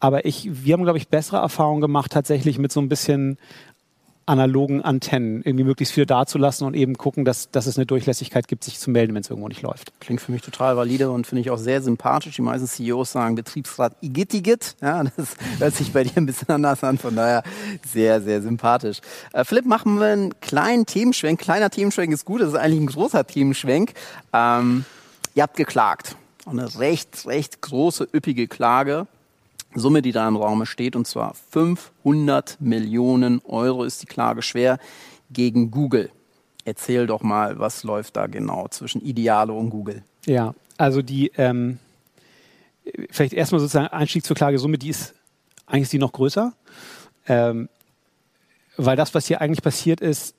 Aber 0.04 0.26
ich, 0.26 0.46
wir 0.66 0.74
haben, 0.74 0.82
glaube 0.82 0.98
ich, 0.98 1.08
bessere 1.08 1.38
Erfahrungen 1.38 1.80
gemacht, 1.80 2.12
tatsächlich 2.12 2.58
mit 2.58 2.70
so 2.70 2.78
ein 2.78 2.90
bisschen 2.90 3.38
analogen 4.26 4.82
Antennen 4.82 5.40
irgendwie 5.42 5.64
möglichst 5.64 5.94
viel 5.94 6.04
dazulassen 6.04 6.66
und 6.66 6.74
eben 6.74 6.98
gucken, 6.98 7.24
dass, 7.24 7.50
dass 7.50 7.64
es 7.64 7.78
eine 7.78 7.86
Durchlässigkeit 7.86 8.46
gibt, 8.46 8.64
sich 8.64 8.78
zu 8.78 8.90
melden, 8.90 9.14
wenn 9.14 9.22
es 9.22 9.30
irgendwo 9.30 9.48
nicht 9.48 9.62
läuft. 9.62 9.98
Klingt 10.00 10.20
für 10.20 10.30
mich 10.30 10.42
total 10.42 10.76
valide 10.76 11.10
und 11.10 11.26
finde 11.26 11.40
ich 11.40 11.50
auch 11.50 11.56
sehr 11.56 11.80
sympathisch. 11.80 12.36
Die 12.36 12.42
meisten 12.42 12.66
CEOs 12.66 13.12
sagen 13.12 13.34
Betriebsrat 13.34 13.96
Igitigit. 14.02 14.76
Ja, 14.82 15.04
das 15.16 15.36
hört 15.58 15.74
sich 15.74 15.90
bei 15.94 16.04
dir 16.04 16.18
ein 16.18 16.26
bisschen 16.26 16.50
anders 16.50 16.84
an, 16.84 16.98
von 16.98 17.16
daher 17.16 17.42
sehr, 17.90 18.20
sehr 18.20 18.42
sympathisch. 18.42 19.00
Äh, 19.32 19.46
Philipp, 19.46 19.64
machen 19.64 19.98
wir 20.00 20.08
einen 20.08 20.38
kleinen 20.40 20.84
Themenschwenk. 20.84 21.40
Kleiner 21.40 21.70
Themenschwenk 21.70 22.12
ist 22.12 22.26
gut, 22.26 22.42
das 22.42 22.48
ist 22.48 22.56
eigentlich 22.56 22.80
ein 22.82 22.88
großer 22.88 23.26
Themenschwenk. 23.26 23.94
Ähm, 24.34 24.84
ihr 25.34 25.44
habt 25.44 25.56
geklagt. 25.56 26.16
Eine 26.44 26.78
recht, 26.78 27.24
recht 27.24 27.62
große, 27.62 28.06
üppige 28.12 28.48
Klage 28.48 29.06
Summe, 29.74 30.02
die 30.02 30.12
da 30.12 30.26
im 30.28 30.37
Raum 30.37 30.64
steht, 30.66 30.96
und 30.96 31.06
zwar 31.06 31.34
500 31.50 32.60
Millionen 32.60 33.40
Euro 33.44 33.84
ist 33.84 34.02
die 34.02 34.06
Klage 34.06 34.42
schwer 34.42 34.78
gegen 35.30 35.70
Google. 35.70 36.10
Erzähl 36.64 37.06
doch 37.06 37.22
mal, 37.22 37.58
was 37.58 37.84
läuft 37.84 38.16
da 38.16 38.26
genau 38.26 38.68
zwischen 38.68 39.02
Idealo 39.02 39.58
und 39.58 39.70
Google? 39.70 40.02
Ja, 40.26 40.54
also 40.78 41.02
die, 41.02 41.30
ähm, 41.37 41.78
vielleicht 43.10 43.34
erstmal 43.34 43.60
sozusagen 43.60 43.88
Einstieg 43.88 44.24
zur 44.24 44.37
Klagesumme, 44.37 44.78
die 44.78 44.88
ist 44.88 45.14
eigentlich 45.66 45.82
ist 45.84 45.92
die 45.92 45.98
noch 45.98 46.12
größer, 46.12 46.52
ähm, 47.26 47.68
weil 48.76 48.96
das, 48.96 49.14
was 49.14 49.26
hier 49.26 49.40
eigentlich 49.40 49.62
passiert 49.62 50.00
ist, 50.00 50.34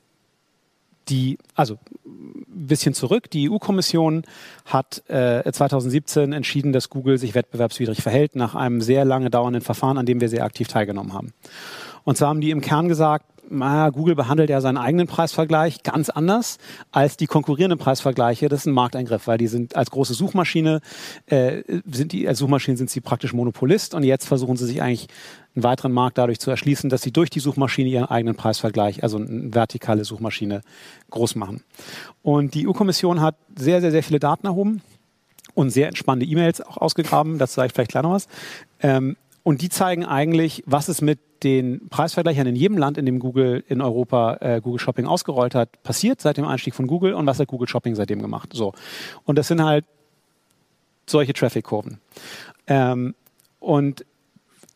die, 1.09 1.37
also 1.53 1.77
ein 2.05 2.67
bisschen 2.67 2.93
zurück, 2.93 3.29
die 3.29 3.49
EU-Kommission 3.49 4.23
hat 4.65 5.03
äh, 5.09 5.49
2017 5.51 6.33
entschieden, 6.33 6.73
dass 6.73 6.89
Google 6.89 7.17
sich 7.17 7.35
wettbewerbswidrig 7.35 8.01
verhält, 8.01 8.35
nach 8.35 8.55
einem 8.55 8.81
sehr 8.81 9.05
lange 9.05 9.29
dauernden 9.29 9.61
Verfahren, 9.61 9.97
an 9.97 10.05
dem 10.05 10.21
wir 10.21 10.29
sehr 10.29 10.43
aktiv 10.43 10.67
teilgenommen 10.67 11.13
haben. 11.13 11.33
Und 12.03 12.17
zwar 12.17 12.29
haben 12.29 12.41
die 12.41 12.51
im 12.51 12.61
Kern 12.61 12.87
gesagt, 12.87 13.25
Google 13.49 14.15
behandelt 14.15 14.49
ja 14.49 14.61
seinen 14.61 14.77
eigenen 14.77 15.07
Preisvergleich 15.07 15.83
ganz 15.83 16.09
anders 16.09 16.57
als 16.91 17.17
die 17.17 17.27
konkurrierenden 17.27 17.79
Preisvergleiche. 17.79 18.49
Das 18.49 18.61
ist 18.61 18.65
ein 18.65 18.73
Markteingriff, 18.73 19.27
weil 19.27 19.37
die 19.37 19.47
sind 19.47 19.75
als 19.75 19.91
große 19.91 20.13
Suchmaschine, 20.13 20.81
äh, 21.27 21.63
sind 21.89 22.11
die, 22.11 22.27
als 22.27 22.39
Suchmaschine 22.39 22.77
sind 22.77 22.89
sie 22.89 23.01
praktisch 23.01 23.33
Monopolist 23.33 23.93
und 23.93 24.03
jetzt 24.03 24.27
versuchen 24.27 24.57
sie 24.57 24.65
sich 24.65 24.81
eigentlich 24.81 25.07
einen 25.55 25.63
weiteren 25.63 25.91
Markt 25.91 26.17
dadurch 26.17 26.39
zu 26.39 26.51
erschließen, 26.51 26.89
dass 26.89 27.01
sie 27.01 27.11
durch 27.11 27.29
die 27.29 27.39
Suchmaschine 27.39 27.89
ihren 27.89 28.05
eigenen 28.05 28.35
Preisvergleich, 28.35 29.03
also 29.03 29.17
eine 29.17 29.53
vertikale 29.53 30.03
Suchmaschine, 30.03 30.61
groß 31.11 31.35
machen. 31.35 31.63
Und 32.21 32.53
die 32.53 32.67
EU-Kommission 32.67 33.21
hat 33.21 33.35
sehr, 33.57 33.81
sehr, 33.81 33.91
sehr 33.91 34.03
viele 34.03 34.19
Daten 34.19 34.47
erhoben 34.47 34.81
und 35.53 35.69
sehr 35.69 35.87
entspannende 35.87 36.25
E-Mails 36.25 36.61
auch 36.61 36.77
ausgegraben. 36.77 37.37
Dazu 37.37 37.55
sage 37.55 37.67
ich 37.67 37.73
vielleicht 37.73 37.91
gleich 37.91 38.03
noch 38.03 38.11
was. 38.11 38.27
Ähm, 38.81 39.15
und 39.43 39.61
die 39.61 39.69
zeigen 39.69 40.05
eigentlich, 40.05 40.63
was 40.65 40.87
es 40.87 41.01
mit 41.01 41.19
den 41.43 41.89
Preisvergleichern 41.89 42.47
in 42.47 42.55
jedem 42.55 42.77
Land, 42.77 42.97
in 42.97 43.05
dem 43.05 43.19
Google 43.19 43.63
in 43.67 43.81
Europa 43.81 44.37
äh, 44.41 44.61
Google 44.61 44.79
Shopping 44.79 45.05
ausgerollt 45.05 45.55
hat, 45.55 45.83
passiert 45.83 46.21
seit 46.21 46.37
dem 46.37 46.45
Einstieg 46.45 46.75
von 46.75 46.87
Google 46.87 47.13
und 47.13 47.25
was 47.25 47.39
hat 47.39 47.47
Google 47.47 47.67
Shopping 47.67 47.95
seitdem 47.95 48.21
gemacht. 48.21 48.49
So. 48.53 48.73
Und 49.23 49.37
das 49.37 49.47
sind 49.47 49.63
halt 49.63 49.85
solche 51.05 51.33
Traffic-Kurven. 51.33 51.99
Ähm, 52.67 53.15
und 53.59 54.05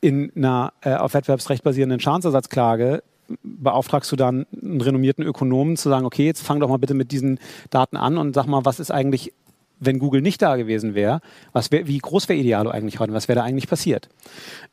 in 0.01 0.31
einer 0.35 0.73
äh, 0.81 0.95
auf 0.95 1.13
Wettbewerbsrecht 1.13 1.63
basierenden 1.63 1.99
Schadensersatzklage 1.99 3.03
beauftragst 3.43 4.11
du 4.11 4.15
dann 4.15 4.45
einen 4.59 4.81
renommierten 4.81 5.23
Ökonomen 5.23 5.77
zu 5.77 5.89
sagen, 5.89 6.05
okay, 6.05 6.25
jetzt 6.25 6.41
fang 6.41 6.59
doch 6.59 6.69
mal 6.69 6.77
bitte 6.77 6.93
mit 6.93 7.11
diesen 7.11 7.39
Daten 7.69 7.97
an 7.97 8.17
und 8.17 8.33
sag 8.33 8.47
mal, 8.47 8.65
was 8.65 8.79
ist 8.79 8.91
eigentlich, 8.91 9.33
wenn 9.79 9.99
Google 9.99 10.21
nicht 10.21 10.41
da 10.41 10.55
gewesen 10.55 10.95
wäre, 10.95 11.21
wär, 11.53 11.87
wie 11.87 11.97
groß 11.97 12.27
wäre 12.29 12.39
Idealo 12.39 12.69
eigentlich 12.71 12.99
heute, 12.99 13.13
was 13.13 13.27
wäre 13.27 13.37
da 13.39 13.43
eigentlich 13.43 13.67
passiert? 13.67 14.09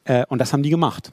Äh, 0.04 0.24
und 0.28 0.40
das 0.40 0.52
haben 0.52 0.62
die 0.62 0.70
gemacht. 0.70 1.12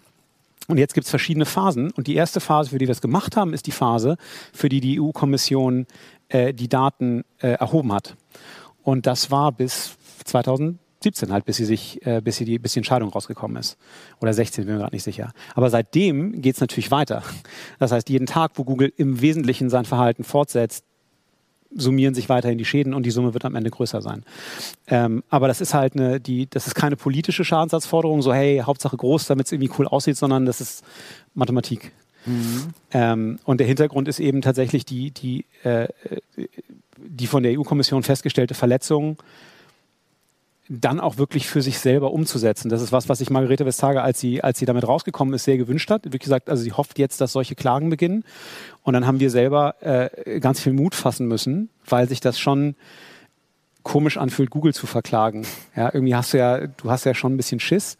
Und 0.67 0.77
jetzt 0.77 0.93
gibt 0.93 1.05
es 1.05 1.09
verschiedene 1.09 1.45
Phasen. 1.45 1.91
Und 1.91 2.07
die 2.07 2.15
erste 2.15 2.39
Phase, 2.39 2.69
für 2.69 2.77
die 2.77 2.87
wir 2.87 2.93
es 2.93 3.01
gemacht 3.01 3.35
haben, 3.35 3.53
ist 3.53 3.67
die 3.67 3.71
Phase, 3.71 4.17
für 4.53 4.69
die 4.69 4.79
die 4.79 4.99
EU-Kommission 4.99 5.85
äh, 6.29 6.53
die 6.53 6.69
Daten 6.69 7.23
äh, 7.39 7.49
erhoben 7.49 7.91
hat. 7.91 8.15
Und 8.81 9.05
das 9.07 9.31
war 9.31 9.51
bis 9.51 9.97
2000 10.25 10.79
17 11.03 11.31
halt, 11.31 11.45
bis 11.45 11.57
sie 11.57 11.65
sich, 11.65 12.03
äh, 12.05 12.21
bis 12.21 12.37
sie 12.37 12.45
die, 12.45 12.57
bis 12.57 12.73
die 12.73 12.79
Entscheidung 12.79 13.09
rausgekommen 13.09 13.57
ist. 13.57 13.77
Oder 14.21 14.33
16, 14.33 14.65
bin 14.65 14.75
mir 14.75 14.79
gerade 14.79 14.95
nicht 14.95 15.03
sicher. 15.03 15.33
Aber 15.53 15.69
seitdem 15.69 16.41
geht 16.41 16.55
es 16.55 16.61
natürlich 16.61 16.89
weiter. 16.91 17.23
Das 17.77 17.91
heißt, 17.91 18.09
jeden 18.09 18.25
Tag, 18.25 18.53
wo 18.55 18.63
Google 18.63 18.91
im 18.95 19.21
Wesentlichen 19.21 19.69
sein 19.69 19.85
Verhalten 19.85 20.23
fortsetzt, 20.23 20.85
summieren 21.75 22.13
sich 22.13 22.29
weiterhin 22.29 22.57
die 22.57 22.65
Schäden 22.65 22.93
und 22.93 23.05
die 23.05 23.11
Summe 23.11 23.33
wird 23.33 23.45
am 23.45 23.55
Ende 23.55 23.69
größer 23.69 24.01
sein. 24.01 24.23
Ähm, 24.87 25.23
aber 25.29 25.47
das 25.47 25.61
ist 25.61 25.73
halt 25.73 25.95
eine, 25.95 26.19
die, 26.19 26.49
das 26.49 26.67
ist 26.67 26.75
keine 26.75 26.95
politische 26.95 27.43
Schadensersatzforderung, 27.43 28.21
so 28.21 28.33
hey, 28.33 28.61
Hauptsache 28.65 28.97
groß, 28.97 29.27
damit 29.27 29.47
es 29.47 29.51
irgendwie 29.51 29.71
cool 29.77 29.87
aussieht, 29.87 30.17
sondern 30.17 30.45
das 30.45 30.61
ist 30.61 30.83
Mathematik. 31.33 31.91
Mhm. 32.25 32.69
Ähm, 32.91 33.39
und 33.43 33.59
der 33.59 33.67
Hintergrund 33.67 34.07
ist 34.07 34.19
eben 34.19 34.41
tatsächlich 34.41 34.85
die, 34.85 35.11
die, 35.11 35.45
äh, 35.63 35.87
die 36.97 37.27
von 37.27 37.43
der 37.43 37.57
EU-Kommission 37.59 38.03
festgestellte 38.03 38.53
Verletzung 38.53 39.17
dann 40.69 40.99
auch 40.99 41.17
wirklich 41.17 41.47
für 41.47 41.61
sich 41.61 41.79
selber 41.79 42.11
umzusetzen. 42.11 42.69
Das 42.69 42.81
ist 42.81 42.91
was, 42.91 43.09
was 43.09 43.19
sich 43.19 43.29
Margarete 43.29 43.65
Vestager, 43.65 44.03
als 44.03 44.19
sie, 44.19 44.43
als 44.43 44.59
sie 44.59 44.65
damit 44.65 44.87
rausgekommen 44.87 45.33
ist, 45.33 45.43
sehr 45.43 45.57
gewünscht 45.57 45.89
hat. 45.89 46.03
Wie 46.11 46.17
gesagt, 46.17 46.49
also 46.49 46.63
sie 46.63 46.71
hofft 46.71 46.99
jetzt, 46.99 47.19
dass 47.19 47.33
solche 47.33 47.55
Klagen 47.55 47.89
beginnen. 47.89 48.23
Und 48.81 48.93
dann 48.93 49.05
haben 49.05 49.19
wir 49.19 49.29
selber 49.29 49.75
äh, 49.81 50.39
ganz 50.39 50.61
viel 50.61 50.73
Mut 50.73 50.95
fassen 50.95 51.27
müssen, 51.27 51.69
weil 51.85 52.07
sich 52.07 52.21
das 52.21 52.39
schon 52.39 52.75
komisch 53.83 54.17
anfühlt, 54.17 54.49
Google 54.49 54.73
zu 54.73 54.87
verklagen. 54.87 55.45
Ja, 55.75 55.89
irgendwie 55.93 56.15
hast 56.15 56.33
du 56.33 56.37
ja, 56.37 56.67
du 56.67 56.89
hast 56.89 57.03
ja 57.03 57.13
schon 57.13 57.33
ein 57.33 57.37
bisschen 57.37 57.59
Schiss. 57.59 57.97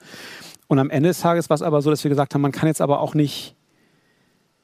Und 0.68 0.80
am 0.80 0.90
Ende 0.90 1.10
des 1.10 1.20
Tages 1.20 1.50
war 1.50 1.56
es 1.56 1.62
aber 1.62 1.82
so, 1.82 1.90
dass 1.90 2.04
wir 2.06 2.10
gesagt 2.10 2.34
haben, 2.34 2.42
man 2.42 2.54
kann 2.54 2.68
jetzt 2.68 2.82
aber 2.82 3.02
auch 3.02 3.14
nicht 3.14 3.56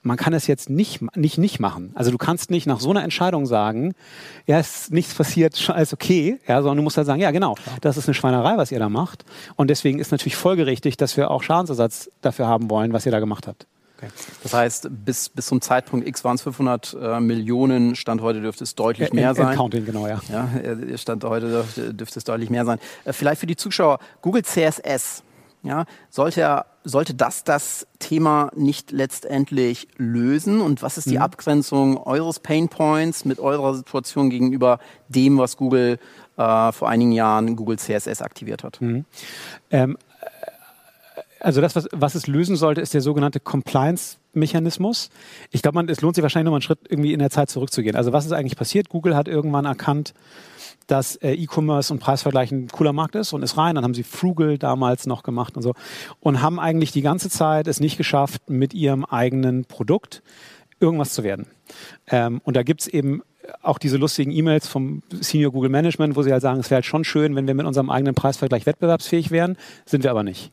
man 0.09 0.17
kann 0.17 0.33
es 0.33 0.47
jetzt 0.47 0.71
nicht, 0.71 1.01
nicht, 1.15 1.37
nicht 1.37 1.59
machen. 1.59 1.91
Also 1.93 2.09
du 2.09 2.17
kannst 2.17 2.49
nicht 2.49 2.65
nach 2.65 2.79
so 2.79 2.89
einer 2.89 3.03
Entscheidung 3.03 3.45
sagen, 3.45 3.93
ja, 4.47 4.57
es 4.57 4.81
ist 4.81 4.91
nichts 4.91 5.13
passiert, 5.13 5.69
alles 5.69 5.93
okay, 5.93 6.39
ja, 6.47 6.61
sondern 6.63 6.77
du 6.77 6.83
musst 6.83 6.97
halt 6.97 7.05
sagen, 7.05 7.21
ja, 7.21 7.29
genau, 7.29 7.55
das 7.81 7.95
ist 7.95 8.07
eine 8.07 8.15
Schweinerei, 8.15 8.57
was 8.57 8.71
ihr 8.71 8.79
da 8.79 8.89
macht. 8.89 9.23
Und 9.55 9.69
deswegen 9.69 9.99
ist 9.99 10.11
natürlich 10.11 10.35
folgerichtig, 10.35 10.97
dass 10.97 11.15
wir 11.15 11.29
auch 11.29 11.43
Schadensersatz 11.43 12.09
dafür 12.21 12.47
haben 12.47 12.71
wollen, 12.71 12.91
was 12.91 13.05
ihr 13.05 13.11
da 13.11 13.19
gemacht 13.19 13.45
habt. 13.45 13.67
Okay. 13.97 14.07
Das 14.41 14.53
heißt, 14.53 14.87
bis, 14.89 15.29
bis 15.29 15.45
zum 15.45 15.61
Zeitpunkt 15.61 16.07
X 16.07 16.23
waren 16.23 16.35
es 16.35 16.41
500 16.41 16.97
äh, 16.99 17.19
Millionen, 17.19 17.95
Stand 17.95 18.21
heute 18.21 18.41
dürfte 18.41 18.63
es 18.63 18.73
deutlich 18.73 19.13
mehr 19.13 19.35
sein. 19.35 19.55
Counting, 19.55 19.85
genau, 19.85 20.07
ja. 20.07 20.21
ja. 20.29 20.97
Stand 20.97 21.23
heute 21.23 21.49
dürfte, 21.49 21.93
dürfte 21.93 22.17
es 22.17 22.23
deutlich 22.23 22.49
mehr 22.49 22.65
sein. 22.65 22.79
Äh, 23.05 23.13
vielleicht 23.13 23.41
für 23.41 23.47
die 23.47 23.57
Zuschauer, 23.57 23.99
Google 24.21 24.43
CSS, 24.43 25.21
ja, 25.63 25.85
sollte, 26.09 26.65
sollte 26.83 27.13
das 27.13 27.43
das 27.43 27.87
Thema 27.99 28.51
nicht 28.55 28.91
letztendlich 28.91 29.87
lösen? 29.97 30.61
Und 30.61 30.81
was 30.81 30.97
ist 30.97 31.09
die 31.09 31.17
mhm. 31.17 31.23
Abgrenzung 31.23 31.97
eures 31.97 32.39
Painpoints 32.39 33.25
mit 33.25 33.39
eurer 33.39 33.73
Situation 33.75 34.29
gegenüber 34.29 34.79
dem, 35.09 35.37
was 35.37 35.57
Google 35.57 35.99
äh, 36.37 36.71
vor 36.71 36.89
einigen 36.89 37.11
Jahren 37.11 37.55
Google 37.55 37.77
CSS 37.77 38.21
aktiviert 38.21 38.63
hat? 38.63 38.79
Mhm. 38.81 39.05
Ähm, 39.71 39.97
also 41.39 41.61
das, 41.61 41.75
was, 41.75 41.87
was 41.91 42.15
es 42.15 42.27
lösen 42.27 42.55
sollte, 42.55 42.81
ist 42.81 42.93
der 42.93 43.01
sogenannte 43.01 43.39
Compliance-Mechanismus. 43.39 45.09
Ich 45.51 45.61
glaube, 45.61 45.81
es 45.89 46.01
lohnt 46.01 46.15
sich 46.15 46.21
wahrscheinlich 46.21 46.45
noch 46.45 46.51
mal 46.51 46.57
einen 46.57 46.61
Schritt 46.61 46.79
irgendwie 46.89 47.13
in 47.13 47.19
der 47.19 47.29
Zeit 47.29 47.49
zurückzugehen. 47.49 47.95
Also 47.95 48.11
was 48.11 48.25
ist 48.25 48.31
eigentlich 48.31 48.57
passiert? 48.57 48.89
Google 48.89 49.15
hat 49.15 49.27
irgendwann 49.27 49.65
erkannt, 49.65 50.13
dass 50.91 51.15
äh, 51.17 51.33
E-Commerce 51.33 51.93
und 51.93 51.99
Preisvergleich 51.99 52.51
ein 52.51 52.67
cooler 52.67 52.93
Markt 52.93 53.15
ist 53.15 53.33
und 53.33 53.43
ist 53.43 53.57
rein. 53.57 53.75
Dann 53.75 53.83
haben 53.83 53.93
sie 53.93 54.03
Frugal 54.03 54.57
damals 54.57 55.05
noch 55.05 55.23
gemacht 55.23 55.55
und 55.55 55.63
so 55.63 55.73
und 56.19 56.41
haben 56.41 56.59
eigentlich 56.59 56.91
die 56.91 57.01
ganze 57.01 57.29
Zeit 57.29 57.67
es 57.67 57.79
nicht 57.79 57.97
geschafft, 57.97 58.49
mit 58.49 58.73
ihrem 58.73 59.05
eigenen 59.05 59.65
Produkt 59.65 60.21
irgendwas 60.79 61.13
zu 61.13 61.23
werden. 61.23 61.47
Ähm, 62.07 62.41
und 62.43 62.55
da 62.55 62.63
gibt's 62.63 62.87
eben 62.87 63.21
auch 63.61 63.77
diese 63.77 63.97
lustigen 63.97 64.31
E-Mails 64.31 64.67
vom 64.67 65.01
Senior 65.21 65.51
Google 65.51 65.69
Management, 65.69 66.15
wo 66.15 66.21
sie 66.21 66.31
halt 66.31 66.41
sagen, 66.41 66.59
es 66.59 66.69
wäre 66.69 66.77
halt 66.77 66.85
schon 66.85 67.03
schön, 67.03 67.35
wenn 67.35 67.47
wir 67.47 67.53
mit 67.53 67.65
unserem 67.65 67.89
eigenen 67.89 68.15
Preisvergleich 68.15 68.65
wettbewerbsfähig 68.65 69.31
wären, 69.31 69.57
sind 69.85 70.03
wir 70.03 70.11
aber 70.11 70.23
nicht. 70.23 70.51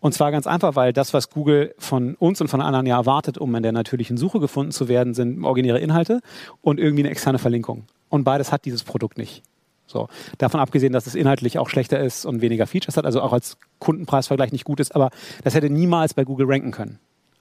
Und 0.00 0.14
zwar 0.14 0.30
ganz 0.30 0.46
einfach, 0.46 0.76
weil 0.76 0.92
das, 0.92 1.14
was 1.14 1.30
Google 1.30 1.74
von 1.78 2.14
uns 2.16 2.40
und 2.40 2.48
von 2.48 2.60
anderen 2.60 2.86
ja 2.86 2.96
erwartet, 2.96 3.38
um 3.38 3.54
in 3.54 3.62
der 3.62 3.72
natürlichen 3.72 4.16
Suche 4.16 4.40
gefunden 4.40 4.72
zu 4.72 4.88
werden, 4.88 5.14
sind 5.14 5.42
originäre 5.44 5.80
Inhalte 5.80 6.20
und 6.60 6.78
irgendwie 6.78 7.02
eine 7.02 7.10
externe 7.10 7.38
Verlinkung. 7.38 7.84
Und 8.08 8.24
beides 8.24 8.52
hat 8.52 8.64
dieses 8.64 8.84
Produkt 8.84 9.18
nicht. 9.18 9.42
So. 9.86 10.08
Davon 10.38 10.60
abgesehen, 10.60 10.92
dass 10.92 11.06
es 11.06 11.14
inhaltlich 11.14 11.58
auch 11.58 11.68
schlechter 11.68 12.00
ist 12.00 12.24
und 12.24 12.40
weniger 12.40 12.66
Features 12.66 12.96
hat, 12.96 13.04
also 13.04 13.20
auch 13.20 13.32
als 13.32 13.58
Kundenpreisvergleich 13.78 14.52
nicht 14.52 14.64
gut 14.64 14.80
ist, 14.80 14.94
aber 14.94 15.10
das 15.42 15.54
hätte 15.54 15.70
niemals 15.70 16.14
bei 16.14 16.24
Google 16.24 16.46
ranken 16.48 16.70
können 16.70 16.98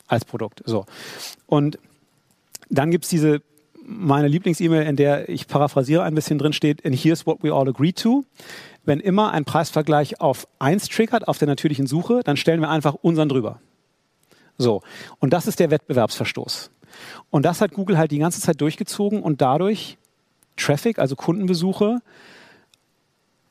als 0.08 0.26
Produkt. 0.26 0.62
So. 0.66 0.86
Und 1.46 1.80
dann 2.70 2.92
gibt 2.92 3.06
es 3.06 3.10
diese, 3.10 3.42
meine 3.86 4.28
Lieblings-E-Mail, 4.28 4.88
in 4.88 4.96
der 4.96 5.30
ich 5.30 5.48
paraphrasiere 5.48 6.04
ein 6.04 6.16
bisschen 6.16 6.38
drin 6.38 6.54
steht, 6.54 6.86
and 6.86 6.96
here's 6.96 7.26
what 7.26 7.44
we 7.44 7.54
all 7.54 7.68
agree 7.68 7.94
to. 7.94 8.26
Wenn 8.84 9.00
immer 9.00 9.32
ein 9.32 9.46
Preisvergleich 9.46 10.20
auf 10.20 10.48
1 10.60 10.90
triggert, 10.90 11.28
auf 11.28 11.38
der 11.38 11.48
natürlichen 11.48 11.88
Suche, 11.88 12.22
dann 12.24 12.36
stellen 12.36 12.60
wir 12.60 12.70
einfach 12.70 12.96
unseren 12.96 13.30
drüber. 13.30 13.62
So. 14.58 14.82
Und 15.20 15.32
das 15.32 15.48
ist 15.48 15.60
der 15.60 15.72
Wettbewerbsverstoß. 15.72 16.72
Und 17.30 17.46
das 17.46 17.62
hat 17.62 17.72
Google 17.72 17.98
halt 17.98 18.12
die 18.12 18.20
ganze 18.20 18.42
Zeit 18.42 18.62
durchgezogen 18.62 19.24
und 19.24 19.42
dadurch 19.42 19.98
Traffic, 20.58 21.00
also 21.00 21.16
Kundenbesuche, 21.16 22.02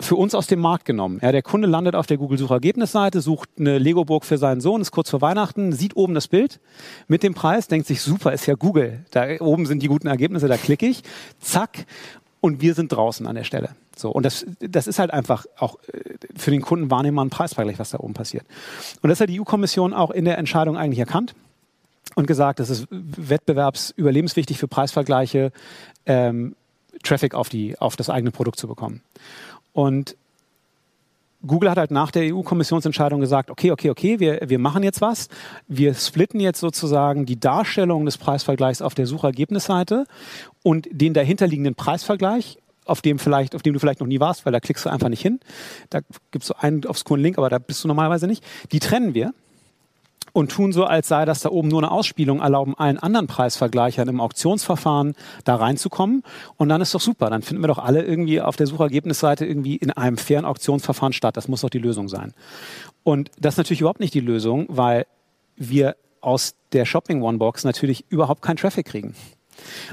für 0.03 0.17
uns 0.17 0.35
aus 0.35 0.47
dem 0.47 0.61
Markt 0.61 0.85
genommen. 0.85 1.21
Ja, 1.23 1.33
der 1.33 1.43
Kunde 1.43 1.69
landet 1.69 1.95
auf 1.95 2.07
der 2.07 2.17
Google-Suchergebnisseite, 2.17 3.21
sucht 3.21 3.49
eine 3.59 3.79
Lego-Burg 3.79 4.25
für 4.25 4.37
seinen 4.37 4.61
Sohn, 4.61 4.81
ist 4.81 4.91
kurz 4.91 5.11
vor 5.11 5.21
Weihnachten, 5.21 5.73
sieht 5.73 5.97
oben 5.97 6.15
das 6.15 6.29
Bild 6.29 6.61
mit 7.07 7.23
dem 7.23 7.35
Preis, 7.35 7.69
denkt 7.69 7.87
sich, 7.87 8.03
super, 8.03 8.33
ist 8.33 8.47
ja 8.47 8.55
Google. 8.55 9.05
Da 9.13 9.41
oben 9.41 9.67
sind 9.67 9.83
die 9.83 9.89
guten 9.89 10.09
Ergebnisse, 10.09 10.49
da 10.49 10.57
klicke 10.57 10.87
ich. 10.87 11.03
Zack. 11.41 11.87
Und 12.41 12.61
wir 12.61 12.75
sind 12.75 12.91
draußen 12.91 13.27
an 13.29 13.37
der 13.37 13.45
Stelle. 13.45 13.71
So, 13.97 14.11
und 14.11 14.27
das, 14.27 14.45
das 14.59 14.89
ist 14.89 14.99
halt 14.99 15.13
einfach 15.13 15.47
auch 15.57 15.79
äh, 15.93 16.15
für 16.35 16.51
den 16.51 16.61
Kunden 16.61 16.91
wahrnehmbar 16.91 17.25
ein 17.25 17.31
Preisvergleich, 17.31 17.79
was 17.79 17.91
da 17.91 18.01
oben 18.01 18.15
passiert. 18.15 18.45
Und 19.01 19.11
das 19.11 19.21
hat 19.21 19.29
die 19.29 19.41
EU-Kommission 19.41 19.95
auch 19.95 20.11
in 20.11 20.25
der 20.25 20.39
Entscheidung 20.39 20.77
eigentlich 20.77 20.99
erkannt 20.99 21.37
und 22.17 22.27
gesagt, 22.27 22.59
das 22.59 22.69
ist 22.69 22.89
wettbewerbsüberlebenswichtig 22.91 24.59
für 24.59 24.67
Preisvergleiche, 24.67 25.53
ähm, 26.05 26.57
Traffic 27.03 27.35
auf, 27.35 27.49
die, 27.49 27.79
auf 27.79 27.97
das 27.97 28.11
eigene 28.11 28.31
Produkt 28.31 28.59
zu 28.59 28.69
bekommen. 28.69 29.03
Und 29.73 30.17
Google 31.45 31.71
hat 31.71 31.79
halt 31.79 31.91
nach 31.91 32.13
der 32.13 32.33
EU-Kommissionsentscheidung 32.35 33.21
gesagt, 33.21 33.51
okay, 33.51 33.73
okay, 33.73 33.91
okay, 33.91 34.21
wir, 34.21 34.41
wir 34.47 34.59
machen 34.59 34.83
jetzt 34.85 35.01
was. 35.01 35.29
Wir 35.67 35.95
splitten 35.95 36.39
jetzt 36.39 36.61
sozusagen 36.61 37.27
die 37.27 37.39
Darstellung 37.39 38.05
des 38.05 38.17
Preisvergleichs 38.17 38.81
auf 38.81 38.95
der 38.95 39.07
Suchergebnisseite 39.07 40.07
und 40.63 40.87
den 40.91 41.15
dahinterliegenden 41.15 41.75
Preisvergleich, 41.75 42.59
auf 42.85 43.03
dem 43.03 43.19
vielleicht, 43.19 43.55
auf 43.55 43.63
dem 43.63 43.75
du 43.75 43.81
vielleicht 43.81 44.01
noch 44.01 44.07
nie 44.07 44.21
warst, 44.21 44.45
weil 44.45 44.53
da 44.53 44.61
klickst 44.61 44.85
du 44.85 44.91
einfach 44.91 45.09
nicht 45.09 45.23
hin. 45.23 45.41
Da 45.91 46.01
gibt 46.31 46.43
es 46.43 46.49
so 46.49 46.55
einen 46.59 46.85
obskuren 46.87 47.21
Link, 47.21 47.39
aber 47.39 47.49
da 47.49 47.59
bist 47.59 47.83
du 47.83 47.89
normalerweise 47.89 48.27
nicht. 48.27 48.45
Die 48.71 48.81
trennen 48.81 49.15
wir 49.15 49.35
und 50.33 50.51
tun 50.51 50.73
so, 50.73 50.85
als 50.85 51.09
sei 51.09 51.25
das 51.25 51.41
da 51.41 51.51
oben 51.51 51.69
nur 51.69 51.81
eine 51.81 51.91
Ausspielung, 51.91 52.41
erlauben 52.41 52.75
allen 52.77 52.99
anderen 52.99 53.27
Preisvergleichern 53.27 54.09
im 54.09 54.21
Auktionsverfahren 54.21 55.15
da 55.45 55.57
reinzukommen. 55.57 56.23
Und 56.57 56.69
dann 56.69 56.81
ist 56.81 56.95
doch 56.95 57.01
super. 57.01 57.29
Dann 57.29 57.43
finden 57.43 57.63
wir 57.63 57.69
doch 57.69 57.79
alle 57.79 58.03
irgendwie 58.03 58.41
auf 58.41 58.57
der 58.57 58.67
Suchergebnisseite 58.67 59.45
irgendwie 59.45 59.77
in 59.77 59.91
einem 59.91 60.17
fairen 60.17 60.45
Auktionsverfahren 60.45 61.13
statt. 61.13 61.37
Das 61.37 61.49
muss 61.49 61.61
doch 61.61 61.71
die 61.71 61.79
Lösung 61.79 62.09
sein. 62.09 62.33
Und 63.05 63.31
das 63.39 63.55
ist 63.55 63.59
natürlich 63.59 63.81
überhaupt 63.81 64.01
nicht 64.01 64.15
die 64.15 64.21
Lösung, 64.21 64.67
weil 64.69 65.07
wir 65.57 65.97
aus 66.23 66.55
der 66.73 66.87
Shopping 66.87 67.21
One 67.23 67.39
Box 67.39 67.65
natürlich 67.65 68.07
überhaupt 68.09 68.43
keinen 68.43 68.57
Traffic 68.57 68.87
kriegen. 68.87 69.15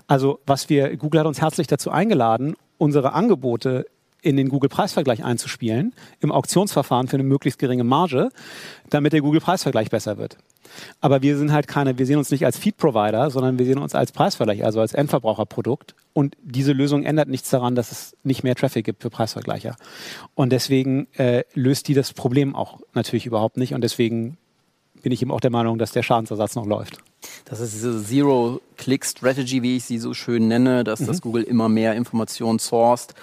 Also 0.07 0.39
was 0.45 0.69
wir, 0.69 0.95
Google 0.95 1.19
hat 1.19 1.27
uns 1.27 1.41
herzlich 1.41 1.67
dazu 1.67 1.91
eingeladen, 1.91 2.55
unsere 2.77 3.13
Angebote 3.13 3.85
in 4.21 4.37
den 4.37 4.49
Google-Preisvergleich 4.49 5.23
einzuspielen, 5.23 5.93
im 6.19 6.31
Auktionsverfahren 6.31 7.07
für 7.07 7.15
eine 7.15 7.23
möglichst 7.23 7.59
geringe 7.59 7.83
Marge, 7.83 8.29
damit 8.89 9.13
der 9.13 9.21
Google-Preisvergleich 9.21 9.89
besser 9.89 10.17
wird. 10.17 10.37
Aber 11.01 11.21
wir 11.21 11.37
sind 11.37 11.51
halt 11.51 11.67
keine, 11.67 11.97
wir 11.97 12.05
sehen 12.05 12.17
uns 12.17 12.31
nicht 12.31 12.45
als 12.45 12.57
Feed-Provider, 12.57 13.31
sondern 13.31 13.57
wir 13.57 13.65
sehen 13.65 13.79
uns 13.79 13.95
als 13.95 14.11
Preisvergleich, 14.11 14.63
also 14.63 14.81
als 14.81 14.93
Endverbraucherprodukt. 14.93 15.95
Und 16.13 16.35
diese 16.43 16.73
Lösung 16.73 17.03
ändert 17.03 17.29
nichts 17.29 17.49
daran, 17.49 17.75
dass 17.75 17.91
es 17.91 18.17
nicht 18.23 18.43
mehr 18.43 18.55
Traffic 18.55 18.85
gibt 18.85 19.01
für 19.01 19.09
Preisvergleicher. 19.09 19.75
Und 20.35 20.51
deswegen 20.51 21.07
äh, 21.13 21.43
löst 21.53 21.87
die 21.87 21.93
das 21.93 22.13
Problem 22.13 22.55
auch 22.55 22.79
natürlich 22.93 23.25
überhaupt 23.25 23.57
nicht. 23.57 23.73
Und 23.73 23.81
deswegen 23.81 24.37
bin 25.01 25.11
ich 25.11 25.21
eben 25.21 25.31
auch 25.31 25.39
der 25.39 25.51
Meinung, 25.51 25.77
dass 25.77 25.91
der 25.91 26.03
Schadensersatz 26.03 26.55
noch 26.55 26.65
läuft. 26.65 26.99
Das 27.45 27.59
ist 27.59 27.73
diese 27.73 28.03
Zero-Click-Strategy, 28.03 29.61
wie 29.63 29.77
ich 29.77 29.85
sie 29.85 29.97
so 29.97 30.13
schön 30.13 30.47
nenne, 30.47 30.83
dass 30.83 30.99
mhm. 30.99 31.07
das 31.07 31.21
Google 31.21 31.43
immer 31.43 31.69
mehr 31.69 31.95
Informationen 31.95 32.59
sourced 32.59 33.13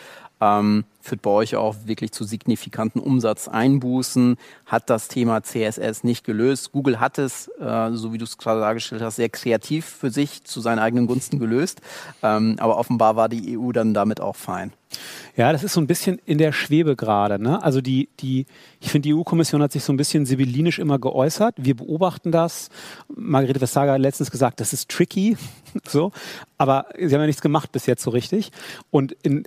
ähm, 0.41 0.85
führt 1.01 1.23
bei 1.23 1.31
euch 1.31 1.57
auch 1.57 1.77
wirklich 1.85 2.13
zu 2.13 2.25
signifikanten 2.25 3.01
Umsatzeinbußen, 3.01 4.37
hat 4.67 4.91
das 4.91 5.09
Thema 5.09 5.43
CSS 5.43 6.05
nicht 6.05 6.25
gelöst. 6.25 6.73
Google 6.73 7.01
hat 7.01 7.19
es, 7.19 7.49
äh, 7.61 7.93
so 7.93 8.13
wie 8.13 8.19
du 8.19 8.25
es 8.25 8.37
gerade 8.37 8.61
dargestellt 8.61 9.03
hast, 9.03 9.17
sehr 9.17 9.29
kreativ 9.29 9.87
für 9.87 10.11
sich 10.11 10.45
zu 10.45 10.61
seinen 10.61 10.79
eigenen 10.81 11.07
Gunsten 11.07 11.39
gelöst. 11.39 11.81
Ähm, 12.23 12.57
aber 12.59 12.77
offenbar 12.77 13.17
war 13.17 13.29
die 13.29 13.57
EU 13.57 13.73
dann 13.73 13.95
damit 13.95 14.21
auch 14.21 14.37
fein. 14.37 14.73
Ja, 15.37 15.53
das 15.53 15.63
ist 15.65 15.75
so 15.75 15.81
ein 15.81 15.87
bisschen 15.87 16.19
in 16.25 16.39
der 16.39 16.53
Schwebe 16.53 16.97
gerade. 16.97 17.39
Ne? 17.39 17.63
Also 17.63 17.81
die, 17.81 18.09
die, 18.21 18.47
ich 18.81 18.91
finde, 18.91 19.09
die 19.09 19.15
EU-Kommission 19.15 19.63
hat 19.63 19.73
sich 19.73 19.85
so 19.85 19.93
ein 19.93 19.97
bisschen 19.97 20.27
sibyllinisch 20.27 20.79
immer 20.79 20.99
geäußert. 20.99 21.55
Wir 21.59 21.77
beobachten 21.77 22.33
das. 22.33 22.71
Margarete 23.15 23.61
Vestager 23.61 23.93
hat 23.93 24.01
letztens 24.01 24.31
gesagt, 24.31 24.61
das 24.61 24.73
ist 24.73 24.89
tricky. 24.89 25.37
so, 25.87 26.13
aber 26.57 26.87
sie 26.97 27.15
haben 27.15 27.21
ja 27.21 27.27
nichts 27.27 27.43
gemacht 27.43 27.73
bis 27.73 27.87
jetzt 27.87 28.03
so 28.03 28.11
richtig. 28.11 28.51
Und 28.91 29.13
in, 29.23 29.45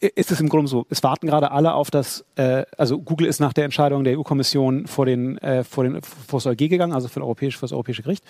ist 0.00 0.32
es 0.32 0.40
im 0.40 0.48
Grunde 0.48 0.68
so, 0.68 0.86
es 0.88 1.02
warten 1.02 1.26
gerade 1.26 1.50
alle 1.50 1.74
auf 1.74 1.90
das, 1.90 2.24
äh, 2.36 2.64
also 2.78 2.98
Google 2.98 3.26
ist 3.26 3.38
nach 3.38 3.52
der 3.52 3.64
Entscheidung 3.64 4.02
der 4.02 4.18
EU-Kommission 4.18 4.86
vor 4.86 5.04
den, 5.04 5.36
äh, 5.38 5.62
vor 5.62 5.84
den, 5.84 6.00
vor 6.02 6.40
das 6.40 6.46
EuG 6.46 6.68
gegangen, 6.68 6.94
also 6.94 7.08
für, 7.08 7.20
Europäisch, 7.20 7.56
für 7.56 7.62
das 7.62 7.72
Europäische 7.72 8.02
Gericht. 8.02 8.24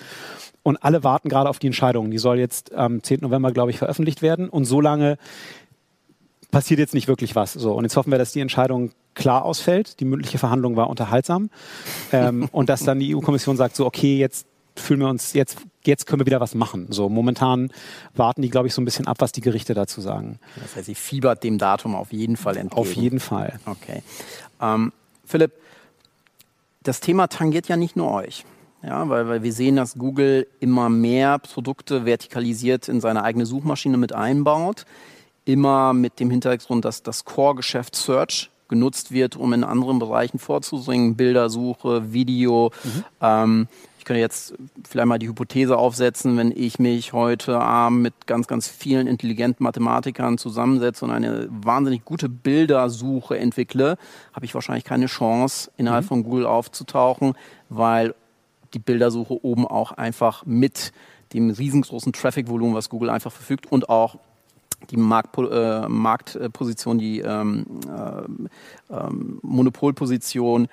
Und 0.62 0.82
alle 0.82 1.04
warten 1.04 1.28
gerade 1.28 1.48
auf 1.48 1.60
die 1.60 1.68
Entscheidung. 1.68 2.10
Die 2.10 2.18
soll 2.18 2.38
jetzt 2.38 2.74
am 2.74 3.02
10. 3.02 3.20
November, 3.22 3.52
glaube 3.52 3.70
ich, 3.70 3.78
veröffentlicht 3.78 4.20
werden. 4.20 4.48
Und 4.48 4.64
so 4.64 4.80
lange 4.80 5.16
passiert 6.50 6.80
jetzt 6.80 6.94
nicht 6.94 7.06
wirklich 7.06 7.36
was. 7.36 7.52
So, 7.52 7.72
und 7.72 7.84
jetzt 7.84 7.96
hoffen 7.96 8.10
wir, 8.10 8.18
dass 8.18 8.32
die 8.32 8.40
Entscheidung 8.40 8.90
klar 9.14 9.44
ausfällt. 9.44 10.00
Die 10.00 10.04
mündliche 10.04 10.38
Verhandlung 10.38 10.76
war 10.76 10.90
unterhaltsam. 10.90 11.50
ähm, 12.12 12.48
und 12.50 12.68
dass 12.68 12.82
dann 12.82 12.98
die 12.98 13.14
EU-Kommission 13.14 13.56
sagt, 13.56 13.76
so, 13.76 13.86
okay, 13.86 14.18
jetzt 14.18 14.46
fühlen 14.80 15.00
wir 15.00 15.08
uns, 15.08 15.32
jetzt, 15.32 15.58
jetzt 15.84 16.06
können 16.06 16.20
wir 16.20 16.26
wieder 16.26 16.40
was 16.40 16.54
machen. 16.54 16.86
So, 16.90 17.08
momentan 17.08 17.70
warten 18.14 18.42
die, 18.42 18.50
glaube 18.50 18.68
ich, 18.68 18.74
so 18.74 18.82
ein 18.82 18.84
bisschen 18.84 19.06
ab, 19.06 19.18
was 19.20 19.32
die 19.32 19.40
Gerichte 19.40 19.74
dazu 19.74 20.00
sagen. 20.00 20.38
Das 20.56 20.76
heißt, 20.76 20.86
sie 20.86 20.94
fiebert 20.94 21.44
dem 21.44 21.58
Datum 21.58 21.94
auf 21.94 22.12
jeden 22.12 22.36
Fall 22.36 22.56
entgegen. 22.56 22.80
Auf 22.80 22.92
jeden 22.94 23.20
Fall. 23.20 23.58
Okay. 23.66 24.02
Ähm, 24.60 24.92
Philipp, 25.24 25.52
das 26.82 27.00
Thema 27.00 27.28
tangiert 27.28 27.68
ja 27.68 27.76
nicht 27.76 27.96
nur 27.96 28.10
euch. 28.10 28.44
Ja, 28.82 29.08
weil, 29.08 29.28
weil 29.28 29.42
wir 29.42 29.52
sehen, 29.52 29.76
dass 29.76 29.98
Google 29.98 30.46
immer 30.58 30.88
mehr 30.88 31.38
Produkte 31.38 32.06
vertikalisiert 32.06 32.88
in 32.88 33.00
seine 33.00 33.22
eigene 33.22 33.44
Suchmaschine 33.44 33.98
mit 33.98 34.14
einbaut. 34.14 34.86
Immer 35.44 35.92
mit 35.92 36.18
dem 36.18 36.30
Hintergrund, 36.30 36.84
dass 36.84 37.02
das 37.02 37.24
Core-Geschäft 37.24 37.94
Search 37.94 38.50
genutzt 38.68 39.12
wird, 39.12 39.36
um 39.36 39.52
in 39.52 39.64
anderen 39.64 39.98
Bereichen 39.98 40.38
vorzudringen, 40.38 41.16
Bildersuche, 41.16 42.12
Video. 42.12 42.70
Mhm. 42.82 43.04
Ähm, 43.20 43.68
ich 44.00 44.06
könnte 44.06 44.20
jetzt 44.20 44.54
vielleicht 44.88 45.06
mal 45.06 45.18
die 45.18 45.28
Hypothese 45.28 45.76
aufsetzen, 45.76 46.38
wenn 46.38 46.52
ich 46.56 46.78
mich 46.78 47.12
heute 47.12 47.60
Abend 47.60 48.00
mit 48.00 48.26
ganz, 48.26 48.46
ganz 48.46 48.66
vielen 48.66 49.06
intelligenten 49.06 49.62
Mathematikern 49.62 50.38
zusammensetze 50.38 51.04
und 51.04 51.10
eine 51.10 51.48
wahnsinnig 51.50 52.06
gute 52.06 52.30
Bildersuche 52.30 53.38
entwickle, 53.38 53.98
habe 54.32 54.46
ich 54.46 54.54
wahrscheinlich 54.54 54.84
keine 54.84 55.04
Chance, 55.04 55.70
innerhalb 55.76 56.04
mhm. 56.04 56.08
von 56.08 56.22
Google 56.24 56.46
aufzutauchen, 56.46 57.34
weil 57.68 58.14
die 58.72 58.78
Bildersuche 58.78 59.44
oben 59.44 59.66
auch 59.66 59.92
einfach 59.92 60.46
mit 60.46 60.94
dem 61.34 61.50
riesengroßen 61.50 62.14
Traffic-Volumen, 62.14 62.74
was 62.74 62.88
Google 62.88 63.10
einfach 63.10 63.32
verfügt 63.32 63.70
und 63.70 63.90
auch 63.90 64.16
die 64.90 64.96
Markt, 64.96 65.36
äh, 65.36 65.88
Marktposition, 65.88 66.98
die 66.98 67.20
ähm, 67.20 67.66
äh, 67.86 68.94
ähm, 68.94 69.40
Monopolposition 69.42 70.68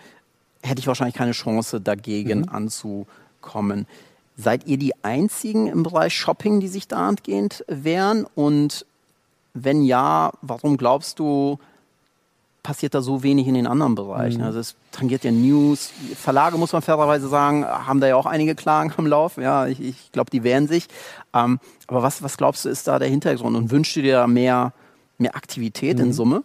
hätte 0.67 0.80
ich 0.80 0.88
wahrscheinlich 0.88 1.15
keine 1.15 1.32
Chance 1.32 1.82
dagegen 1.82 2.41
mhm. 2.41 2.49
anzukommen. 2.49 3.88
Seid 4.36 4.67
ihr 4.67 4.77
die 4.77 4.93
einzigen 5.03 5.67
im 5.67 5.84
Bereich 5.84 6.13
Shopping, 6.13 6.60
die 6.60 6.67
sich 6.67 6.88
da 6.88 7.10
entgehend 7.10 7.65
wehren? 7.67 8.25
Und 8.36 8.86
wenn 9.53 9.82
ja, 9.82 10.32
warum 10.41 10.77
glaubst 10.77 11.17
du, 11.17 11.58
passiert 12.62 12.93
da 12.93 13.01
so 13.01 13.23
wenig 13.23 13.47
in 13.47 13.53
den 13.53 13.65
anderen 13.65 13.95
Bereichen? 13.95 14.41
Mhm. 14.41 14.45
Also 14.45 14.60
es 14.60 14.75
tangiert 14.91 15.23
ja 15.23 15.32
News. 15.32 15.91
Verlage, 16.15 16.58
muss 16.58 16.73
man 16.73 16.82
fairerweise 16.82 17.30
sagen, 17.30 17.65
haben 17.65 17.99
da 17.99 18.08
ja 18.08 18.15
auch 18.15 18.25
einige 18.25 18.53
Klagen 18.56 18.93
am 18.97 19.08
Lauf. 19.08 19.38
Ja, 19.38 19.65
ich, 19.67 19.80
ich 19.80 20.12
glaube, 20.12 20.30
die 20.30 20.43
wehren 20.43 20.67
sich. 20.67 20.88
Ähm, 21.34 21.60
aber 21.88 22.03
was, 22.03 22.21
was 22.21 22.38
glaubst 22.38 22.65
du, 22.65 22.69
ist 22.69 22.88
da 22.88 22.99
der 22.99 23.08
Hintergrund? 23.08 23.56
Und 23.56 23.71
wünschst 23.71 23.95
du 23.95 24.01
dir 24.01 24.27
mehr, 24.27 24.73
mehr 25.17 25.36
Aktivität 25.36 25.97
mhm. 25.97 26.03
in 26.03 26.13
Summe? 26.13 26.43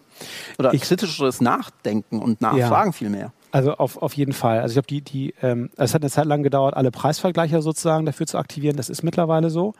Oder 0.58 0.72
ich, 0.72 0.82
kritischeres 0.82 1.40
Nachdenken 1.40 2.20
und 2.20 2.40
Nachfragen 2.40 2.90
ja. 2.90 2.92
vielmehr? 2.92 3.32
Also 3.52 3.74
auf, 3.74 3.98
auf 3.98 4.14
jeden 4.14 4.32
Fall. 4.32 4.60
Also 4.60 4.72
ich 4.72 4.74
glaube, 4.74 4.86
die, 4.88 5.02
die, 5.02 5.34
ähm, 5.42 5.70
es 5.76 5.92
hat 5.92 6.00
eine 6.02 6.10
Zeit 6.10 6.24
lang 6.24 6.42
gedauert, 6.42 6.74
alle 6.74 6.90
Preisvergleicher 6.90 7.60
sozusagen 7.60 8.06
dafür 8.06 8.26
zu 8.26 8.38
aktivieren. 8.38 8.78
Das 8.78 8.88
ist 8.88 9.02
mittlerweile 9.02 9.50
so. 9.50 9.74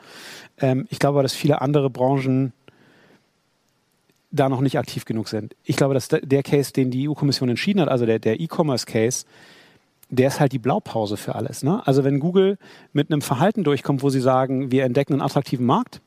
Ähm, 0.59 0.87
ich 0.91 0.99
glaube, 0.99 1.23
dass 1.23 1.33
viele 1.33 1.63
andere 1.63 1.89
Branchen 1.89 2.53
da 4.31 4.51
noch 4.51 4.61
nicht 4.61 4.79
aktiv 4.79 5.07
genug 5.07 5.29
sind. 5.29 5.57
Ich 5.65 5.77
glaube, 5.77 5.95
dass 5.95 6.09
der 6.09 6.43
Case, 6.43 6.73
den 6.73 6.91
die 6.91 7.09
EU-Kommission 7.09 7.49
entschieden 7.49 7.81
hat, 7.81 7.89
also 7.89 8.05
der, 8.05 8.19
der 8.19 8.41
E-Commerce-Case, 8.41 9.25
der 10.13 10.29
ist 10.29 10.41
halt 10.41 10.53
die 10.53 10.59
Blaupause 10.59 11.17
für 11.17 11.35
alles. 11.35 11.63
Ne? 11.63 11.81
Also 11.87 12.05
wenn 12.05 12.21
Google 12.21 12.59
mit 12.93 13.11
einem 13.11 13.23
Verhalten 13.23 13.65
durchkommt, 13.65 14.03
wo 14.03 14.11
sie 14.11 14.21
sagen, 14.21 14.71
wir 14.71 14.85
entdecken 14.85 15.15
einen 15.15 15.23
attraktiven 15.23 15.65
Markt, 15.65 16.03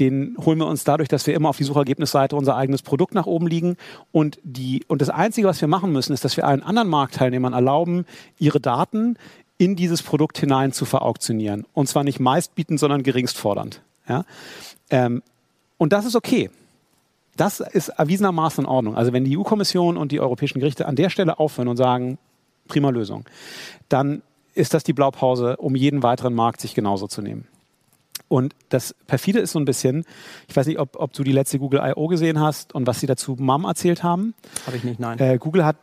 den 0.00 0.36
holen 0.44 0.58
wir 0.58 0.66
uns 0.66 0.82
dadurch, 0.82 1.08
dass 1.08 1.24
wir 1.28 1.34
immer 1.34 1.50
auf 1.50 1.56
die 1.56 1.64
Suchergebnisseite 1.64 2.34
unser 2.34 2.56
eigenes 2.56 2.82
Produkt 2.82 3.14
nach 3.14 3.26
oben 3.26 3.46
liegen 3.46 3.76
und 4.10 4.40
die 4.42 4.84
und 4.88 5.00
das 5.00 5.08
Einzige, 5.08 5.46
was 5.46 5.60
wir 5.60 5.68
machen 5.68 5.92
müssen, 5.92 6.12
ist, 6.12 6.24
dass 6.24 6.36
wir 6.36 6.48
allen 6.48 6.64
anderen 6.64 6.88
Marktteilnehmern 6.88 7.52
erlauben, 7.52 8.06
ihre 8.40 8.58
Daten 8.58 9.16
in 9.56 9.76
dieses 9.76 10.02
Produkt 10.02 10.36
hinein 10.36 10.72
zu 10.72 10.84
verauktionieren. 10.84 11.64
Und 11.72 11.88
zwar 11.88 12.02
nicht 12.02 12.18
meistbietend, 12.18 12.80
sondern 12.80 13.04
geringstfordernd. 13.04 13.82
Ja? 14.08 14.24
Ähm, 14.90 15.22
und 15.78 15.92
das 15.92 16.06
ist 16.06 16.16
okay. 16.16 16.50
Das 17.36 17.60
ist 17.60 17.88
erwiesenermaßen 17.88 18.64
in 18.64 18.68
Ordnung. 18.68 18.96
Also 18.96 19.12
wenn 19.12 19.24
die 19.24 19.38
EU-Kommission 19.38 19.96
und 19.96 20.10
die 20.10 20.18
europäischen 20.18 20.58
Gerichte 20.58 20.86
an 20.86 20.96
der 20.96 21.08
Stelle 21.08 21.38
aufhören 21.38 21.68
und 21.68 21.76
sagen, 21.76 22.18
prima 22.68 22.90
Lösung. 22.90 23.24
Dann 23.88 24.22
ist 24.54 24.74
das 24.74 24.84
die 24.84 24.92
Blaupause, 24.92 25.56
um 25.56 25.74
jeden 25.76 26.02
weiteren 26.02 26.34
Markt 26.34 26.60
sich 26.60 26.74
genauso 26.74 27.06
zu 27.06 27.22
nehmen. 27.22 27.46
Und 28.28 28.54
das 28.68 28.94
perfide 29.06 29.40
ist 29.40 29.52
so 29.52 29.58
ein 29.58 29.64
bisschen, 29.64 30.04
ich 30.48 30.56
weiß 30.56 30.66
nicht, 30.66 30.78
ob, 30.78 30.96
ob 30.96 31.12
du 31.12 31.24
die 31.24 31.32
letzte 31.32 31.58
Google 31.58 31.80
I.O. 31.84 32.06
gesehen 32.08 32.40
hast 32.40 32.74
und 32.74 32.86
was 32.86 33.00
sie 33.00 33.06
dazu 33.06 33.36
MAM 33.38 33.64
erzählt 33.64 34.02
haben. 34.02 34.34
Habe 34.66 34.76
ich 34.76 34.84
nicht, 34.84 34.98
nein. 34.98 35.18
Äh, 35.18 35.38
Google 35.38 35.64
hat 35.64 35.76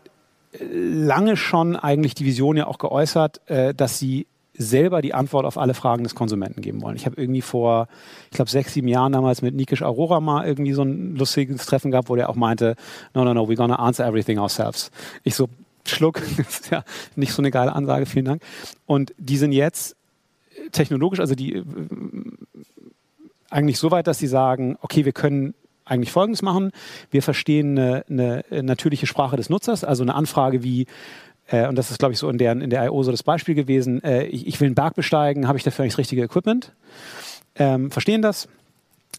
äh, 0.53 0.65
lange 0.65 1.37
schon 1.37 1.75
eigentlich 1.75 2.15
die 2.15 2.25
Vision 2.25 2.57
ja 2.57 2.67
auch 2.67 2.77
geäußert, 2.77 3.47
äh, 3.49 3.73
dass 3.73 3.99
sie 3.99 4.27
selber 4.53 5.01
die 5.01 5.13
Antwort 5.13 5.45
auf 5.45 5.57
alle 5.57 5.73
Fragen 5.73 6.03
des 6.03 6.15
Konsumenten 6.15 6.61
geben 6.61 6.81
wollen. 6.81 6.95
Ich 6.95 7.05
habe 7.05 7.19
irgendwie 7.19 7.41
vor, 7.41 7.87
ich 8.25 8.35
glaube, 8.35 8.51
sechs, 8.51 8.73
sieben 8.73 8.87
Jahren 8.87 9.13
damals 9.13 9.41
mit 9.41 9.55
Nikish 9.55 9.81
Aurora 9.81 10.19
mal 10.19 10.45
irgendwie 10.45 10.73
so 10.73 10.83
ein 10.83 11.15
lustiges 11.15 11.65
Treffen 11.65 11.91
gehabt, 11.91 12.09
wo 12.09 12.15
der 12.15 12.29
auch 12.29 12.35
meinte, 12.35 12.75
no, 13.13 13.23
no, 13.23 13.33
no, 13.33 13.43
we're 13.43 13.55
gonna 13.55 13.75
answer 13.75 14.05
everything 14.05 14.39
ourselves. 14.39 14.91
Ich 15.23 15.35
so, 15.35 15.47
Schluck, 15.85 16.21
das 16.37 16.59
ist 16.61 16.69
ja 16.71 16.83
nicht 17.15 17.33
so 17.33 17.41
eine 17.41 17.51
geile 17.51 17.73
Ansage, 17.73 18.05
vielen 18.05 18.25
Dank. 18.25 18.43
Und 18.85 19.13
die 19.17 19.37
sind 19.37 19.51
jetzt 19.51 19.95
technologisch, 20.71 21.19
also 21.19 21.35
die 21.35 21.55
äh, 21.55 21.63
eigentlich 23.49 23.79
so 23.79 23.91
weit, 23.91 24.07
dass 24.07 24.19
sie 24.19 24.27
sagen, 24.27 24.77
okay, 24.81 25.05
wir 25.05 25.11
können 25.11 25.53
eigentlich 25.85 26.11
Folgendes 26.11 26.41
machen. 26.41 26.71
Wir 27.09 27.21
verstehen 27.21 27.77
eine, 27.77 28.05
eine 28.09 28.43
natürliche 28.63 29.07
Sprache 29.07 29.35
des 29.35 29.49
Nutzers, 29.49 29.83
also 29.83 30.03
eine 30.03 30.15
Anfrage 30.15 30.63
wie, 30.63 30.87
äh, 31.47 31.67
und 31.67 31.75
das 31.75 31.91
ist, 31.91 31.99
glaube 31.99 32.13
ich, 32.13 32.19
so 32.19 32.29
in 32.29 32.37
der, 32.37 32.53
in 32.53 32.69
der 32.69 32.85
I.O. 32.85 33.03
so 33.03 33.11
das 33.11 33.23
Beispiel 33.23 33.55
gewesen, 33.55 34.03
äh, 34.03 34.23
ich, 34.25 34.47
ich, 34.47 34.59
will 34.59 34.67
einen 34.67 34.75
Berg 34.75 34.95
besteigen, 34.95 35.47
habe 35.47 35.57
ich 35.57 35.63
dafür 35.63 35.83
eigentlich 35.83 35.93
das 35.93 35.99
richtige 35.99 36.23
Equipment? 36.23 36.73
Ähm, 37.55 37.91
verstehen 37.91 38.21
das, 38.21 38.47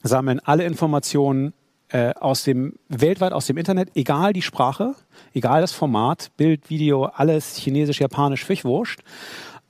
sammeln 0.02 0.40
alle 0.40 0.64
Informationen 0.64 1.52
äh, 1.92 2.14
aus 2.14 2.42
dem, 2.42 2.74
weltweit 2.88 3.32
aus 3.32 3.46
dem 3.46 3.56
Internet, 3.56 3.90
egal 3.94 4.32
die 4.32 4.42
Sprache, 4.42 4.94
egal 5.34 5.60
das 5.60 5.72
Format, 5.72 6.30
Bild, 6.36 6.70
Video, 6.70 7.04
alles 7.04 7.56
chinesisch, 7.56 8.00
japanisch, 8.00 8.44
Fischwurscht 8.44 9.00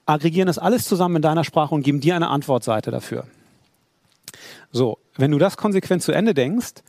aggregieren 0.07 0.47
das 0.47 0.59
alles 0.59 0.85
zusammen 0.85 1.17
in 1.17 1.23
deiner 1.23 1.45
Sprache 1.45 1.75
und 1.75 1.83
geben 1.83 2.01
dir 2.01 2.17
eine 2.17 2.29
Antwortseite 2.29 2.91
dafür. 2.91 3.27
So, 4.71 4.99
wenn 5.17 5.31
du 5.31 5.39
das 5.39 5.57
konsequent 5.57 6.03
zu 6.03 6.13
Ende 6.13 6.35
denkst, 6.35 6.83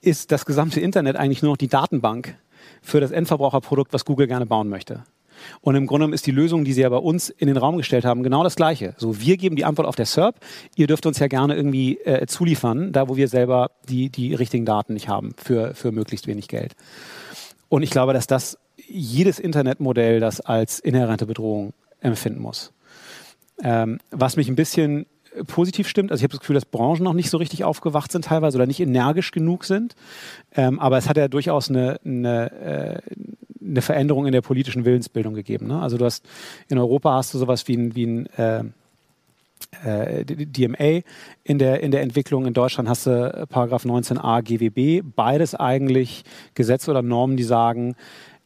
ist 0.00 0.32
das 0.32 0.44
gesamte 0.44 0.80
Internet 0.80 1.16
eigentlich 1.16 1.42
nur 1.42 1.52
noch 1.52 1.58
die 1.58 1.68
Datenbank 1.68 2.36
für 2.80 3.00
das 3.00 3.10
Endverbraucherprodukt, 3.10 3.92
was 3.92 4.04
Google 4.04 4.26
gerne 4.26 4.46
bauen 4.46 4.68
möchte. 4.68 5.04
Und 5.60 5.74
im 5.74 5.86
Grunde 5.86 6.12
ist 6.14 6.26
die 6.26 6.30
Lösung, 6.30 6.64
die 6.64 6.72
sie 6.72 6.82
ja 6.82 6.88
bei 6.88 6.96
uns 6.96 7.30
in 7.30 7.46
den 7.46 7.56
Raum 7.56 7.76
gestellt 7.76 8.04
haben, 8.04 8.22
genau 8.22 8.42
das 8.44 8.56
Gleiche. 8.56 8.94
So, 8.96 9.20
wir 9.20 9.36
geben 9.36 9.56
die 9.56 9.64
Antwort 9.64 9.88
auf 9.88 9.96
der 9.96 10.06
SERP. 10.06 10.36
Ihr 10.76 10.86
dürft 10.86 11.06
uns 11.06 11.18
ja 11.18 11.26
gerne 11.26 11.54
irgendwie 11.54 11.98
äh, 11.98 12.26
zuliefern, 12.26 12.92
da 12.92 13.08
wo 13.08 13.16
wir 13.16 13.28
selber 13.28 13.70
die, 13.88 14.10
die 14.10 14.34
richtigen 14.34 14.64
Daten 14.64 14.94
nicht 14.94 15.08
haben, 15.08 15.34
für, 15.36 15.74
für 15.74 15.92
möglichst 15.92 16.26
wenig 16.26 16.48
Geld. 16.48 16.74
Und 17.68 17.82
ich 17.82 17.90
glaube, 17.90 18.12
dass 18.12 18.26
das 18.26 18.58
jedes 18.88 19.38
Internetmodell 19.38 20.20
das 20.20 20.40
als 20.40 20.78
inhärente 20.78 21.26
Bedrohung 21.26 21.72
empfinden 22.00 22.40
muss. 22.40 22.72
Ähm, 23.62 23.98
was 24.10 24.36
mich 24.36 24.48
ein 24.48 24.56
bisschen 24.56 25.06
positiv 25.46 25.88
stimmt. 25.88 26.10
Also 26.10 26.20
ich 26.20 26.24
habe 26.24 26.32
das 26.32 26.40
Gefühl, 26.40 26.54
dass 26.54 26.64
Branchen 26.64 27.02
noch 27.02 27.14
nicht 27.14 27.30
so 27.30 27.38
richtig 27.38 27.64
aufgewacht 27.64 28.12
sind 28.12 28.26
teilweise 28.26 28.58
oder 28.58 28.66
nicht 28.66 28.80
energisch 28.80 29.30
genug 29.30 29.64
sind. 29.64 29.94
Ähm, 30.54 30.78
aber 30.78 30.98
es 30.98 31.08
hat 31.08 31.16
ja 31.16 31.28
durchaus 31.28 31.70
eine, 31.70 31.98
eine, 32.04 32.52
äh, 32.52 33.00
eine 33.72 33.82
Veränderung 33.82 34.26
in 34.26 34.32
der 34.32 34.42
politischen 34.42 34.84
Willensbildung 34.84 35.34
gegeben. 35.34 35.66
Ne? 35.66 35.80
Also 35.80 35.98
du 35.98 36.04
hast 36.04 36.24
in 36.68 36.78
Europa 36.78 37.14
hast 37.14 37.34
du 37.34 37.38
sowas 37.38 37.66
wie 37.68 37.76
ein, 37.76 37.94
wie 37.94 38.06
ein 38.06 38.26
äh, 38.36 38.64
äh, 39.84 40.24
DMA 40.24 41.02
in 41.44 41.58
der, 41.58 41.80
in 41.80 41.90
der 41.90 42.02
Entwicklung. 42.02 42.46
In 42.46 42.54
Deutschland 42.54 42.88
hast 42.88 43.06
du 43.06 43.46
Paragraph 43.48 43.84
19a 43.84 44.42
GWB. 44.42 45.04
Beides 45.16 45.54
eigentlich 45.54 46.24
Gesetze 46.54 46.90
oder 46.90 47.02
Normen, 47.02 47.36
die 47.36 47.44
sagen, 47.44 47.96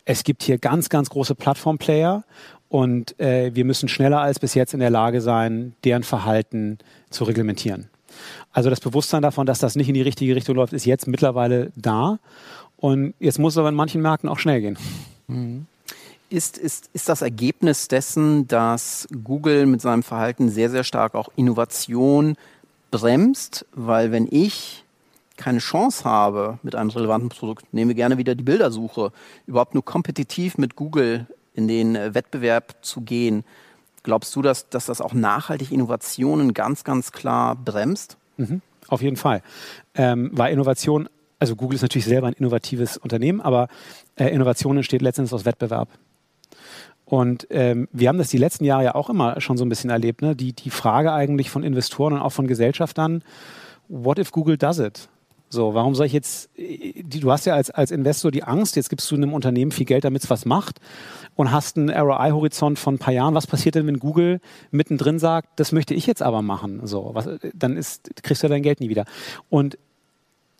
es 0.04 0.22
gibt 0.24 0.42
hier 0.42 0.58
ganz, 0.58 0.88
ganz 0.88 1.10
große 1.10 1.34
Plattformplayer 1.34 2.24
und 2.68 3.18
äh, 3.20 3.54
wir 3.54 3.64
müssen 3.64 3.88
schneller 3.88 4.20
als 4.20 4.38
bis 4.38 4.54
jetzt 4.54 4.72
in 4.72 4.80
der 4.80 4.90
Lage 4.90 5.20
sein, 5.20 5.74
deren 5.84 6.04
Verhalten 6.04 6.78
zu 7.10 7.24
reglementieren. 7.24 7.88
Also 8.52 8.70
das 8.70 8.80
Bewusstsein 8.80 9.22
davon, 9.22 9.46
dass 9.46 9.58
das 9.58 9.76
nicht 9.76 9.88
in 9.88 9.94
die 9.94 10.02
richtige 10.02 10.34
Richtung 10.34 10.56
läuft, 10.56 10.72
ist 10.72 10.86
jetzt 10.86 11.06
mittlerweile 11.06 11.72
da. 11.76 12.18
Und 12.76 13.14
jetzt 13.18 13.38
muss 13.38 13.54
es 13.54 13.58
aber 13.58 13.68
in 13.68 13.74
manchen 13.74 14.00
Märkten 14.00 14.28
auch 14.28 14.38
schnell 14.38 14.60
gehen. 14.60 14.78
Mhm. 15.28 15.66
Ist, 16.28 16.58
ist, 16.58 16.90
ist 16.92 17.08
das 17.08 17.22
Ergebnis 17.22 17.86
dessen, 17.86 18.48
dass 18.48 19.06
Google 19.22 19.66
mit 19.66 19.80
seinem 19.80 20.02
Verhalten 20.02 20.48
sehr, 20.48 20.70
sehr 20.70 20.82
stark 20.82 21.14
auch 21.14 21.28
Innovation 21.36 22.36
bremst? 22.90 23.64
Weil 23.72 24.10
wenn 24.10 24.26
ich 24.28 24.84
keine 25.36 25.58
Chance 25.58 26.04
habe 26.04 26.58
mit 26.62 26.74
einem 26.74 26.90
relevanten 26.90 27.28
Produkt, 27.28 27.72
nehme 27.72 27.94
gerne 27.94 28.18
wieder 28.18 28.34
die 28.34 28.42
Bildersuche, 28.42 29.12
überhaupt 29.46 29.74
nur 29.74 29.84
kompetitiv 29.84 30.58
mit 30.58 30.76
Google 30.76 31.26
in 31.54 31.68
den 31.68 31.94
äh, 31.94 32.14
Wettbewerb 32.14 32.76
zu 32.82 33.02
gehen. 33.02 33.44
Glaubst 34.02 34.34
du, 34.36 34.42
dass, 34.42 34.68
dass 34.68 34.86
das 34.86 35.00
auch 35.00 35.14
nachhaltig 35.14 35.72
Innovationen 35.72 36.54
ganz, 36.54 36.84
ganz 36.84 37.12
klar 37.12 37.56
bremst? 37.56 38.16
Mhm, 38.36 38.62
auf 38.88 39.02
jeden 39.02 39.16
Fall. 39.16 39.42
Ähm, 39.94 40.30
weil 40.32 40.52
Innovation, 40.52 41.08
also 41.38 41.56
Google 41.56 41.76
ist 41.76 41.82
natürlich 41.82 42.04
selber 42.04 42.28
ein 42.28 42.34
innovatives 42.34 42.96
Unternehmen, 42.96 43.40
aber 43.40 43.68
äh, 44.16 44.28
Innovation 44.28 44.76
entsteht 44.76 45.02
letztendlich 45.02 45.32
aus 45.32 45.44
Wettbewerb. 45.44 45.88
Und 47.04 47.46
ähm, 47.50 47.88
wir 47.92 48.08
haben 48.08 48.18
das 48.18 48.28
die 48.28 48.38
letzten 48.38 48.64
Jahre 48.64 48.84
ja 48.84 48.94
auch 48.96 49.08
immer 49.08 49.40
schon 49.40 49.56
so 49.56 49.64
ein 49.64 49.68
bisschen 49.68 49.90
erlebt. 49.90 50.22
Ne? 50.22 50.34
Die, 50.34 50.52
die 50.52 50.70
Frage 50.70 51.12
eigentlich 51.12 51.50
von 51.50 51.62
Investoren 51.62 52.14
und 52.14 52.20
auch 52.20 52.32
von 52.32 52.48
Gesellschaftern, 52.48 53.22
what 53.88 54.18
if 54.18 54.32
Google 54.32 54.58
does 54.58 54.80
it? 54.80 55.08
So, 55.48 55.74
warum 55.74 55.94
soll 55.94 56.06
ich 56.06 56.12
jetzt, 56.12 56.50
du 56.56 57.30
hast 57.30 57.46
ja 57.46 57.54
als, 57.54 57.70
als 57.70 57.92
Investor 57.92 58.32
die 58.32 58.42
Angst, 58.42 58.74
jetzt 58.74 58.90
gibst 58.90 59.08
du 59.08 59.14
einem 59.14 59.32
Unternehmen 59.32 59.70
viel 59.70 59.86
Geld, 59.86 60.02
damit 60.02 60.24
es 60.24 60.30
was 60.30 60.44
macht 60.44 60.80
und 61.36 61.52
hast 61.52 61.76
einen 61.76 61.90
ROI-Horizont 61.90 62.80
von 62.80 62.94
ein 62.94 62.98
paar 62.98 63.14
Jahren. 63.14 63.34
Was 63.34 63.46
passiert 63.46 63.76
denn, 63.76 63.86
wenn 63.86 64.00
Google 64.00 64.40
mittendrin 64.72 65.20
sagt, 65.20 65.60
das 65.60 65.70
möchte 65.70 65.94
ich 65.94 66.06
jetzt 66.06 66.22
aber 66.22 66.42
machen? 66.42 66.80
So, 66.84 67.10
was, 67.12 67.28
dann 67.54 67.76
ist, 67.76 68.10
kriegst 68.24 68.42
du 68.42 68.48
dein 68.48 68.62
Geld 68.62 68.80
nie 68.80 68.88
wieder. 68.88 69.04
Und 69.48 69.78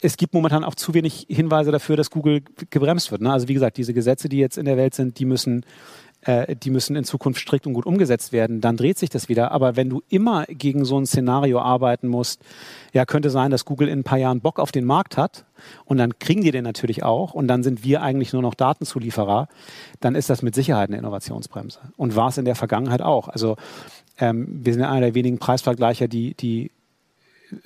es 0.00 0.16
gibt 0.16 0.34
momentan 0.34 0.64
auch 0.64 0.74
zu 0.74 0.94
wenig 0.94 1.26
Hinweise 1.28 1.72
dafür, 1.72 1.96
dass 1.96 2.10
Google 2.10 2.42
gebremst 2.70 3.10
wird. 3.10 3.22
Ne? 3.22 3.32
Also 3.32 3.48
wie 3.48 3.54
gesagt, 3.54 3.76
diese 3.76 3.94
Gesetze, 3.94 4.28
die 4.28 4.38
jetzt 4.38 4.58
in 4.58 4.66
der 4.66 4.76
Welt 4.76 4.94
sind, 4.94 5.18
die 5.18 5.24
müssen 5.24 5.64
äh, 6.22 6.56
die 6.56 6.70
müssen 6.70 6.96
in 6.96 7.04
Zukunft 7.04 7.40
strikt 7.40 7.66
und 7.66 7.74
gut 7.74 7.86
umgesetzt 7.86 8.32
werden, 8.32 8.60
dann 8.60 8.76
dreht 8.76 8.98
sich 8.98 9.10
das 9.10 9.28
wieder. 9.28 9.52
Aber 9.52 9.76
wenn 9.76 9.88
du 9.88 10.02
immer 10.08 10.44
gegen 10.46 10.84
so 10.84 10.98
ein 10.98 11.06
Szenario 11.06 11.60
arbeiten 11.60 12.08
musst, 12.08 12.42
ja, 12.92 13.04
könnte 13.04 13.30
sein, 13.30 13.50
dass 13.50 13.64
Google 13.64 13.88
in 13.88 14.00
ein 14.00 14.04
paar 14.04 14.18
Jahren 14.18 14.40
Bock 14.40 14.58
auf 14.58 14.72
den 14.72 14.84
Markt 14.84 15.16
hat 15.16 15.44
und 15.84 15.98
dann 15.98 16.18
kriegen 16.18 16.42
die 16.42 16.50
den 16.50 16.64
natürlich 16.64 17.02
auch 17.02 17.32
und 17.32 17.48
dann 17.48 17.62
sind 17.62 17.84
wir 17.84 18.02
eigentlich 18.02 18.32
nur 18.32 18.42
noch 18.42 18.54
Datenzulieferer, 18.54 19.48
dann 20.00 20.14
ist 20.14 20.28
das 20.28 20.42
mit 20.42 20.54
Sicherheit 20.54 20.90
eine 20.90 20.98
Innovationsbremse. 20.98 21.78
Und 21.96 22.16
war 22.16 22.28
es 22.28 22.38
in 22.38 22.44
der 22.44 22.56
Vergangenheit 22.56 23.02
auch. 23.02 23.28
Also 23.28 23.56
ähm, 24.18 24.46
wir 24.48 24.72
sind 24.72 24.82
einer 24.82 25.00
der 25.00 25.14
wenigen 25.14 25.38
Preisvergleicher, 25.38 26.08
die, 26.08 26.34
die 26.34 26.70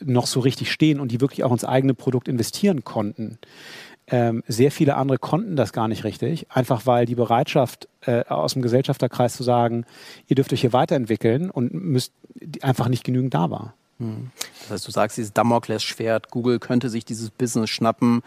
noch 0.00 0.26
so 0.26 0.40
richtig 0.40 0.70
stehen 0.70 1.00
und 1.00 1.12
die 1.12 1.20
wirklich 1.20 1.44
auch 1.44 1.52
ins 1.52 1.64
eigene 1.64 1.94
Produkt 1.94 2.28
investieren 2.28 2.84
konnten. 2.84 3.38
Ähm, 4.06 4.42
sehr 4.48 4.72
viele 4.72 4.96
andere 4.96 5.18
konnten 5.18 5.54
das 5.54 5.72
gar 5.72 5.86
nicht 5.86 6.02
richtig, 6.04 6.50
einfach 6.50 6.84
weil 6.84 7.06
die 7.06 7.14
Bereitschaft 7.14 7.88
äh, 8.00 8.24
aus 8.24 8.54
dem 8.54 8.62
Gesellschafterkreis 8.62 9.36
zu 9.36 9.44
sagen, 9.44 9.84
ihr 10.26 10.34
dürft 10.34 10.52
euch 10.52 10.62
hier 10.62 10.72
weiterentwickeln 10.72 11.50
und 11.50 11.72
müsst 11.72 12.12
einfach 12.60 12.88
nicht 12.88 13.04
genügend 13.04 13.34
da 13.34 13.50
war. 13.50 13.74
Hm. 13.98 14.30
Das 14.62 14.70
heißt, 14.70 14.88
du 14.88 14.90
sagst, 14.90 15.16
dieses 15.16 15.32
Damoklesschwert, 15.32 16.30
Google 16.30 16.58
könnte 16.58 16.88
sich 16.88 17.04
dieses 17.04 17.30
Business 17.30 17.70
schnappen, 17.70 18.22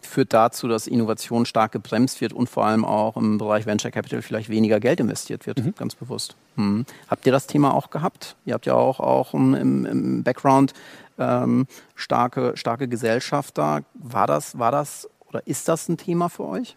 führt 0.00 0.32
dazu, 0.32 0.68
dass 0.68 0.86
Innovation 0.86 1.46
stark 1.46 1.72
gebremst 1.72 2.20
wird 2.20 2.32
und 2.32 2.48
vor 2.48 2.64
allem 2.66 2.84
auch 2.84 3.16
im 3.16 3.38
Bereich 3.38 3.66
Venture 3.66 3.90
Capital 3.90 4.22
vielleicht 4.22 4.48
weniger 4.48 4.80
Geld 4.80 5.00
investiert 5.00 5.46
wird, 5.46 5.64
mhm. 5.64 5.74
ganz 5.76 5.94
bewusst. 5.94 6.36
Hm. 6.56 6.84
Habt 7.08 7.26
ihr 7.26 7.32
das 7.32 7.46
Thema 7.46 7.74
auch 7.74 7.90
gehabt? 7.90 8.36
Ihr 8.44 8.54
habt 8.54 8.66
ja 8.66 8.74
auch, 8.74 9.00
auch 9.00 9.34
im, 9.34 9.54
im 9.54 10.22
Background 10.22 10.72
ähm, 11.18 11.66
starke, 11.94 12.56
starke 12.56 12.88
Gesellschafter. 12.88 13.82
War 13.94 14.26
das, 14.26 14.58
war 14.58 14.72
das 14.72 15.08
oder 15.28 15.46
ist 15.46 15.68
das 15.68 15.88
ein 15.88 15.96
Thema 15.96 16.28
für 16.28 16.44
euch? 16.44 16.76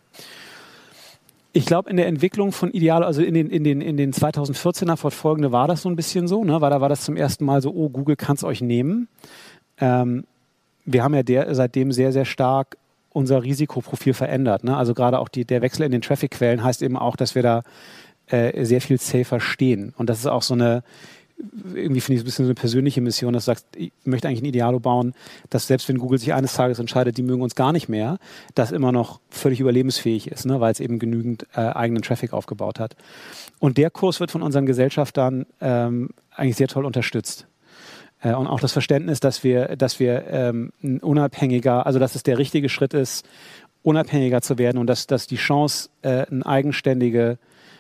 Ich 1.54 1.66
glaube, 1.66 1.90
in 1.90 1.98
der 1.98 2.08
Entwicklung 2.08 2.52
von 2.52 2.70
Ideal, 2.72 3.04
also 3.04 3.22
in 3.22 3.34
den, 3.34 3.50
in 3.50 3.64
den, 3.64 3.82
in 3.82 3.98
den 3.98 4.14
2014er 4.14 4.96
fortfolgende 4.96 5.52
war 5.52 5.68
das 5.68 5.82
so 5.82 5.90
ein 5.90 5.96
bisschen 5.96 6.28
so, 6.28 6.44
ne? 6.44 6.62
weil 6.62 6.70
da 6.70 6.82
war 6.82 6.90
das 6.90 7.02
zum 7.02 7.16
ersten 7.16 7.46
Mal 7.46 7.62
so, 7.62 7.72
oh, 7.72 7.90
Google 7.90 8.16
kann 8.16 8.36
es 8.36 8.44
euch 8.44 8.62
nehmen. 8.62 9.08
Ähm, 9.80 10.26
wir 10.88 11.04
haben 11.04 11.14
ja 11.14 11.22
der, 11.22 11.54
seitdem 11.54 11.92
sehr, 11.92 12.12
sehr 12.12 12.26
stark 12.26 12.78
unser 13.12 13.44
Risikoprofil 13.44 14.14
verändert. 14.14 14.64
Ne? 14.64 14.76
Also 14.76 14.94
gerade 14.94 15.20
auch 15.20 15.28
die, 15.28 15.46
der 15.46 15.62
Wechsel 15.62 15.84
in 15.84 15.92
den 15.92 16.02
Traffic-Quellen 16.02 16.64
heißt 16.64 16.82
eben 16.82 16.98
auch, 16.98 17.16
dass 17.16 17.36
wir 17.36 17.44
da 17.44 17.64
äh, 18.28 18.64
sehr 18.64 18.82
viel 18.82 19.00
safer 19.00 19.40
stehen. 19.40 19.94
Und 19.98 20.10
das 20.10 20.20
ist 20.20 20.28
auch 20.28 20.44
so 20.44 20.54
eine, 20.54 20.84
irgendwie 21.74 22.00
finde 22.00 22.14
ich 22.14 22.20
es 22.20 22.24
ein 22.24 22.26
bisschen 22.26 22.46
so 22.46 22.50
eine 22.50 22.56
persönliche 22.56 23.02
Mission, 23.02 23.34
dass 23.34 23.46
du 23.46 23.52
sagst, 23.52 23.68
ich 23.76 23.92
möchte 24.06 24.28
eigentlich 24.28 24.42
ein 24.42 24.46
Idealo 24.46 24.80
bauen, 24.80 25.14
dass 25.50 25.68
selbst 25.68 25.90
wenn 25.90 25.98
Google 25.98 26.20
sich 26.20 26.34
eines 26.34 26.54
Tages 26.54 26.80
entscheidet, 26.80 27.18
die 27.18 27.24
mögen 27.24 27.42
uns 27.42 27.56
gar 27.56 27.74
nicht 27.74 27.90
mehr, 27.90 28.18
das 28.56 28.72
immer 28.72 28.92
noch 28.92 29.20
völlig 29.30 29.60
überlebensfähig 29.60 30.30
ist, 30.32 30.46
ne, 30.46 30.60
weil 30.62 30.72
es 30.72 30.80
eben 30.80 31.00
genügend 31.00 31.48
äh, 31.54 31.62
eigenen 31.62 32.02
Traffic 32.02 32.34
aufgebaut 32.34 32.80
hat. 32.80 32.96
Und 33.60 33.78
der 33.78 33.90
Kurs 33.90 34.20
wird 34.20 34.32
von 34.32 34.42
unseren 34.42 34.66
Gesellschaftern 34.66 35.46
ähm, 35.60 36.10
eigentlich 36.32 36.56
sehr 36.56 36.68
toll 36.70 36.86
unterstützt. 36.86 37.48
Äh, 38.22 38.34
und 38.34 38.48
auch 38.48 38.60
das 38.60 38.72
Verständnis, 38.72 39.20
dass 39.20 39.44
wir, 39.44 39.76
dass 39.76 40.00
wir 40.00 40.26
ähm, 40.28 40.72
unabhängiger, 41.02 41.86
also 41.86 42.00
dass 42.00 42.16
es 42.16 42.24
der 42.24 42.38
richtige 42.38 42.70
Schritt 42.70 42.94
ist, 42.94 43.28
unabhängiger 43.84 44.42
zu 44.42 44.58
werden 44.58 44.78
und 44.78 44.88
dass, 44.88 45.08
dass 45.08 45.28
die 45.28 45.38
Chance, 45.38 45.90
äh, 46.02 46.26
eine 46.30 46.46
eigenständige 46.46 47.38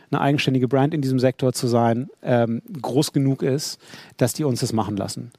eine 0.09 0.21
eigenständige 0.21 0.67
Brand 0.67 0.93
in 0.93 1.01
diesem 1.01 1.19
Sektor 1.19 1.53
zu 1.53 1.67
sein, 1.67 2.09
ähm, 2.23 2.61
groß 2.81 3.11
genug 3.11 3.43
ist, 3.43 3.79
dass 4.15 4.33
die 4.33 4.43
uns 4.43 4.61
das 4.61 4.73
machen 4.73 4.95
lassen. 4.95 5.31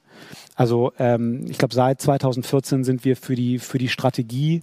Also 0.57 0.93
ähm, 0.99 1.47
ich 1.49 1.59
glaube, 1.59 1.75
seit 1.75 2.01
2014 2.01 2.85
sind 2.85 3.05
wir 3.05 3.17
für 3.17 3.35
die, 3.35 3.59
für 3.59 3.79
die 3.79 3.89
Strategie, 3.89 4.63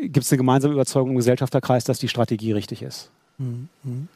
gibt 0.00 0.24
es 0.24 0.32
eine 0.32 0.38
gemeinsame 0.38 0.72
Überzeugung 0.72 1.10
im 1.10 1.16
Gesellschafterkreis, 1.16 1.84
dass 1.84 1.98
die 1.98 2.08
Strategie 2.08 2.52
richtig 2.52 2.82
ist. 2.82 3.10
Mhm. 3.40 4.08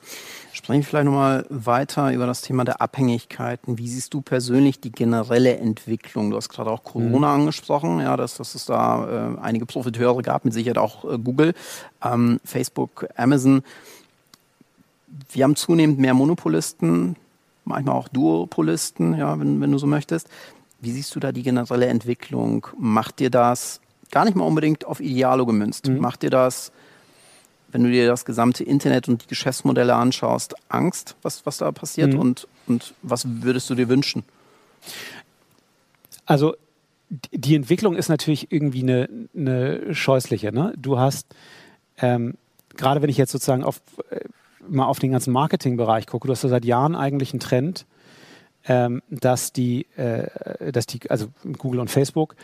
Sprechen 0.52 0.82
wir 0.82 0.86
vielleicht 0.86 1.06
nochmal 1.06 1.46
weiter 1.48 2.12
über 2.12 2.26
das 2.26 2.42
Thema 2.42 2.64
der 2.64 2.82
Abhängigkeiten. 2.82 3.78
Wie 3.78 3.88
siehst 3.88 4.12
du 4.12 4.20
persönlich 4.20 4.80
die 4.80 4.92
generelle 4.92 5.56
Entwicklung? 5.56 6.30
Du 6.30 6.36
hast 6.36 6.50
gerade 6.50 6.70
auch 6.70 6.84
Corona 6.84 7.34
mhm. 7.34 7.40
angesprochen, 7.40 8.00
ja, 8.00 8.16
dass, 8.16 8.36
dass 8.36 8.54
es 8.54 8.66
da 8.66 9.34
äh, 9.34 9.40
einige 9.40 9.64
Profiteure 9.64 10.22
gab, 10.22 10.44
mit 10.44 10.52
Sicherheit 10.52 10.78
auch 10.78 11.04
äh, 11.10 11.18
Google, 11.18 11.54
ähm, 12.04 12.38
Facebook, 12.44 13.06
Amazon. 13.16 13.62
Wir 15.32 15.44
haben 15.44 15.56
zunehmend 15.56 15.98
mehr 15.98 16.14
Monopolisten, 16.14 17.16
manchmal 17.64 17.96
auch 17.96 18.08
Duopolisten, 18.08 19.14
ja, 19.16 19.40
wenn, 19.40 19.60
wenn 19.60 19.72
du 19.72 19.78
so 19.78 19.86
möchtest. 19.86 20.28
Wie 20.80 20.92
siehst 20.92 21.14
du 21.16 21.20
da 21.20 21.32
die 21.32 21.42
generelle 21.42 21.86
Entwicklung? 21.86 22.66
Macht 22.76 23.20
dir 23.20 23.30
das 23.30 23.80
gar 24.10 24.26
nicht 24.26 24.36
mal 24.36 24.44
unbedingt 24.44 24.84
auf 24.84 25.00
Idealo 25.00 25.46
gemünzt? 25.46 25.88
Mhm. 25.88 25.98
Macht 25.98 26.22
dir 26.22 26.30
das 26.30 26.72
wenn 27.74 27.82
du 27.82 27.90
dir 27.90 28.06
das 28.06 28.24
gesamte 28.24 28.62
Internet 28.62 29.08
und 29.08 29.24
die 29.24 29.26
Geschäftsmodelle 29.26 29.96
anschaust, 29.96 30.54
Angst, 30.68 31.16
was, 31.22 31.44
was 31.44 31.58
da 31.58 31.72
passiert 31.72 32.12
mhm. 32.12 32.20
und, 32.20 32.48
und 32.68 32.94
was 33.02 33.24
würdest 33.26 33.68
du 33.68 33.74
dir 33.74 33.88
wünschen? 33.88 34.22
Also 36.24 36.54
die 37.32 37.56
Entwicklung 37.56 37.96
ist 37.96 38.08
natürlich 38.08 38.52
irgendwie 38.52 38.82
eine, 38.82 39.08
eine 39.36 39.92
scheußliche. 39.92 40.52
Ne? 40.52 40.72
Du 40.76 41.00
hast, 41.00 41.26
ähm, 41.98 42.34
gerade 42.76 43.02
wenn 43.02 43.10
ich 43.10 43.16
jetzt 43.16 43.32
sozusagen 43.32 43.64
auf, 43.64 43.80
äh, 44.10 44.20
mal 44.68 44.86
auf 44.86 45.00
den 45.00 45.10
ganzen 45.10 45.32
Marketingbereich 45.32 46.06
gucke, 46.06 46.28
du 46.28 46.32
hast 46.32 46.44
ja 46.44 46.50
seit 46.50 46.64
Jahren 46.64 46.94
eigentlich 46.94 47.32
einen 47.32 47.40
Trend, 47.40 47.86
ähm, 48.68 49.02
dass 49.10 49.52
die, 49.52 49.88
äh, 49.96 50.70
dass 50.70 50.86
die, 50.86 51.10
also 51.10 51.26
Google 51.58 51.80
und 51.80 51.90
Facebook, 51.90 52.36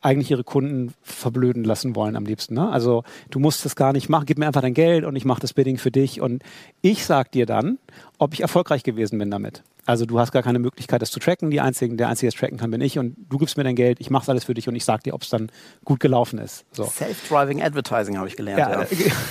eigentlich 0.00 0.30
ihre 0.30 0.44
Kunden 0.44 0.94
verblöden 1.02 1.64
lassen 1.64 1.94
wollen 1.94 2.16
am 2.16 2.24
liebsten. 2.24 2.54
Ne? 2.54 2.70
Also 2.70 3.04
du 3.30 3.38
musst 3.38 3.64
das 3.64 3.76
gar 3.76 3.92
nicht 3.92 4.08
machen, 4.08 4.24
gib 4.26 4.38
mir 4.38 4.46
einfach 4.46 4.62
dein 4.62 4.74
Geld 4.74 5.04
und 5.04 5.14
ich 5.16 5.24
mache 5.24 5.40
das 5.40 5.52
Bidding 5.52 5.78
für 5.78 5.90
dich 5.90 6.20
und 6.20 6.42
ich 6.80 7.04
sag 7.04 7.32
dir 7.32 7.46
dann, 7.46 7.78
ob 8.18 8.32
ich 8.32 8.40
erfolgreich 8.40 8.82
gewesen 8.82 9.18
bin 9.18 9.30
damit. 9.30 9.62
Also 9.86 10.06
du 10.06 10.18
hast 10.20 10.30
gar 10.32 10.42
keine 10.42 10.58
Möglichkeit, 10.58 11.02
das 11.02 11.10
zu 11.10 11.20
tracken. 11.20 11.50
Die 11.50 11.60
einzigen, 11.60 11.96
der 11.96 12.08
einzige, 12.08 12.30
der 12.30 12.38
tracken 12.38 12.58
kann, 12.58 12.70
bin 12.70 12.80
ich 12.80 12.98
und 12.98 13.16
du 13.28 13.38
gibst 13.38 13.56
mir 13.56 13.64
dein 13.64 13.74
Geld, 13.74 14.00
ich 14.00 14.08
mache 14.08 14.30
alles 14.30 14.44
für 14.44 14.54
dich 14.54 14.68
und 14.68 14.76
ich 14.76 14.84
sag 14.84 15.02
dir, 15.02 15.14
ob 15.14 15.22
es 15.22 15.30
dann 15.30 15.50
gut 15.84 16.00
gelaufen 16.00 16.38
ist. 16.38 16.64
So. 16.72 16.84
Self-driving 16.84 17.62
Advertising 17.62 18.16
habe 18.16 18.28
ich 18.28 18.36
gelernt. 18.36 18.58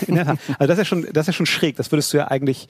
Ja, 0.08 0.16
ja. 0.16 0.36
also 0.60 0.68
das 0.68 0.72
ist 0.72 0.78
ja 0.78 0.86
schon, 0.86 1.08
das 1.14 1.28
ist 1.28 1.36
schon 1.36 1.46
schräg. 1.46 1.78
Das 1.78 1.92
würdest 1.92 2.14
du 2.14 2.18
ja 2.18 2.28
eigentlich. 2.28 2.68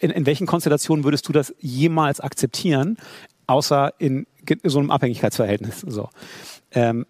In, 0.00 0.10
in 0.10 0.26
welchen 0.26 0.46
Konstellationen 0.46 1.04
würdest 1.04 1.26
du 1.28 1.32
das 1.32 1.54
jemals 1.58 2.20
akzeptieren, 2.20 2.98
außer 3.46 3.94
in 3.98 4.26
so 4.64 4.78
einem 4.78 4.90
Abhängigkeitsverhältnis? 4.90 5.80
So. 5.80 6.10
Ähm, 6.72 7.06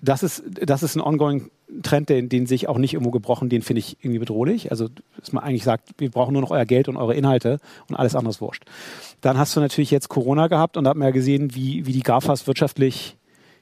das 0.00 0.22
ist, 0.22 0.44
das 0.48 0.82
ist 0.82 0.96
ein 0.96 1.00
ongoing 1.00 1.50
Trend, 1.82 2.08
den, 2.08 2.28
den 2.28 2.46
sehe 2.46 2.68
auch 2.68 2.78
nicht 2.78 2.94
irgendwo 2.94 3.10
gebrochen, 3.10 3.48
den 3.48 3.62
finde 3.62 3.80
ich 3.80 3.98
irgendwie 4.00 4.20
bedrohlich. 4.20 4.70
Also, 4.70 4.88
dass 5.18 5.32
man 5.32 5.44
eigentlich 5.44 5.64
sagt, 5.64 5.90
wir 5.98 6.10
brauchen 6.10 6.32
nur 6.32 6.42
noch 6.42 6.50
euer 6.50 6.64
Geld 6.64 6.88
und 6.88 6.96
eure 6.96 7.14
Inhalte 7.14 7.58
und 7.88 7.96
alles 7.96 8.14
andere 8.14 8.30
ist 8.30 8.40
wurscht. 8.40 8.64
Dann 9.20 9.36
hast 9.36 9.54
du 9.56 9.60
natürlich 9.60 9.90
jetzt 9.90 10.08
Corona 10.08 10.46
gehabt 10.46 10.76
und 10.76 10.84
da 10.84 10.90
hat 10.90 10.96
man 10.96 11.08
ja 11.08 11.12
gesehen, 11.12 11.54
wie, 11.54 11.86
wie 11.86 11.92
die 11.92 12.02
GAFAs 12.02 12.46
wirtschaftlich 12.46 13.16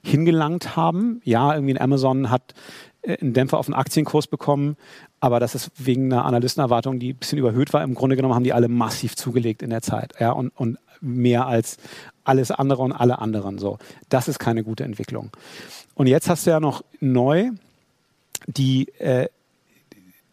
hingelangt 0.05 0.77
haben. 0.77 1.21
Ja, 1.25 1.55
irgendwie 1.55 1.73
in 1.73 1.81
Amazon 1.81 2.31
hat 2.31 2.55
äh, 3.03 3.17
einen 3.21 3.33
Dämpfer 3.33 3.59
auf 3.59 3.67
den 3.67 3.75
Aktienkurs 3.75 4.27
bekommen, 4.27 4.77
aber 5.21 5.41
das 5.41 5.55
ist 5.55 5.71
wegen 5.79 6.13
einer 6.13 6.25
Analystenerwartung, 6.25 6.99
die 6.99 7.15
ein 7.15 7.17
bisschen 7.17 7.39
überhöht 7.39 7.73
war. 7.73 7.83
Im 7.83 7.95
Grunde 7.95 8.15
genommen 8.15 8.35
haben 8.35 8.45
die 8.45 8.53
alle 8.53 8.69
massiv 8.69 9.17
zugelegt 9.17 9.63
in 9.63 9.71
der 9.71 9.83
Zeit. 9.83 10.13
Ja, 10.21 10.33
und, 10.33 10.51
und 10.51 10.79
mehr 11.01 11.47
als 11.47 11.79
alles 12.27 12.51
andere 12.51 12.83
und 12.83 12.93
alle 12.93 13.19
anderen. 13.19 13.59
So, 13.59 13.79
das 14.09 14.29
ist 14.29 14.39
keine 14.39 14.65
gute 14.65 14.85
Entwicklung. 14.85 15.31
Und 15.95 16.07
jetzt 16.07 16.29
hast 16.29 16.47
du 16.47 16.51
ja 16.51 16.61
noch 16.61 16.85
neu 17.01 17.51
die, 18.47 18.89
äh, 18.99 19.29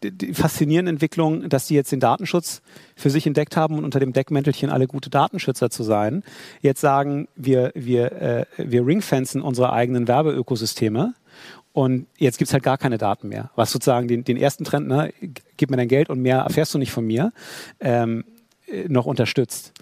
die 0.02 0.34
faszinierende 0.34 0.90
Entwicklung, 0.90 1.48
dass 1.48 1.66
die 1.66 1.74
jetzt 1.74 1.92
den 1.92 2.00
Datenschutz 2.00 2.62
für 2.94 3.10
sich 3.10 3.26
entdeckt 3.26 3.56
haben 3.56 3.78
und 3.78 3.84
unter 3.84 4.00
dem 4.00 4.12
Deckmäntelchen 4.12 4.70
alle 4.70 4.86
gute 4.86 5.10
Datenschützer 5.10 5.70
zu 5.70 5.82
sein, 5.82 6.22
jetzt 6.60 6.80
sagen, 6.80 7.28
wir, 7.36 7.72
wir, 7.74 8.12
äh, 8.12 8.46
wir 8.58 8.86
ringfenzen 8.86 9.40
unsere 9.40 9.72
eigenen 9.72 10.06
Werbeökosysteme 10.06 11.14
und 11.72 12.06
jetzt 12.18 12.38
gibt 12.38 12.48
es 12.48 12.52
halt 12.52 12.62
gar 12.62 12.78
keine 12.78 12.98
Daten 12.98 13.28
mehr. 13.28 13.50
Was 13.56 13.72
sozusagen 13.72 14.06
den, 14.06 14.24
den 14.24 14.36
ersten 14.36 14.64
Trend, 14.64 14.86
ne, 14.86 15.12
gib 15.56 15.70
mir 15.70 15.76
dein 15.76 15.88
Geld 15.88 16.10
und 16.10 16.20
mehr 16.20 16.38
erfährst 16.38 16.74
du 16.74 16.78
nicht 16.78 16.92
von 16.92 17.06
mir, 17.06 17.32
ähm, 17.80 18.24
äh, 18.66 18.84
noch 18.88 19.06
unterstützt. 19.06 19.72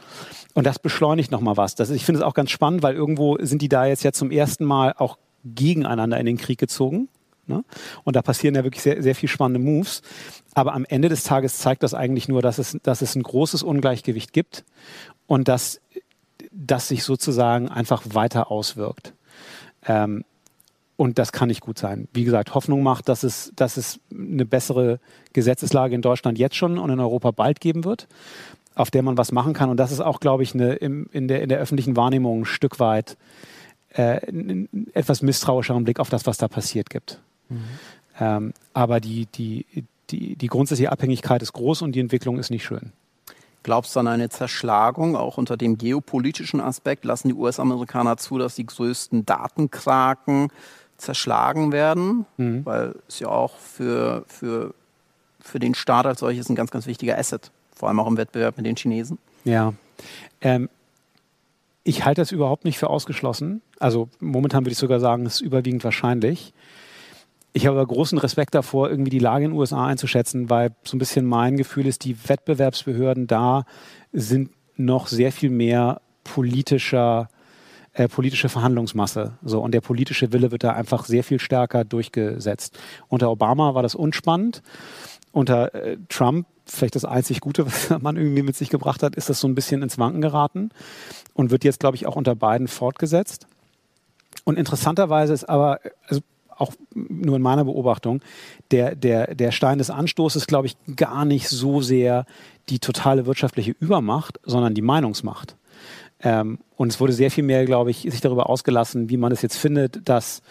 Und 0.55 0.67
das 0.67 0.79
beschleunigt 0.79 1.31
nochmal 1.31 1.57
was. 1.57 1.75
Das, 1.75 1.91
ich 1.91 2.05
finde 2.05 2.21
es 2.21 2.25
auch 2.25 2.35
ganz 2.35 2.51
spannend, 2.51 2.83
weil 2.83 2.95
irgendwo 2.95 3.39
sind 3.41 3.63
die 3.63 3.69
da 3.69 3.87
jetzt 3.87 4.03
ja 4.03 4.13
zum 4.13 4.31
ersten 4.31 4.65
Mal 4.65 4.95
auch 4.99 5.19
gegeneinander 5.45 6.19
in 6.19 6.27
den 6.27 6.37
Krieg 6.37 6.59
gezogen. 6.59 7.09
Ne? 7.47 7.65
Und 8.05 8.17
da 8.17 8.23
passieren 8.23 8.55
ja 8.55 8.65
wirklich 8.65 8.83
sehr, 8.83 9.03
sehr 9.03 9.15
viel 9.15 9.29
spannende 9.29 9.61
Moves. 9.61 10.03
Aber 10.55 10.75
am 10.75 10.85
Ende 10.85 11.09
des 11.09 11.25
Tages 11.25 11.59
zeigt 11.59 11.83
das 11.83 11.95
eigentlich 11.95 12.29
nur, 12.29 12.43
dass 12.43 12.59
es, 12.59 12.79
dass 12.83 13.03
es 13.03 13.15
ein 13.15 13.23
großes 13.23 13.63
Ungleichgewicht 13.63 14.33
gibt 14.33 14.65
und 15.27 15.49
dass 15.49 15.81
das 16.51 16.89
sich 16.89 17.05
sozusagen 17.05 17.69
einfach 17.69 18.03
weiter 18.13 18.51
auswirkt. 18.51 19.15
Ähm, 19.87 20.25
und 20.97 21.19
das 21.19 21.33
kann 21.33 21.49
nicht 21.49 21.63
gut 21.63 21.79
sein. 21.79 22.07
Wie 22.13 22.25
gesagt, 22.25 22.55
Hoffnung 22.55 22.83
macht, 22.83 23.09
dass 23.09 23.23
es, 23.23 23.53
dass 23.57 23.77
es 23.77 23.99
eine 24.13 24.45
bessere 24.45 25.01
Gesetzeslage 25.33 25.95
in 25.95 26.03
Deutschland 26.03 26.39
jetzt 26.39 26.55
schon 26.55 26.79
und 26.79 26.91
in 26.91 27.01
Europa 27.01 27.31
bald 27.31 27.61
geben 27.61 27.85
wird, 27.85 28.07
auf 28.75 28.91
der 28.91 29.03
man 29.03 29.19
was 29.19 29.33
machen 29.33 29.53
kann. 29.53 29.71
Und 29.71 29.77
das 29.77 29.93
ist 29.93 30.01
auch, 30.01 30.21
glaube 30.21 30.43
ich, 30.43 30.55
eine, 30.55 30.75
im, 30.75 31.09
in, 31.13 31.29
der, 31.29 31.43
in 31.43 31.49
der 31.49 31.59
öffentlichen 31.59 31.97
Wahrnehmung 31.97 32.43
ein 32.43 32.45
Stück 32.45 32.81
weit 32.81 33.17
äh, 33.91 34.27
einen 34.27 34.91
etwas 34.95 35.23
misstrauischeren 35.23 35.85
Blick 35.85 36.01
auf 36.01 36.11
das, 36.11 36.27
was 36.27 36.39
da 36.39 36.49
passiert 36.49 36.91
gibt. 36.91 37.21
Mhm. 37.49 37.65
Ähm, 38.21 38.53
aber 38.73 39.01
die, 39.01 39.27
die, 39.27 39.67
die, 40.11 40.37
die 40.37 40.47
grundsätzliche 40.47 40.93
Abhängigkeit 40.93 41.43
ist 41.43 41.53
groß 41.53 41.83
und 41.83 41.93
die 41.93 42.01
Entwicklung 42.01 42.39
ist 42.39 42.51
nicht 42.51 42.65
schön. 42.65 42.93
Glaubst 43.63 43.95
du 43.95 44.01
an 44.01 44.09
eine 44.09 44.29
Zerschlagung, 44.29 45.17
auch 45.17 45.39
unter 45.39 45.57
dem 45.57 45.79
geopolitischen 45.79 46.61
Aspekt? 46.61 47.05
Lassen 47.05 47.29
die 47.29 47.35
US-Amerikaner 47.35 48.17
zu, 48.17 48.39
dass 48.39 48.57
die 48.57 48.67
größten 48.67 49.25
Datenkraken 49.25 50.49
zerschlagen 50.97 51.71
werden? 51.71 52.27
Mhm. 52.39 52.67
Weil 52.67 52.95
es 53.09 53.21
ja 53.21 53.29
auch 53.29 53.57
für, 53.59 54.25
für, 54.27 54.75
für 55.41 55.61
den 55.61 55.75
Staat 55.75 56.07
als 56.07 56.21
solches 56.21 56.49
ein 56.49 56.57
ganz, 56.57 56.71
ganz 56.71 56.87
wichtiger 56.87 57.17
Asset, 57.17 57.53
vor 57.83 57.89
allem 57.89 57.99
auch 57.99 58.07
im 58.07 58.17
Wettbewerb 58.17 58.57
mit 58.59 58.65
den 58.65 58.77
Chinesen. 58.77 59.19
Ja, 59.43 59.75
ähm, 60.41 60.69
ich 61.83 62.05
halte 62.05 62.21
das 62.21 62.31
überhaupt 62.31 62.65
nicht 62.65 62.79
für 62.79 62.89
ausgeschlossen. 62.89 63.61
Also 63.81 64.09
momentan 64.21 64.65
würde 64.65 64.71
ich 64.71 64.79
sogar 64.79 65.01
sagen, 65.01 65.27
es 65.27 65.35
ist 65.35 65.41
überwiegend 65.41 65.83
wahrscheinlich. 65.83 66.55
Ich 67.53 67.67
habe 67.67 67.81
aber 67.81 67.93
großen 67.93 68.19
Respekt 68.19 68.55
davor, 68.55 68.89
irgendwie 68.89 69.11
die 69.11 69.19
Lage 69.19 69.47
in 69.47 69.51
den 69.51 69.59
USA 69.59 69.85
einzuschätzen, 69.85 70.49
weil 70.49 70.71
so 70.85 70.95
ein 70.97 71.01
bisschen 71.01 71.27
mein 71.27 71.57
Gefühl 71.57 71.89
ist, 71.89 72.05
die 72.05 72.17
Wettbewerbsbehörden 72.29 73.27
da 73.27 73.65
sind 74.13 74.51
noch 74.77 75.09
sehr 75.09 75.33
viel 75.33 75.51
mehr 75.51 76.01
politischer, 76.23 77.31
äh, 77.95 78.07
politische 78.07 78.49
Verhandlungsmasse. 78.49 79.39
So, 79.43 79.61
und 79.61 79.75
der 79.75 79.81
politische 79.81 80.33
Wille 80.33 80.53
wird 80.53 80.63
da 80.63 80.75
einfach 80.75 81.05
sehr 81.05 81.25
viel 81.25 81.41
stärker 81.41 81.85
durchgesetzt. 81.85 82.79
Unter 83.09 83.29
Obama 83.29 83.75
war 83.75 83.83
das 83.83 83.97
unspannend. 83.97 84.63
Unter 85.33 85.75
äh, 85.75 85.97
Trump 86.09 86.47
vielleicht 86.67 86.95
das 86.95 87.05
einzig 87.05 87.41
Gute, 87.41 87.67
was 87.91 87.91
man 88.01 88.17
irgendwie 88.17 88.43
mit 88.43 88.57
sich 88.57 88.71
gebracht 88.71 89.03
hat, 89.03 89.17
ist 89.17 89.29
das 89.29 89.41
so 89.41 89.49
ein 89.49 89.55
bisschen 89.55 89.83
ins 89.83 89.99
Wanken 89.99 90.21
geraten 90.21 90.71
und 91.35 91.51
wird 91.51 91.65
jetzt, 91.65 91.81
glaube 91.81 91.97
ich, 91.97 92.07
auch 92.07 92.17
unter 92.17 92.35
beiden 92.35 92.69
fortgesetzt. 92.69 93.47
Und 94.45 94.59
interessanterweise 94.59 95.33
ist 95.33 95.49
aber, 95.49 95.81
also 96.07 96.23
auch 96.57 96.73
nur 96.95 97.37
in 97.37 97.43
meiner 97.43 97.65
Beobachtung, 97.65 98.21
der, 98.71 98.95
der, 98.95 99.35
der 99.35 99.53
Stein 99.53 99.79
des 99.79 99.91
Anstoßes, 99.91 100.47
glaube 100.47 100.67
ich, 100.67 100.77
gar 100.97 101.25
nicht 101.25 101.49
so 101.49 101.81
sehr 101.81 102.25
die 102.69 102.79
totale 102.79 103.27
wirtschaftliche 103.27 103.75
Übermacht, 103.81 104.39
sondern 104.45 104.75
die 104.75 104.83
Meinungsmacht. 104.83 105.57
Ähm, 106.23 106.59
und 106.77 106.93
es 106.93 107.01
wurde 107.01 107.13
sehr 107.13 107.31
viel 107.31 107.45
mehr, 107.45 107.65
glaube 107.65 107.91
ich, 107.91 108.03
sich 108.03 108.21
darüber 108.21 108.49
ausgelassen, 108.49 109.11
wie 109.11 109.17
man 109.17 109.33
es 109.33 109.43
jetzt 109.43 109.57
findet, 109.57 110.09
dass 110.09 110.43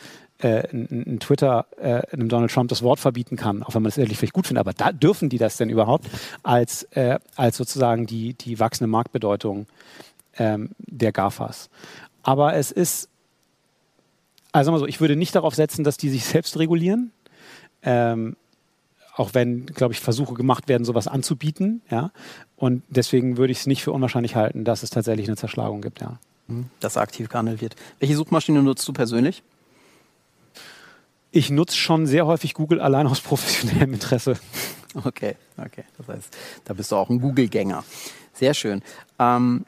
äh, 0.42 0.68
ein, 0.74 1.20
Twitter 1.20 1.66
äh, 1.78 2.02
einem 2.14 2.30
Donald 2.30 2.52
Trump 2.52 2.70
das 2.70 2.82
Wort 2.82 3.00
verbieten 3.00 3.36
kann, 3.36 3.64
auch 3.64 3.76
wenn 3.76 3.84
man 3.84 3.90
es 3.90 3.98
ehrlich 3.98 4.18
vielleicht 4.18 4.34
gut 4.34 4.48
findet. 4.48 4.62
Aber 4.62 4.74
da 4.74 4.92
dürfen 4.92 5.30
die 5.30 5.38
das 5.38 5.58
denn 5.58 5.70
überhaupt 5.70 6.08
als, 6.44 6.84
äh, 6.92 7.20
als 7.36 7.58
sozusagen 7.58 8.06
die, 8.06 8.34
die 8.34 8.60
wachsende 8.60 8.88
Marktbedeutung 8.88 9.68
ähm, 10.38 10.70
der 10.80 11.12
GAFAs. 11.12 11.70
Aber 12.24 12.56
es 12.56 12.72
ist, 12.72 13.10
also 14.52 14.72
mal 14.72 14.80
so, 14.80 14.88
ich 14.88 15.00
würde 15.00 15.16
nicht 15.16 15.36
darauf 15.36 15.56
setzen, 15.56 15.84
dass 15.84 15.98
die 15.98 16.10
sich 16.10 16.26
selbst 16.26 16.58
regulieren. 16.58 17.12
Ähm, 17.84 18.36
auch 19.16 19.34
wenn, 19.34 19.66
glaube 19.66 19.94
ich, 19.94 20.00
Versuche 20.00 20.34
gemacht 20.34 20.70
werden, 20.70 20.86
sowas 20.86 21.08
anzubieten. 21.08 21.82
Ja? 21.90 22.12
Und 22.56 22.84
deswegen 22.90 23.38
würde 23.38 23.52
ich 23.52 23.60
es 23.60 23.68
nicht 23.68 23.84
für 23.84 23.92
unwahrscheinlich 23.92 24.36
halten, 24.36 24.64
dass 24.64 24.84
es 24.84 24.90
tatsächlich 24.90 25.28
eine 25.28 25.36
Zerschlagung 25.36 25.82
gibt. 25.82 26.02
Ja. 26.02 26.18
Mhm. 26.48 26.68
Dass 26.80 26.98
aktiv 26.98 27.30
gehandelt 27.30 27.62
wird. 27.62 27.76
Welche 28.00 28.16
Suchmaschine 28.16 28.64
nutzt 28.64 28.88
du 28.88 28.94
persönlich? 28.94 29.44
Ich 31.32 31.50
nutze 31.50 31.78
schon 31.78 32.08
sehr 32.08 32.26
häufig 32.26 32.54
Google 32.54 32.82
allein 32.82 33.08
aus 33.08 33.22
professionellem 33.22 33.94
Interesse. 33.94 34.38
Okay, 35.06 35.38
okay. 35.58 35.86
Das 35.98 36.08
heißt, 36.10 36.38
da 36.66 36.74
bist 36.74 36.92
du 36.92 36.98
auch 36.98 37.10
ein 37.10 37.22
Google-Gänger. 37.22 37.86
Sehr 38.34 38.54
schön. 38.54 38.82
Ähm, 39.18 39.66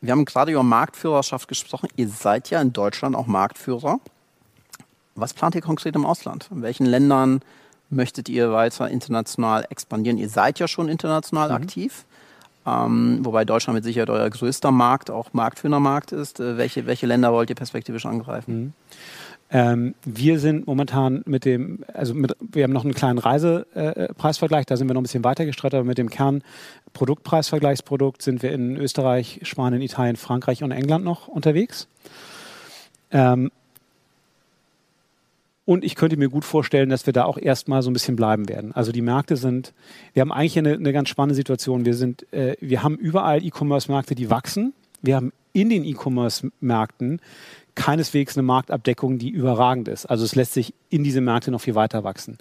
wir 0.00 0.12
haben 0.12 0.24
gerade 0.24 0.52
über 0.52 0.62
Marktführerschaft 0.62 1.46
gesprochen. 1.48 1.88
Ihr 1.96 2.08
seid 2.08 2.48
ja 2.48 2.62
in 2.62 2.72
Deutschland 2.72 3.14
auch 3.14 3.26
Marktführer. 3.26 4.00
Was 5.14 5.34
plant 5.34 5.54
ihr 5.54 5.60
konkret 5.60 5.94
im 5.94 6.06
Ausland? 6.06 6.48
In 6.50 6.62
welchen 6.62 6.86
Ländern 6.86 7.42
möchtet 7.90 8.30
ihr 8.30 8.50
weiter 8.50 8.88
international 8.88 9.66
expandieren? 9.68 10.16
Ihr 10.16 10.30
seid 10.30 10.58
ja 10.58 10.66
schon 10.66 10.88
international 10.88 11.50
mhm. 11.50 11.54
aktiv. 11.54 12.06
Ähm, 12.64 13.18
wobei 13.22 13.44
Deutschland 13.44 13.74
mit 13.74 13.84
Sicherheit 13.84 14.08
euer 14.08 14.30
größter 14.30 14.70
Markt, 14.70 15.10
auch 15.10 15.32
marktführender 15.32 15.80
Markt 15.80 16.12
ist. 16.12 16.40
Äh, 16.40 16.56
welche, 16.56 16.86
welche 16.86 17.06
Länder 17.06 17.32
wollt 17.32 17.50
ihr 17.50 17.56
perspektivisch 17.56 18.06
angreifen? 18.06 18.54
Mhm. 18.54 18.72
Ähm, 19.54 19.94
wir 20.06 20.38
sind 20.38 20.66
momentan 20.66 21.20
mit 21.26 21.44
dem, 21.44 21.84
also 21.92 22.14
mit, 22.14 22.34
wir 22.40 22.64
haben 22.64 22.72
noch 22.72 22.84
einen 22.84 22.94
kleinen 22.94 23.18
Reisepreisvergleich, 23.18 24.62
äh, 24.62 24.66
da 24.66 24.78
sind 24.78 24.88
wir 24.88 24.94
noch 24.94 25.02
ein 25.02 25.04
bisschen 25.04 25.24
weiter 25.24 25.44
gestreut, 25.44 25.74
aber 25.74 25.84
mit 25.84 25.98
dem 25.98 26.08
Kernproduktpreisvergleichsprodukt 26.08 28.22
sind 28.22 28.42
wir 28.42 28.50
in 28.52 28.78
Österreich, 28.78 29.40
Spanien, 29.42 29.82
Italien, 29.82 30.16
Frankreich 30.16 30.62
und 30.62 30.70
England 30.70 31.04
noch 31.04 31.28
unterwegs. 31.28 31.86
Ähm, 33.10 33.52
und 35.66 35.84
ich 35.84 35.96
könnte 35.96 36.16
mir 36.16 36.30
gut 36.30 36.46
vorstellen, 36.46 36.88
dass 36.88 37.04
wir 37.04 37.12
da 37.12 37.24
auch 37.24 37.36
erstmal 37.36 37.82
so 37.82 37.90
ein 37.90 37.92
bisschen 37.92 38.16
bleiben 38.16 38.48
werden. 38.48 38.72
Also 38.72 38.90
die 38.90 39.02
Märkte 39.02 39.36
sind, 39.36 39.74
wir 40.14 40.22
haben 40.22 40.32
eigentlich 40.32 40.58
eine, 40.58 40.72
eine 40.72 40.94
ganz 40.94 41.10
spannende 41.10 41.34
Situation. 41.34 41.84
Wir 41.84 41.94
sind, 41.94 42.26
äh, 42.32 42.56
wir 42.60 42.82
haben 42.82 42.96
überall 42.96 43.44
E-Commerce-Märkte, 43.44 44.14
die 44.14 44.30
wachsen. 44.30 44.72
Wir 45.02 45.16
haben 45.16 45.30
in 45.52 45.68
den 45.68 45.84
E-Commerce-Märkten 45.84 47.20
keineswegs 47.74 48.36
eine 48.36 48.42
Marktabdeckung, 48.42 49.18
die 49.18 49.30
überragend 49.30 49.88
ist. 49.88 50.06
Also 50.06 50.24
es 50.24 50.34
lässt 50.34 50.52
sich 50.52 50.74
in 50.90 51.04
diese 51.04 51.20
Märkte 51.20 51.50
noch 51.50 51.60
viel 51.60 51.74
weiter 51.74 52.04
wachsen. 52.04 52.38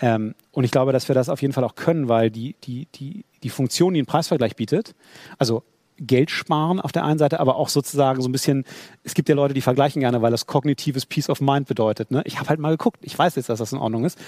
Ähm, 0.00 0.34
und 0.50 0.64
ich 0.64 0.70
glaube, 0.70 0.92
dass 0.92 1.08
wir 1.08 1.14
das 1.14 1.28
auf 1.28 1.42
jeden 1.42 1.52
Fall 1.52 1.64
auch 1.64 1.74
können, 1.74 2.08
weil 2.08 2.30
die, 2.30 2.56
die, 2.64 2.86
die, 2.94 3.24
die 3.42 3.50
Funktion, 3.50 3.94
die 3.94 4.02
ein 4.02 4.06
Preisvergleich 4.06 4.56
bietet, 4.56 4.94
also 5.38 5.62
Geld 5.98 6.30
sparen 6.30 6.80
auf 6.80 6.90
der 6.90 7.04
einen 7.04 7.18
Seite, 7.18 7.38
aber 7.38 7.56
auch 7.56 7.68
sozusagen 7.68 8.22
so 8.22 8.28
ein 8.28 8.32
bisschen, 8.32 8.64
es 9.04 9.14
gibt 9.14 9.28
ja 9.28 9.34
Leute, 9.34 9.54
die 9.54 9.60
vergleichen 9.60 10.00
gerne, 10.00 10.22
weil 10.22 10.30
das 10.30 10.46
kognitives 10.46 11.06
Peace 11.06 11.28
of 11.28 11.40
Mind 11.40 11.68
bedeutet. 11.68 12.10
Ne? 12.10 12.22
Ich 12.24 12.38
habe 12.38 12.48
halt 12.48 12.60
mal 12.60 12.70
geguckt, 12.70 12.98
ich 13.02 13.16
weiß 13.16 13.36
jetzt, 13.36 13.50
dass 13.50 13.58
das 13.58 13.72
in 13.72 13.78
Ordnung 13.78 14.04
ist. 14.04 14.18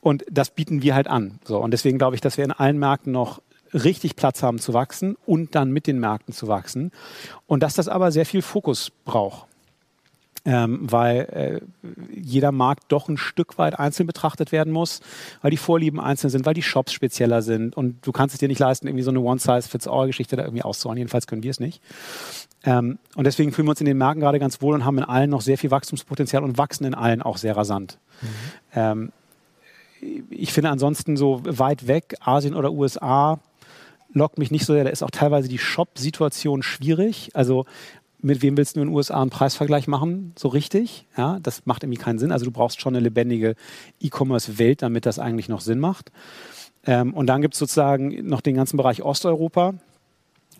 Und 0.00 0.24
das 0.30 0.50
bieten 0.50 0.80
wir 0.82 0.94
halt 0.94 1.08
an. 1.08 1.40
So, 1.44 1.58
und 1.58 1.72
deswegen 1.72 1.98
glaube 1.98 2.14
ich, 2.14 2.20
dass 2.20 2.38
wir 2.38 2.44
in 2.44 2.52
allen 2.52 2.78
Märkten 2.78 3.12
noch 3.12 3.42
richtig 3.74 4.16
Platz 4.16 4.42
haben 4.42 4.58
zu 4.58 4.72
wachsen 4.72 5.16
und 5.26 5.54
dann 5.54 5.70
mit 5.70 5.86
den 5.86 5.98
Märkten 5.98 6.32
zu 6.32 6.48
wachsen. 6.48 6.92
Und 7.46 7.62
dass 7.62 7.74
das 7.74 7.88
aber 7.88 8.12
sehr 8.12 8.24
viel 8.24 8.40
Fokus 8.40 8.90
braucht 9.04 9.47
ähm, 10.48 10.78
weil 10.90 11.18
äh, 11.30 11.60
jeder 12.10 12.52
Markt 12.52 12.84
doch 12.88 13.10
ein 13.10 13.18
Stück 13.18 13.58
weit 13.58 13.78
einzeln 13.78 14.06
betrachtet 14.06 14.50
werden 14.50 14.72
muss, 14.72 15.00
weil 15.42 15.50
die 15.50 15.58
Vorlieben 15.58 16.00
einzeln 16.00 16.30
sind, 16.30 16.46
weil 16.46 16.54
die 16.54 16.62
Shops 16.62 16.90
spezieller 16.94 17.42
sind 17.42 17.76
und 17.76 18.06
du 18.06 18.12
kannst 18.12 18.34
es 18.34 18.38
dir 18.38 18.48
nicht 18.48 18.58
leisten, 18.58 18.86
irgendwie 18.86 19.02
so 19.02 19.10
eine 19.10 19.20
One-Size-Fits-All-Geschichte 19.20 20.36
da 20.36 20.44
irgendwie 20.44 20.62
auszuholen. 20.62 20.96
Jedenfalls 20.96 21.26
können 21.26 21.42
wir 21.42 21.50
es 21.50 21.60
nicht. 21.60 21.82
Ähm, 22.64 22.98
und 23.14 23.24
deswegen 23.24 23.52
fühlen 23.52 23.66
wir 23.66 23.72
uns 23.72 23.80
in 23.82 23.86
den 23.86 23.98
Märkten 23.98 24.22
gerade 24.22 24.38
ganz 24.38 24.62
wohl 24.62 24.74
und 24.74 24.86
haben 24.86 24.96
in 24.96 25.04
allen 25.04 25.28
noch 25.28 25.42
sehr 25.42 25.58
viel 25.58 25.70
Wachstumspotenzial 25.70 26.42
und 26.42 26.56
wachsen 26.56 26.86
in 26.86 26.94
allen 26.94 27.20
auch 27.20 27.36
sehr 27.36 27.54
rasant. 27.54 27.98
Mhm. 28.22 28.28
Ähm, 28.74 29.12
ich 30.30 30.54
finde 30.54 30.70
ansonsten 30.70 31.18
so 31.18 31.42
weit 31.44 31.88
weg, 31.88 32.14
Asien 32.20 32.54
oder 32.54 32.72
USA, 32.72 33.38
lockt 34.14 34.38
mich 34.38 34.50
nicht 34.50 34.64
so 34.64 34.72
sehr. 34.72 34.84
Da 34.84 34.90
ist 34.90 35.02
auch 35.02 35.10
teilweise 35.10 35.48
die 35.48 35.58
Shop-Situation 35.58 36.62
schwierig. 36.62 37.30
Also 37.34 37.66
mit 38.20 38.42
wem 38.42 38.56
willst 38.56 38.76
du 38.76 38.80
in 38.80 38.88
den 38.88 38.94
USA 38.94 39.20
einen 39.20 39.30
Preisvergleich 39.30 39.86
machen, 39.86 40.32
so 40.36 40.48
richtig? 40.48 41.06
Ja, 41.16 41.38
das 41.40 41.66
macht 41.66 41.84
irgendwie 41.84 41.98
keinen 41.98 42.18
Sinn. 42.18 42.32
Also 42.32 42.44
du 42.44 42.50
brauchst 42.50 42.80
schon 42.80 42.94
eine 42.94 43.02
lebendige 43.02 43.54
E-Commerce-Welt, 44.00 44.82
damit 44.82 45.06
das 45.06 45.18
eigentlich 45.18 45.48
noch 45.48 45.60
Sinn 45.60 45.78
macht. 45.78 46.10
Ähm, 46.84 47.14
und 47.14 47.26
dann 47.26 47.42
gibt 47.42 47.54
es 47.54 47.60
sozusagen 47.60 48.26
noch 48.28 48.40
den 48.40 48.56
ganzen 48.56 48.76
Bereich 48.76 49.02
Osteuropa. 49.02 49.74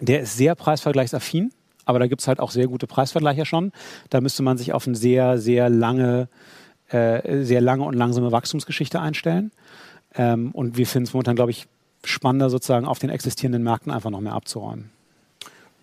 Der 0.01 0.21
ist 0.21 0.37
sehr 0.37 0.55
preisvergleichsaffin, 0.55 1.51
aber 1.85 1.99
da 1.99 2.07
gibt 2.07 2.21
es 2.21 2.29
halt 2.29 2.39
auch 2.39 2.53
sehr 2.53 2.69
gute 2.69 2.87
Preisvergleiche 2.87 3.45
schon. 3.45 3.73
Da 4.11 4.21
müsste 4.21 4.43
man 4.43 4.57
sich 4.57 4.73
auf 4.73 4.87
eine 4.87 4.97
sehr, 4.97 5.39
sehr 5.39 5.69
lange, 5.69 6.29
äh, 6.89 7.43
sehr 7.43 7.61
lange 7.61 7.83
und 7.83 7.95
langsame 7.95 8.31
Wachstumsgeschichte 8.31 9.01
einstellen. 9.01 9.51
Ähm, 10.15 10.53
und 10.53 10.77
wir 10.77 10.87
finden 10.87 11.07
es 11.07 11.13
momentan, 11.13 11.35
glaube 11.35 11.51
ich, 11.51 11.67
spannender, 12.05 12.51
sozusagen 12.51 12.87
auf 12.87 13.01
den 13.01 13.11
existierenden 13.11 13.65
Märkten 13.65 13.91
einfach 13.91 14.11
noch 14.11 14.21
mehr 14.21 14.35
abzuräumen. 14.35 14.91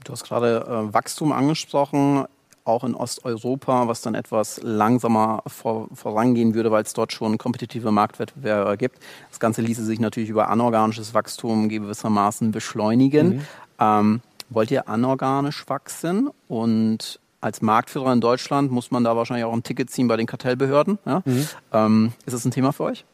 Du 0.06 0.14
hast 0.14 0.24
gerade 0.24 0.66
äh, 0.68 0.94
Wachstum 0.94 1.32
angesprochen, 1.32 2.26
auch 2.64 2.84
in 2.84 2.96
Osteuropa, 2.96 3.88
was 3.88 4.02
dann 4.02 4.16
etwas 4.16 4.62
langsamer 4.64 5.44
vor, 5.48 5.88
vorangehen 5.94 6.54
würde, 6.54 6.72
weil 6.72 6.84
es 6.84 6.94
dort 6.94 7.12
schon 7.12 7.38
kompetitive 7.38 7.92
Marktwettbewerber 7.92 8.78
gibt. 8.78 9.00
Das 9.30 9.40
Ganze 9.40 9.62
ließe 9.62 9.84
sich 9.84 10.00
natürlich 10.00 10.30
über 10.30 10.50
anorganisches 10.50 11.14
Wachstum 11.14 11.70
gewissermaßen 11.70 12.52
beschleunigen. 12.52 13.28
Mhm. 13.28 13.42
Ähm, 13.80 14.22
wollt 14.50 14.72
ihr 14.72 14.88
anorganisch 14.88 15.68
wachsen? 15.68 16.30
Und 16.48 17.20
als 17.42 17.62
Marktführer 17.62 18.14
in 18.14 18.22
Deutschland 18.22 18.72
muss 18.72 18.92
man 18.92 19.04
da 19.04 19.16
wahrscheinlich 19.16 19.46
auch 19.46 19.54
ein 19.54 19.64
Ticket 19.64 19.90
ziehen 19.90 20.08
bei 20.08 20.18
den 20.18 20.28
Kartellbehörden. 20.28 21.00
Ja? 21.06 21.24
Mhm. 21.26 21.48
Ähm, 21.74 22.14
ist 22.26 22.34
das 22.34 22.46
ein 22.46 22.52
Thema 22.52 22.74
für 22.74 22.84
euch? 22.84 23.06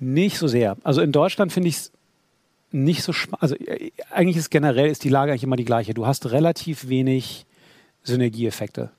Nicht 0.00 0.38
so 0.38 0.46
sehr. 0.46 0.76
Also 0.84 1.00
in 1.00 1.10
Deutschland 1.10 1.52
finde 1.52 1.68
ich 1.68 1.76
es 1.76 1.92
nicht 2.70 3.02
so. 3.02 3.12
Also 3.40 3.54
äh, 3.56 3.90
eigentlich 4.10 4.36
ist 4.36 4.50
generell 4.50 4.90
ist 4.90 5.04
die 5.04 5.08
Lage 5.08 5.32
eigentlich 5.32 5.44
immer 5.44 5.56
die 5.56 5.64
gleiche. 5.64 5.94
Du 5.94 6.06
hast 6.06 6.30
relativ 6.30 6.88
wenig 6.88 7.46
Synergieeffekte. 8.02 8.90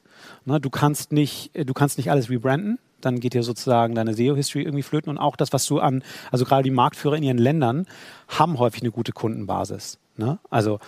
Ne, 0.46 0.60
du 0.60 0.70
kannst 0.70 1.12
nicht, 1.12 1.56
äh, 1.56 1.66
du 1.66 1.74
kannst 1.74 1.98
nicht 1.98 2.12
alles 2.12 2.30
rebranden. 2.30 2.80
Dann 3.02 3.20
geht 3.20 3.34
dir 3.34 3.44
sozusagen 3.44 3.96
deine 3.96 4.14
SEO-History 4.14 4.64
irgendwie 4.64 4.84
flöten 4.84 5.10
und 5.10 5.18
auch 5.18 5.38
das, 5.38 5.54
was 5.54 5.66
du 5.66 5.80
an, 5.80 6.04
also 6.32 6.44
gerade 6.44 6.64
die 6.64 6.72
Marktführer 6.72 7.16
in 7.16 7.24
ihren 7.24 7.38
Ländern 7.38 7.88
haben 8.28 8.60
häufig 8.60 8.82
eine 8.82 8.92
gute 8.92 9.14
Kundenbasis. 9.14 10.00
Ne? 10.20 10.38
Also 10.50 10.80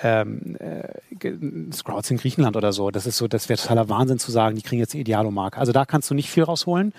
ähm, 0.00 0.56
äh, 0.58 1.72
Scrouts 1.72 2.10
in 2.10 2.16
Griechenland 2.16 2.56
oder 2.56 2.72
so, 2.72 2.90
das 2.90 3.06
ist 3.06 3.18
so, 3.18 3.28
das 3.28 3.48
wäre 3.48 3.60
totaler 3.60 3.88
Wahnsinn 3.88 4.18
zu 4.18 4.32
sagen, 4.32 4.56
die 4.56 4.62
kriegen 4.62 4.80
jetzt 4.80 4.94
eine 4.94 5.02
Idealo-Marke. 5.02 5.58
Also 5.58 5.72
da 5.72 5.84
kannst 5.84 6.10
du 6.10 6.14
nicht 6.14 6.30
viel 6.30 6.42
rausholen. 6.42 6.94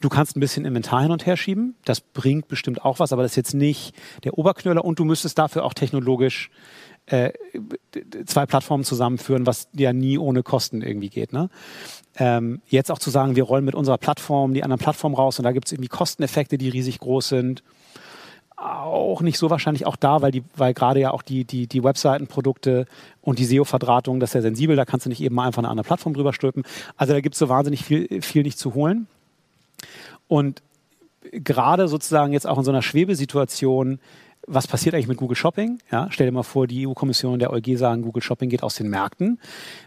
Du 0.00 0.08
kannst 0.08 0.36
ein 0.36 0.40
bisschen 0.40 0.64
Inventar 0.64 1.02
hin 1.02 1.10
und 1.10 1.26
her 1.26 1.36
schieben. 1.36 1.74
Das 1.84 2.00
bringt 2.00 2.48
bestimmt 2.48 2.84
auch 2.84 3.00
was, 3.00 3.12
aber 3.12 3.22
das 3.22 3.32
ist 3.32 3.36
jetzt 3.36 3.54
nicht 3.54 3.94
der 4.24 4.38
Oberknüller 4.38 4.84
und 4.84 4.98
du 4.98 5.04
müsstest 5.04 5.36
dafür 5.38 5.64
auch 5.64 5.74
technologisch 5.74 6.50
äh, 7.06 7.32
zwei 8.26 8.46
Plattformen 8.46 8.84
zusammenführen, 8.84 9.44
was 9.44 9.68
ja 9.72 9.92
nie 9.92 10.16
ohne 10.16 10.44
Kosten 10.44 10.82
irgendwie 10.82 11.08
geht. 11.08 11.32
Ne? 11.32 11.50
Ähm, 12.16 12.62
jetzt 12.68 12.92
auch 12.92 13.00
zu 13.00 13.10
sagen, 13.10 13.34
wir 13.34 13.42
rollen 13.42 13.64
mit 13.64 13.74
unserer 13.74 13.98
Plattform 13.98 14.54
die 14.54 14.62
anderen 14.62 14.80
Plattformen 14.80 15.16
raus 15.16 15.40
und 15.40 15.44
da 15.44 15.50
gibt 15.50 15.66
es 15.66 15.72
irgendwie 15.72 15.88
Kosteneffekte, 15.88 16.56
die 16.56 16.68
riesig 16.68 17.00
groß 17.00 17.28
sind 17.28 17.64
auch 18.62 19.20
nicht 19.22 19.38
so 19.38 19.50
wahrscheinlich 19.50 19.86
auch 19.86 19.96
da, 19.96 20.22
weil 20.22 20.30
die, 20.30 20.44
weil 20.56 20.74
gerade 20.74 21.00
ja 21.00 21.10
auch 21.10 21.22
die, 21.22 21.44
die, 21.44 21.66
die 21.66 21.82
Webseitenprodukte 21.82 22.86
und 23.20 23.38
die 23.38 23.44
SEO-Verdrahtung, 23.44 24.20
das 24.20 24.30
ist 24.30 24.34
ja 24.34 24.42
sensibel, 24.42 24.76
da 24.76 24.84
kannst 24.84 25.06
du 25.06 25.10
nicht 25.10 25.22
eben 25.22 25.38
einfach 25.40 25.58
eine 25.58 25.68
andere 25.68 25.86
Plattform 25.86 26.14
drüber 26.14 26.32
stülpen. 26.32 26.62
Also 26.96 27.12
da 27.12 27.20
gibt 27.20 27.34
es 27.34 27.38
so 27.38 27.48
wahnsinnig 27.48 27.84
viel, 27.84 28.22
viel 28.22 28.42
nicht 28.42 28.58
zu 28.58 28.74
holen. 28.74 29.06
Und 30.28 30.62
gerade 31.32 31.88
sozusagen 31.88 32.32
jetzt 32.32 32.46
auch 32.46 32.58
in 32.58 32.64
so 32.64 32.70
einer 32.70 32.82
Schwebesituation 32.82 33.98
was 34.46 34.66
passiert 34.66 34.94
eigentlich 34.94 35.08
mit 35.08 35.18
Google 35.18 35.36
Shopping? 35.36 35.78
Ja, 35.90 36.08
stell 36.10 36.26
dir 36.26 36.32
mal 36.32 36.42
vor, 36.42 36.66
die 36.66 36.86
EU-Kommission 36.86 37.34
und 37.34 37.38
der 37.38 37.52
EuG 37.52 37.76
sagen, 37.76 38.02
Google 38.02 38.22
Shopping 38.22 38.48
geht 38.48 38.62
aus 38.62 38.74
den 38.74 38.88
Märkten. 38.88 39.38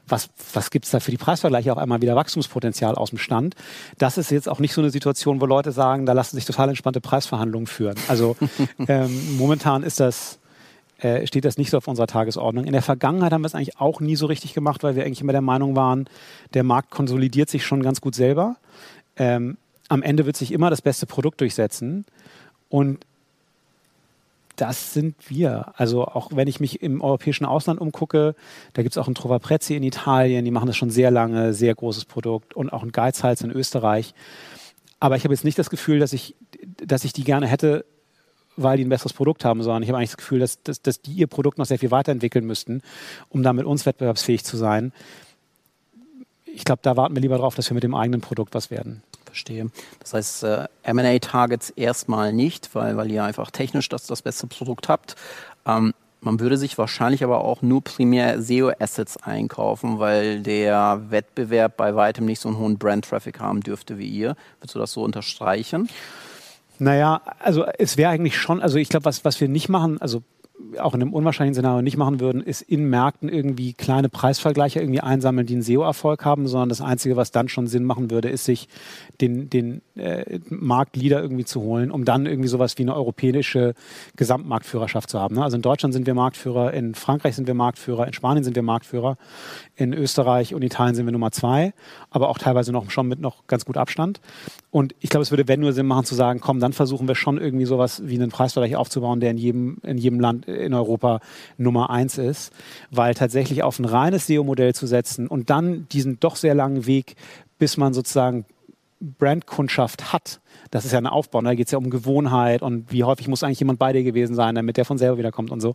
Was, 0.08 0.30
was 0.54 0.72
gibt 0.72 0.86
es 0.86 0.92
da 0.92 1.00
für 1.00 1.12
die 1.12 1.18
Preisvergleiche? 1.18 1.72
Auf 1.72 1.78
einmal 1.78 2.02
wieder 2.02 2.16
Wachstumspotenzial 2.16 2.96
aus 2.96 3.10
dem 3.10 3.20
Stand. 3.20 3.56
Das 3.98 4.18
ist 4.18 4.32
jetzt 4.32 4.48
auch 4.48 4.60
nicht 4.60 4.74
so 4.74 4.82
eine 4.82 4.92
Situation, 4.92 5.42
wo 5.42 5.46
Leute 5.46 5.72
sagen, 5.72 6.06
da 6.06 6.14
lassen 6.14 6.38
sich 6.38 6.46
total 6.46 6.70
entspannte 6.70 7.02
Preisverhandlungen 7.02 7.68
führen. 7.68 7.96
Also 8.08 8.38
ähm, 8.88 9.38
momentan 9.38 9.84
ist 9.84 10.00
das, 10.00 10.40
äh, 11.00 11.28
steht 11.28 11.44
das 11.44 11.58
nicht 11.58 11.70
so 11.70 11.78
auf 11.78 11.88
unserer 11.88 12.08
Tagesordnung. 12.08 12.64
In 12.64 12.74
der 12.74 12.82
Vergangenheit 12.82 13.34
haben 13.34 13.42
wir 13.42 13.48
es 13.48 13.56
eigentlich 13.56 13.78
auch 13.80 14.00
nie 14.00 14.16
so 14.16 14.26
richtig 14.26 14.54
gemacht, 14.54 14.84
weil 14.84 14.96
wir 14.96 15.06
eigentlich 15.06 15.22
immer 15.22 15.34
der 15.34 15.42
Meinung 15.42 15.76
waren, 15.76 16.08
der 16.54 16.64
Markt 16.64 16.92
konsolidiert 16.92 17.50
sich 17.50 17.66
schon 17.66 17.84
ganz 17.84 18.00
gut 18.00 18.16
selber. 18.16 18.56
Ähm, 19.18 19.58
am 19.90 20.02
Ende 20.02 20.26
wird 20.26 20.38
sich 20.38 20.54
immer 20.54 20.70
das 20.70 20.82
beste 20.82 21.06
Produkt 21.06 21.42
durchsetzen. 21.42 22.06
Und 22.70 23.06
das 24.56 24.94
sind 24.94 25.16
wir. 25.30 25.74
Also 25.76 26.06
auch 26.06 26.30
wenn 26.34 26.48
ich 26.48 26.60
mich 26.60 26.82
im 26.82 27.02
europäischen 27.02 27.46
Ausland 27.46 27.80
umgucke, 27.80 28.36
da 28.74 28.84
gibt 28.84 28.96
es 28.96 28.98
auch 28.98 29.12
Trova 29.14 29.40
Prezzi 29.40 29.76
in 29.76 29.84
Italien, 29.84 30.46
die 30.46 30.52
machen 30.52 30.68
das 30.68 30.78
schon 30.78 30.90
sehr 30.90 31.12
lange, 31.12 31.54
sehr 31.54 31.74
großes 31.76 32.06
Produkt 32.06 32.54
und 32.54 32.72
auch 32.72 32.84
ein 32.84 32.92
Geizhals 32.92 33.42
in 33.42 33.52
Österreich. 33.52 34.14
Aber 35.00 35.16
ich 35.16 35.24
habe 35.24 35.34
jetzt 35.34 35.44
nicht 35.44 35.60
das 35.60 35.70
Gefühl, 35.70 36.00
dass 36.00 36.14
ich, 36.14 36.36
dass 36.84 37.04
ich 37.04 37.14
die 37.14 37.24
gerne 37.24 37.48
hätte, 37.48 37.86
weil 38.58 38.78
die 38.78 38.86
ein 38.86 38.90
besseres 38.90 39.14
Produkt 39.14 39.44
haben, 39.44 39.62
sondern 39.64 39.84
ich 39.84 39.90
habe 39.90 39.98
eigentlich 39.98 40.12
das 40.12 40.18
Gefühl, 40.18 40.40
dass, 40.40 40.64
dass, 40.64 40.82
dass 40.82 41.02
die 41.02 41.12
ihr 41.12 41.28
Produkt 41.28 41.58
noch 41.58 41.66
sehr 41.66 41.80
viel 41.80 41.92
weiterentwickeln 41.92 42.46
müssten, 42.46 42.82
um 43.30 43.44
da 43.44 43.54
mit 43.54 43.66
uns 43.66 43.86
wettbewerbsfähig 43.86 44.46
zu 44.46 44.56
sein. 44.58 44.94
Ich 46.46 46.64
glaube, 46.64 46.80
da 46.82 46.96
warten 46.96 47.16
wir 47.16 47.22
lieber 47.22 47.36
darauf, 47.36 47.56
dass 47.56 47.70
wir 47.70 47.76
mit 47.76 47.84
dem 47.84 47.96
eigenen 47.96 48.22
Produkt 48.22 48.54
was 48.54 48.72
werden 48.72 49.04
verstehe. 49.36 49.68
Das 50.00 50.14
heißt, 50.14 50.44
äh, 50.44 50.94
MA-Targets 50.94 51.72
erstmal 51.72 52.32
nicht, 52.32 52.74
weil, 52.74 52.96
weil 52.96 53.12
ihr 53.12 53.24
einfach 53.24 53.52
technisch 53.52 53.90
das, 53.90 54.08
das 54.08 54.22
beste 54.22 54.48
Produkt 54.48 54.88
habt. 54.88 55.16
Ähm, 55.66 55.94
man 56.22 56.40
würde 56.40 56.58
sich 56.58 56.78
wahrscheinlich 56.78 57.24
aber 57.24 57.42
auch 57.42 57.62
nur 57.62 57.84
primär 57.84 58.42
SEO-Assets 58.42 59.18
einkaufen, 59.18 60.00
weil 60.00 60.40
der 60.40 61.02
Wettbewerb 61.10 61.78
bei 61.78 61.96
weitem 61.96 62.26
nicht 62.26 62.40
so 62.40 62.50
einen 62.50 62.58
hohen 62.58 62.78
Brand-Traffic 62.80 63.40
haben 63.40 63.62
dürfte 63.62 64.00
wie 64.00 64.08
ihr. 64.08 64.36
Würdest 64.60 64.74
du 64.74 64.80
das 64.80 64.92
so 64.94 65.04
unterstreichen? 65.04 65.90
Naja, 66.80 67.22
also 67.40 67.66
es 67.78 67.98
wäre 67.98 68.12
eigentlich 68.12 68.38
schon, 68.38 68.62
also 68.62 68.78
ich 68.78 68.90
glaube, 68.90 69.06
was, 69.06 69.24
was 69.24 69.40
wir 69.40 69.48
nicht 69.48 69.70
machen, 69.70 70.02
also 70.02 70.24
auch 70.80 70.94
in 70.94 71.02
einem 71.02 71.14
unwahrscheinlichen 71.14 71.56
Szenario 71.56 71.82
nicht 71.82 71.98
machen 71.98 72.20
würden, 72.20 72.42
ist 72.42 72.62
in 72.62 72.90
Märkten 72.90 73.30
irgendwie 73.30 73.74
kleine 73.74 74.10
Preisvergleiche 74.10 74.80
irgendwie 74.80 75.02
einsammeln, 75.02 75.46
die 75.46 75.54
einen 75.54 75.62
SEO-Erfolg 75.62 76.26
haben, 76.26 76.48
sondern 76.48 76.70
das 76.70 76.82
Einzige, 76.82 77.16
was 77.16 77.32
dann 77.32 77.50
schon 77.50 77.68
Sinn 77.68 77.84
machen 77.84 78.10
würde, 78.12 78.30
ist 78.30 78.46
sich 78.46 78.68
den, 79.22 79.50
den 79.50 79.82
äh, 79.96 80.40
Marktleader 80.50 81.22
irgendwie 81.22 81.46
zu 81.46 81.62
holen, 81.62 81.92
um 81.92 82.06
dann 82.06 82.26
irgendwie 82.26 82.48
sowas 82.48 82.78
wie 82.78 82.84
eine 82.84 82.96
europäische 82.96 83.74
Gesamtmarktführerschaft 84.16 85.10
zu 85.10 85.20
haben. 85.20 85.36
Ne? 85.36 85.44
Also 85.44 85.56
in 85.56 85.62
Deutschland 85.62 85.94
sind 85.94 86.08
wir 86.08 86.14
Marktführer, 86.14 86.74
in 86.74 86.96
Frankreich 86.96 87.36
sind 87.36 87.48
wir 87.48 87.54
Marktführer, 87.54 88.08
in 88.08 88.14
Spanien 88.14 88.44
sind 88.44 88.56
wir 88.56 88.64
Marktführer, 88.64 89.18
in 89.76 89.94
Österreich 89.94 90.54
und 90.54 90.64
Italien 90.64 90.96
sind 90.96 91.06
wir 91.06 91.12
Nummer 91.12 91.32
zwei, 91.32 91.74
aber 92.10 92.30
auch 92.30 92.38
teilweise 92.38 92.72
noch 92.72 92.90
schon 92.90 93.08
mit 93.08 93.20
noch 93.20 93.48
ganz 93.48 93.66
gut 93.66 93.78
Abstand. 93.78 94.22
Und 94.72 94.96
ich 95.00 95.10
glaube, 95.10 95.24
es 95.24 95.32
würde, 95.32 95.48
wenn 95.48 95.60
nur 95.60 95.74
Sinn 95.74 95.86
machen, 95.86 96.06
zu 96.06 96.16
sagen, 96.16 96.40
komm, 96.40 96.60
dann 96.60 96.74
versuchen 96.74 97.08
wir 97.08 97.16
schon 97.16 97.38
irgendwie 97.38 97.66
sowas 97.66 98.02
wie 98.06 98.16
einen 98.16 98.30
Preisvergleich 98.30 98.76
aufzubauen, 98.76 99.20
der 99.20 99.32
in 99.32 99.38
jedem, 99.38 99.78
in 99.84 99.98
jedem 99.98 100.20
Land 100.20 100.45
in 100.46 100.74
Europa 100.74 101.20
Nummer 101.58 101.90
eins 101.90 102.18
ist. 102.18 102.54
Weil 102.92 103.14
tatsächlich 103.14 103.64
auf 103.64 103.80
ein 103.80 103.86
reines 103.86 104.28
SEO-Modell 104.28 104.74
zu 104.74 104.88
setzen 104.88 105.28
und 105.28 105.50
dann 105.50 105.88
diesen 105.90 106.20
doch 106.20 106.36
sehr 106.36 106.56
langen 106.56 106.86
Weg, 106.86 107.16
bis 107.58 107.78
man 107.78 107.94
sozusagen 107.94 108.46
Brandkundschaft 109.00 110.14
hat, 110.14 110.40
das 110.72 110.86
ist 110.86 110.92
ja 110.92 110.98
ein 110.98 111.08
Aufbau. 111.08 111.42
Ne? 111.42 111.50
Da 111.50 111.56
geht 111.56 111.68
es 111.68 111.72
ja 111.72 111.78
um 111.78 111.90
Gewohnheit 111.90 112.62
und 112.62 112.92
wie 112.92 113.04
häufig 113.04 113.28
muss 113.28 113.44
eigentlich 113.44 113.60
jemand 113.60 113.80
bei 113.80 113.94
dir 113.94 114.04
gewesen 114.04 114.36
sein, 114.36 114.56
damit 114.56 114.78
der 114.78 114.86
von 114.86 114.98
selber 114.98 115.18
wiederkommt 115.18 115.52
und 115.52 115.62
so. 115.62 115.74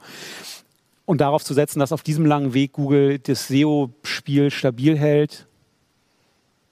Und 1.05 1.21
darauf 1.21 1.45
zu 1.45 1.55
setzen, 1.55 1.81
dass 1.81 1.93
auf 1.93 2.03
diesem 2.03 2.25
langen 2.25 2.55
Weg 2.55 2.73
Google 2.73 3.19
das 3.19 3.49
SEO-Spiel 3.49 4.51
stabil 4.51 4.97
hält, 4.97 5.47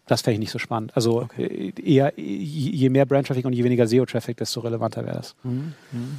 das 0.09 0.23
fände 0.23 0.35
ich 0.35 0.41
nicht 0.41 0.51
so 0.51 0.59
spannend. 0.59 0.93
Also 0.97 1.23
okay. 1.23 1.73
Äh, 1.77 1.95
eher, 1.95 2.13
je 2.17 2.89
mehr 2.89 3.07
Brand-Traffic 3.07 3.45
und 3.45 3.53
je 3.53 3.63
weniger 3.63 3.87
SEO-Traffic, 3.87 4.37
desto 4.37 4.61
relevanter 4.61 5.05
wäre 5.05 5.19
das. 5.19 5.37
Mhm. 5.45 5.75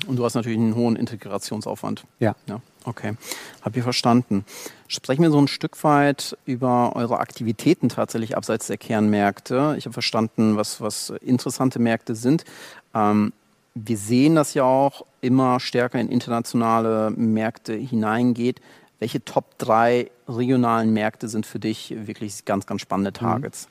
Und 0.08 0.16
du 0.16 0.24
hast 0.24 0.36
natürlich 0.36 0.60
einen 0.60 0.76
hohen 0.76 0.96
Integrationsaufwand. 0.96 2.06
Ja. 2.20 2.36
ja. 2.48 2.62
Okay, 2.86 3.16
habe 3.62 3.78
ich 3.78 3.84
verstanden. 3.84 4.46
Sprechen 4.88 5.22
wir 5.22 5.32
so 5.32 5.42
ein 5.42 5.48
Stück 5.48 5.84
weit 5.84 6.38
über 6.46 6.96
eure 6.96 7.20
Aktivitäten 7.20 7.90
tatsächlich 7.90 8.38
abseits 8.38 8.68
der 8.68 8.78
Kernmärkte. 8.78 9.76
Ich 9.78 9.86
habe 9.86 9.94
verstanden, 9.94 10.56
was, 10.56 10.80
was 10.80 11.12
interessante 11.22 11.80
Märkte 11.80 12.16
sind. 12.16 12.46
Ähm, 12.94 13.34
wir 13.76 13.98
sehen, 13.98 14.36
dass 14.36 14.54
ja 14.54 14.64
auch 14.64 15.06
immer 15.22 15.60
stärker 15.60 16.00
in 16.00 16.10
internationale 16.10 17.12
Märkte 17.12 17.74
hineingeht. 17.74 18.62
Welche 19.00 19.24
Top 19.24 19.58
3 19.58 20.12
regionalen 20.28 20.91
Märkte 20.91 21.30
sind 21.30 21.45
für 21.45 21.60
dich 21.60 21.93
wirklich 22.06 22.45
ganz, 22.45 22.66
ganz 22.66 22.82
spannende 22.82 23.12
mhm. 23.12 23.16
Targets? 23.16 23.70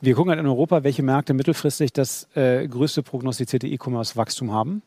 Wir 0.00 0.14
gucken 0.14 0.30
halt 0.30 0.40
in 0.40 0.46
Europa, 0.46 0.84
welche 0.84 1.02
Märkte 1.02 1.34
mittelfristig 1.34 1.92
das 1.92 2.28
äh, 2.36 2.66
größte 2.68 3.02
prognostizierte 3.02 3.66
E-Commerce-Wachstum 3.66 4.52
haben. 4.52 4.82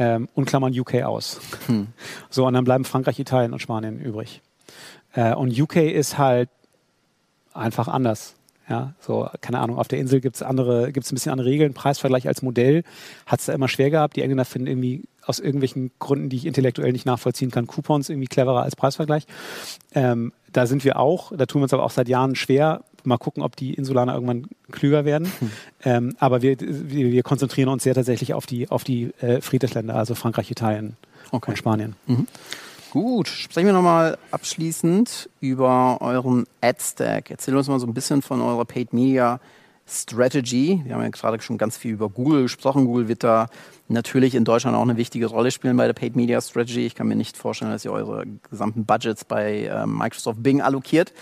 Ähm, 0.00 0.28
und 0.34 0.44
klammern 0.44 0.78
UK 0.78 1.02
aus. 1.02 1.40
Hm. 1.66 1.88
So, 2.30 2.46
und 2.46 2.54
dann 2.54 2.64
bleiben 2.64 2.84
Frankreich, 2.84 3.18
Italien 3.18 3.52
und 3.52 3.58
Spanien 3.58 4.00
übrig. 4.00 4.42
Äh, 5.12 5.34
und 5.34 5.58
UK 5.58 5.76
ist 5.76 6.18
halt 6.18 6.50
einfach 7.52 7.88
anders. 7.88 8.36
Ja, 8.68 8.94
so, 9.00 9.28
keine 9.40 9.60
Ahnung, 9.60 9.78
auf 9.78 9.88
der 9.88 9.98
Insel 9.98 10.20
gibt 10.20 10.36
es 10.36 10.42
andere, 10.42 10.92
gibt 10.92 11.06
es 11.06 11.10
ein 11.10 11.14
bisschen 11.14 11.32
andere 11.32 11.48
Regeln. 11.48 11.72
Preisvergleich 11.72 12.28
als 12.28 12.42
Modell 12.42 12.84
hat 13.26 13.40
es 13.40 13.46
da 13.46 13.54
immer 13.54 13.66
schwer 13.66 13.90
gehabt. 13.90 14.16
Die 14.16 14.22
Engländer 14.22 14.44
finden 14.44 14.68
irgendwie 14.68 15.04
aus 15.28 15.38
irgendwelchen 15.38 15.90
Gründen, 15.98 16.28
die 16.28 16.36
ich 16.36 16.46
intellektuell 16.46 16.92
nicht 16.92 17.06
nachvollziehen 17.06 17.50
kann, 17.50 17.66
Coupons 17.66 18.08
irgendwie 18.08 18.28
cleverer 18.28 18.62
als 18.62 18.76
Preisvergleich. 18.76 19.26
Ähm, 19.94 20.32
da 20.52 20.66
sind 20.66 20.84
wir 20.84 20.98
auch, 20.98 21.32
da 21.36 21.46
tun 21.46 21.60
wir 21.60 21.64
uns 21.64 21.72
aber 21.72 21.84
auch 21.84 21.90
seit 21.90 22.08
Jahren 22.08 22.34
schwer. 22.34 22.82
Mal 23.04 23.18
gucken, 23.18 23.42
ob 23.42 23.56
die 23.56 23.74
Insulaner 23.74 24.14
irgendwann 24.14 24.46
klüger 24.70 25.04
werden. 25.04 25.30
Hm. 25.38 25.50
Ähm, 25.84 26.16
aber 26.18 26.42
wir, 26.42 26.56
wir, 26.60 27.12
wir, 27.12 27.22
konzentrieren 27.22 27.68
uns 27.68 27.84
sehr 27.84 27.94
tatsächlich 27.94 28.34
auf 28.34 28.46
die, 28.46 28.68
auf 28.68 28.84
die 28.84 29.14
äh, 29.20 29.40
Friedensländer, 29.40 29.94
also 29.94 30.14
Frankreich, 30.14 30.50
Italien 30.50 30.96
okay. 31.30 31.52
und 31.52 31.56
Spanien. 31.56 31.94
Mhm. 32.06 32.26
Gut, 32.90 33.28
sprechen 33.28 33.66
wir 33.66 33.74
nochmal 33.74 34.16
abschließend 34.30 35.28
über 35.40 35.98
euren 36.00 36.46
Ad-Stack. 36.62 37.30
Erzähl 37.30 37.54
uns 37.54 37.68
mal 37.68 37.78
so 37.78 37.86
ein 37.86 37.92
bisschen 37.92 38.22
von 38.22 38.40
eurer 38.40 38.64
Paid 38.64 38.94
Media 38.94 39.40
Strategy. 39.88 40.82
Wir 40.84 40.94
haben 40.94 41.02
ja 41.02 41.08
gerade 41.08 41.40
schon 41.40 41.58
ganz 41.58 41.76
viel 41.76 41.92
über 41.92 42.08
Google 42.08 42.42
gesprochen. 42.42 42.84
Google 42.84 43.08
wird 43.08 43.24
da 43.24 43.48
natürlich 43.88 44.34
in 44.34 44.44
Deutschland 44.44 44.76
auch 44.76 44.82
eine 44.82 44.96
wichtige 44.96 45.26
Rolle 45.26 45.50
spielen 45.50 45.76
bei 45.76 45.86
der 45.86 45.94
Paid 45.94 46.14
Media 46.14 46.40
Strategy. 46.40 46.86
Ich 46.86 46.94
kann 46.94 47.08
mir 47.08 47.16
nicht 47.16 47.36
vorstellen, 47.36 47.70
dass 47.70 47.84
ihr 47.84 47.92
eure 47.92 48.24
gesamten 48.50 48.84
Budgets 48.84 49.24
bei 49.24 49.64
äh, 49.64 49.86
Microsoft 49.86 50.42
Bing 50.42 50.60
allokiert. 50.60 51.12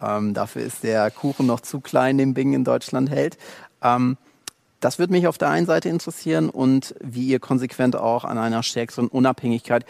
Ähm, 0.00 0.34
dafür 0.34 0.62
ist 0.62 0.84
der 0.84 1.10
Kuchen 1.10 1.46
noch 1.46 1.60
zu 1.60 1.80
klein, 1.80 2.18
den 2.18 2.34
Bing 2.34 2.52
in 2.52 2.64
Deutschland 2.64 3.10
hält. 3.10 3.38
Ähm, 3.82 4.16
das 4.80 4.98
würde 4.98 5.12
mich 5.12 5.26
auf 5.26 5.38
der 5.38 5.48
einen 5.48 5.66
Seite 5.66 5.88
interessieren 5.88 6.48
und 6.48 6.94
wie 7.00 7.28
ihr 7.28 7.38
konsequent 7.38 7.96
auch 7.96 8.24
an 8.24 8.38
einer 8.38 8.62
stärkeren 8.62 9.08
Unabhängigkeit 9.08 9.84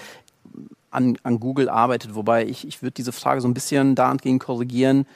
an, 0.91 1.17
an 1.23 1.41
Google 1.41 1.69
arbeitet. 1.69 2.15
Wobei 2.15 2.45
ich, 2.45 2.67
ich 2.67 2.83
würde 2.83 2.93
diese 2.93 3.13
Frage 3.13 3.41
so 3.41 3.49
ein 3.49 3.55
bisschen 3.55 3.95
dahingehend 3.95 4.43
korrigieren. 4.43 5.07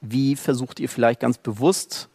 Wie 0.00 0.36
versucht 0.36 0.80
ihr 0.80 0.88
vielleicht 0.88 1.20
ganz 1.20 1.38
bewusst 1.38 2.08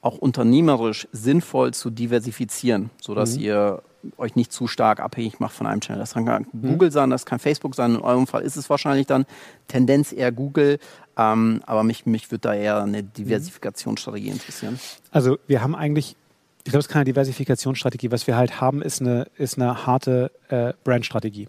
auch 0.00 0.18
unternehmerisch 0.18 1.08
sinnvoll 1.12 1.74
zu 1.74 1.90
diversifizieren, 1.90 2.90
sodass 3.00 3.36
mhm. 3.36 3.42
ihr 3.42 3.82
euch 4.16 4.36
nicht 4.36 4.52
zu 4.52 4.68
stark 4.68 5.00
abhängig 5.00 5.40
macht 5.40 5.54
von 5.54 5.66
einem 5.66 5.80
Channel. 5.80 6.00
Das 6.00 6.14
kann 6.14 6.46
mhm. 6.52 6.68
Google 6.68 6.92
sein, 6.92 7.10
das 7.10 7.26
kann 7.26 7.38
Facebook 7.38 7.74
sein. 7.74 7.96
In 7.96 8.00
eurem 8.00 8.26
Fall 8.26 8.42
ist 8.42 8.56
es 8.56 8.70
wahrscheinlich 8.70 9.06
dann 9.06 9.26
Tendenz 9.66 10.12
eher 10.12 10.30
Google. 10.30 10.78
Ähm, 11.16 11.62
aber 11.66 11.82
mich, 11.82 12.06
mich 12.06 12.30
würde 12.30 12.42
da 12.42 12.54
eher 12.54 12.82
eine 12.82 13.02
Diversifikationsstrategie 13.02 14.28
interessieren. 14.28 14.78
Also 15.10 15.38
wir 15.48 15.62
haben 15.62 15.74
eigentlich, 15.74 16.16
ich 16.58 16.70
glaube, 16.70 16.78
es 16.78 16.86
ist 16.86 16.92
keine 16.92 17.04
Diversifikationsstrategie. 17.06 18.12
Was 18.12 18.26
wir 18.26 18.36
halt 18.36 18.60
haben, 18.60 18.82
ist 18.82 19.00
eine, 19.00 19.26
ist 19.36 19.58
eine 19.58 19.84
harte 19.84 20.30
äh, 20.48 20.74
Brandstrategie. 20.84 21.48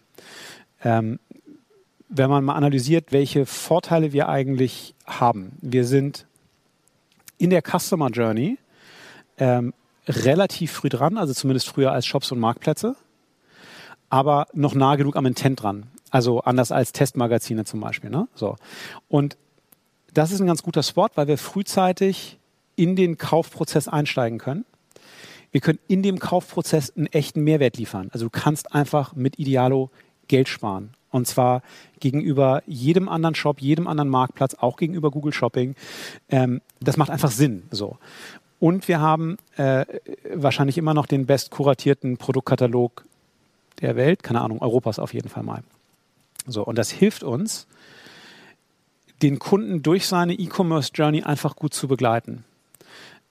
Ähm, 0.84 1.20
wenn 2.10 2.32
man 2.32 2.44
mal 2.44 2.56
analysiert, 2.56 3.12
welche 3.12 3.46
Vorteile 3.46 4.12
wir 4.12 4.28
eigentlich 4.28 4.96
haben. 5.06 5.52
Wir 5.62 5.86
sind 5.86 6.26
in 7.40 7.50
der 7.50 7.64
Customer 7.64 8.10
Journey 8.10 8.60
ähm, 9.40 9.74
relativ 10.08 10.72
früh 10.72 10.90
dran, 10.90 11.18
also 11.18 11.34
zumindest 11.34 11.68
früher 11.68 11.92
als 11.92 12.06
Shops 12.06 12.32
und 12.32 12.40
Marktplätze, 12.40 12.96
aber 14.10 14.48
noch 14.54 14.76
nah 14.76 14.96
genug 14.96 15.16
am 15.16 15.26
Intent 15.26 15.64
dran. 15.64 15.88
Also 16.12 16.42
anders 16.42 16.72
als 16.72 16.92
Testmagazine 16.92 17.66
zum 17.66 17.80
Beispiel. 17.80 18.10
Ne? 18.10 18.28
So. 18.36 18.56
Und 19.08 19.38
das 20.14 20.32
ist 20.32 20.40
ein 20.40 20.48
ganz 20.48 20.64
guter 20.64 20.84
Spot, 20.84 21.08
weil 21.16 21.28
wir 21.28 21.38
frühzeitig 21.38 22.38
in 22.76 22.96
den 22.96 23.18
Kaufprozess 23.18 23.88
einsteigen 23.88 24.40
können. 24.40 24.66
Wir 25.52 25.62
können 25.62 25.80
in 25.88 26.04
dem 26.04 26.20
Kaufprozess 26.20 26.96
einen 26.96 27.08
echten 27.08 27.44
Mehrwert 27.44 27.78
liefern. 27.78 28.10
Also 28.12 28.26
du 28.26 28.30
kannst 28.30 28.74
einfach 28.74 29.16
mit 29.16 29.40
Idealo 29.40 29.90
Geld 30.28 30.48
sparen. 30.48 30.92
Und 31.12 31.28
zwar 31.28 31.62
gegenüber 32.00 32.62
jedem 32.68 33.10
anderen 33.10 33.36
Shop, 33.36 33.62
jedem 33.62 33.88
anderen 33.88 34.10
Marktplatz, 34.10 34.56
auch 34.56 34.78
gegenüber 34.78 35.12
Google 35.12 35.34
Shopping. 35.34 35.76
Ähm, 36.30 36.62
das 36.80 36.98
macht 36.98 37.10
einfach 37.10 37.32
Sinn. 37.32 37.64
So. 37.72 37.98
Und 38.60 38.88
wir 38.88 39.00
haben 39.00 39.38
äh, 39.58 39.86
wahrscheinlich 40.34 40.78
immer 40.78 40.94
noch 40.94 41.06
den 41.06 41.26
best 41.26 41.50
kuratierten 41.50 42.18
Produktkatalog 42.18 43.06
der 43.82 43.96
Welt, 43.96 44.24
keine 44.24 44.42
Ahnung, 44.42 44.62
Europas 44.62 45.00
auf 45.00 45.14
jeden 45.14 45.30
Fall 45.30 45.44
mal. 45.44 45.64
So, 46.46 46.64
und 46.64 46.78
das 46.78 46.90
hilft 46.90 47.24
uns, 47.24 47.68
den 49.22 49.40
Kunden 49.40 49.82
durch 49.82 50.08
seine 50.08 50.34
E-Commerce 50.34 50.92
Journey 50.94 51.24
einfach 51.24 51.56
gut 51.56 51.74
zu 51.74 51.88
begleiten. 51.88 52.44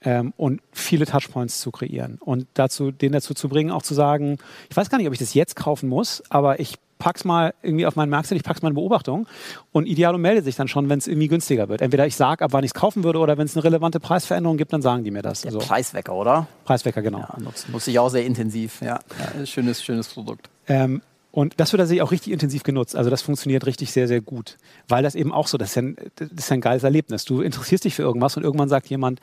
Ähm, 0.01 0.33
und 0.37 0.61
viele 0.71 1.05
Touchpoints 1.05 1.59
zu 1.59 1.71
kreieren 1.71 2.19
und 2.21 2.47
dazu, 2.53 2.89
den 2.89 3.11
dazu 3.11 3.33
zu 3.33 3.49
bringen, 3.49 3.69
auch 3.69 3.81
zu 3.81 3.93
sagen, 3.93 4.37
ich 4.69 4.77
weiß 4.77 4.89
gar 4.89 4.97
nicht, 4.97 5.07
ob 5.07 5.13
ich 5.13 5.19
das 5.19 5.33
jetzt 5.33 5.57
kaufen 5.57 5.89
muss, 5.89 6.23
aber 6.29 6.61
ich 6.61 6.75
pack's 6.99 7.23
mal 7.25 7.53
irgendwie 7.63 7.87
auf 7.87 7.95
meinen 7.95 8.09
Marktset, 8.09 8.37
ich 8.37 8.43
pack's 8.43 8.61
mal 8.61 8.69
in 8.69 8.75
Beobachtung 8.75 9.25
und 9.71 9.87
Idealo 9.87 10.17
meldet 10.17 10.45
sich 10.45 10.55
dann 10.55 10.67
schon, 10.67 10.89
wenn 10.89 10.99
es 10.99 11.07
irgendwie 11.07 11.29
günstiger 11.29 11.69
wird. 11.69 11.81
Entweder 11.81 12.05
ich 12.05 12.15
sage, 12.15 12.43
ab 12.43 12.53
wann 12.53 12.63
ich 12.63 12.69
es 12.69 12.73
kaufen 12.75 13.03
würde 13.03 13.19
oder 13.19 13.37
wenn 13.37 13.45
es 13.45 13.55
eine 13.55 13.63
relevante 13.63 13.99
Preisveränderung 13.99 14.57
gibt, 14.57 14.71
dann 14.73 14.81
sagen 14.81 15.03
die 15.03 15.11
mir 15.11 15.23
das. 15.23 15.41
Der 15.41 15.51
so. 15.51 15.59
Preiswecker, 15.59 16.13
oder? 16.13 16.47
Preiswecker, 16.65 17.01
genau. 17.01 17.19
Ja, 17.19 17.35
nutze 17.39 17.71
nutz 17.71 17.87
ich 17.87 17.97
auch 17.97 18.09
sehr 18.09 18.25
intensiv. 18.25 18.81
Ja, 18.81 18.99
ja 19.37 19.45
schönes, 19.45 19.83
schönes 19.83 20.09
Produkt. 20.09 20.49
Ähm, 20.67 21.01
und 21.31 21.59
das 21.59 21.71
wird 21.71 21.79
tatsächlich 21.79 22.01
auch 22.01 22.11
richtig 22.11 22.33
intensiv 22.33 22.63
genutzt. 22.63 22.95
Also 22.95 23.09
das 23.09 23.21
funktioniert 23.21 23.65
richtig 23.65 23.91
sehr, 23.91 24.07
sehr 24.07 24.19
gut. 24.19 24.57
Weil 24.87 25.03
das 25.03 25.15
eben 25.15 25.31
auch 25.31 25.47
so, 25.47 25.57
das 25.57 25.69
ist, 25.69 25.75
ja 25.75 25.81
ein, 25.83 25.95
das 26.15 26.29
ist 26.31 26.51
ein 26.51 26.61
geiles 26.61 26.83
Erlebnis. 26.83 27.23
Du 27.23 27.41
interessierst 27.41 27.85
dich 27.85 27.95
für 27.95 28.01
irgendwas 28.01 28.35
und 28.35 28.43
irgendwann 28.43 28.69
sagt 28.69 28.87
jemand, 28.89 29.21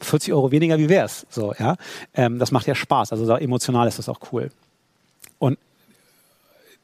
40 0.00 0.32
Euro 0.32 0.50
weniger, 0.50 0.78
wie 0.78 0.88
wär's? 0.88 1.26
So, 1.30 1.54
ja. 1.58 1.76
Ähm, 2.14 2.38
das 2.38 2.50
macht 2.52 2.66
ja 2.66 2.74
Spaß. 2.74 3.12
Also 3.12 3.32
emotional 3.34 3.86
ist 3.86 3.98
das 3.98 4.08
auch 4.08 4.20
cool. 4.32 4.50
Und 5.38 5.58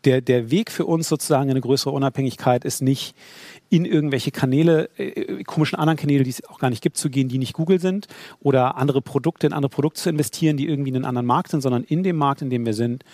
der, 0.06 0.20
der 0.20 0.50
Weg 0.50 0.70
für 0.70 0.86
uns 0.86 1.08
sozusagen 1.08 1.44
in 1.44 1.50
eine 1.50 1.60
größere 1.60 1.90
Unabhängigkeit 1.90 2.64
ist 2.64 2.80
nicht 2.80 3.14
in 3.68 3.84
irgendwelche 3.84 4.30
Kanäle, 4.30 4.88
äh, 4.96 5.42
komischen 5.42 5.78
anderen 5.78 5.98
Kanäle, 5.98 6.22
die 6.22 6.30
es 6.30 6.48
auch 6.48 6.60
gar 6.60 6.70
nicht 6.70 6.82
gibt, 6.82 6.96
zu 6.96 7.10
gehen, 7.10 7.28
die 7.28 7.38
nicht 7.38 7.52
Google 7.52 7.80
sind 7.80 8.06
oder 8.40 8.76
andere 8.76 9.02
Produkte 9.02 9.48
in 9.48 9.52
andere 9.52 9.70
Produkte 9.70 10.00
zu 10.00 10.10
investieren, 10.10 10.56
die 10.56 10.68
irgendwie 10.68 10.90
in 10.90 10.96
einen 10.96 11.04
anderen 11.04 11.26
Markt 11.26 11.50
sind, 11.50 11.60
sondern 11.60 11.82
in 11.82 12.04
dem 12.04 12.16
Markt, 12.16 12.40
in 12.40 12.50
dem 12.50 12.64
wir 12.64 12.74
sind, 12.74 13.04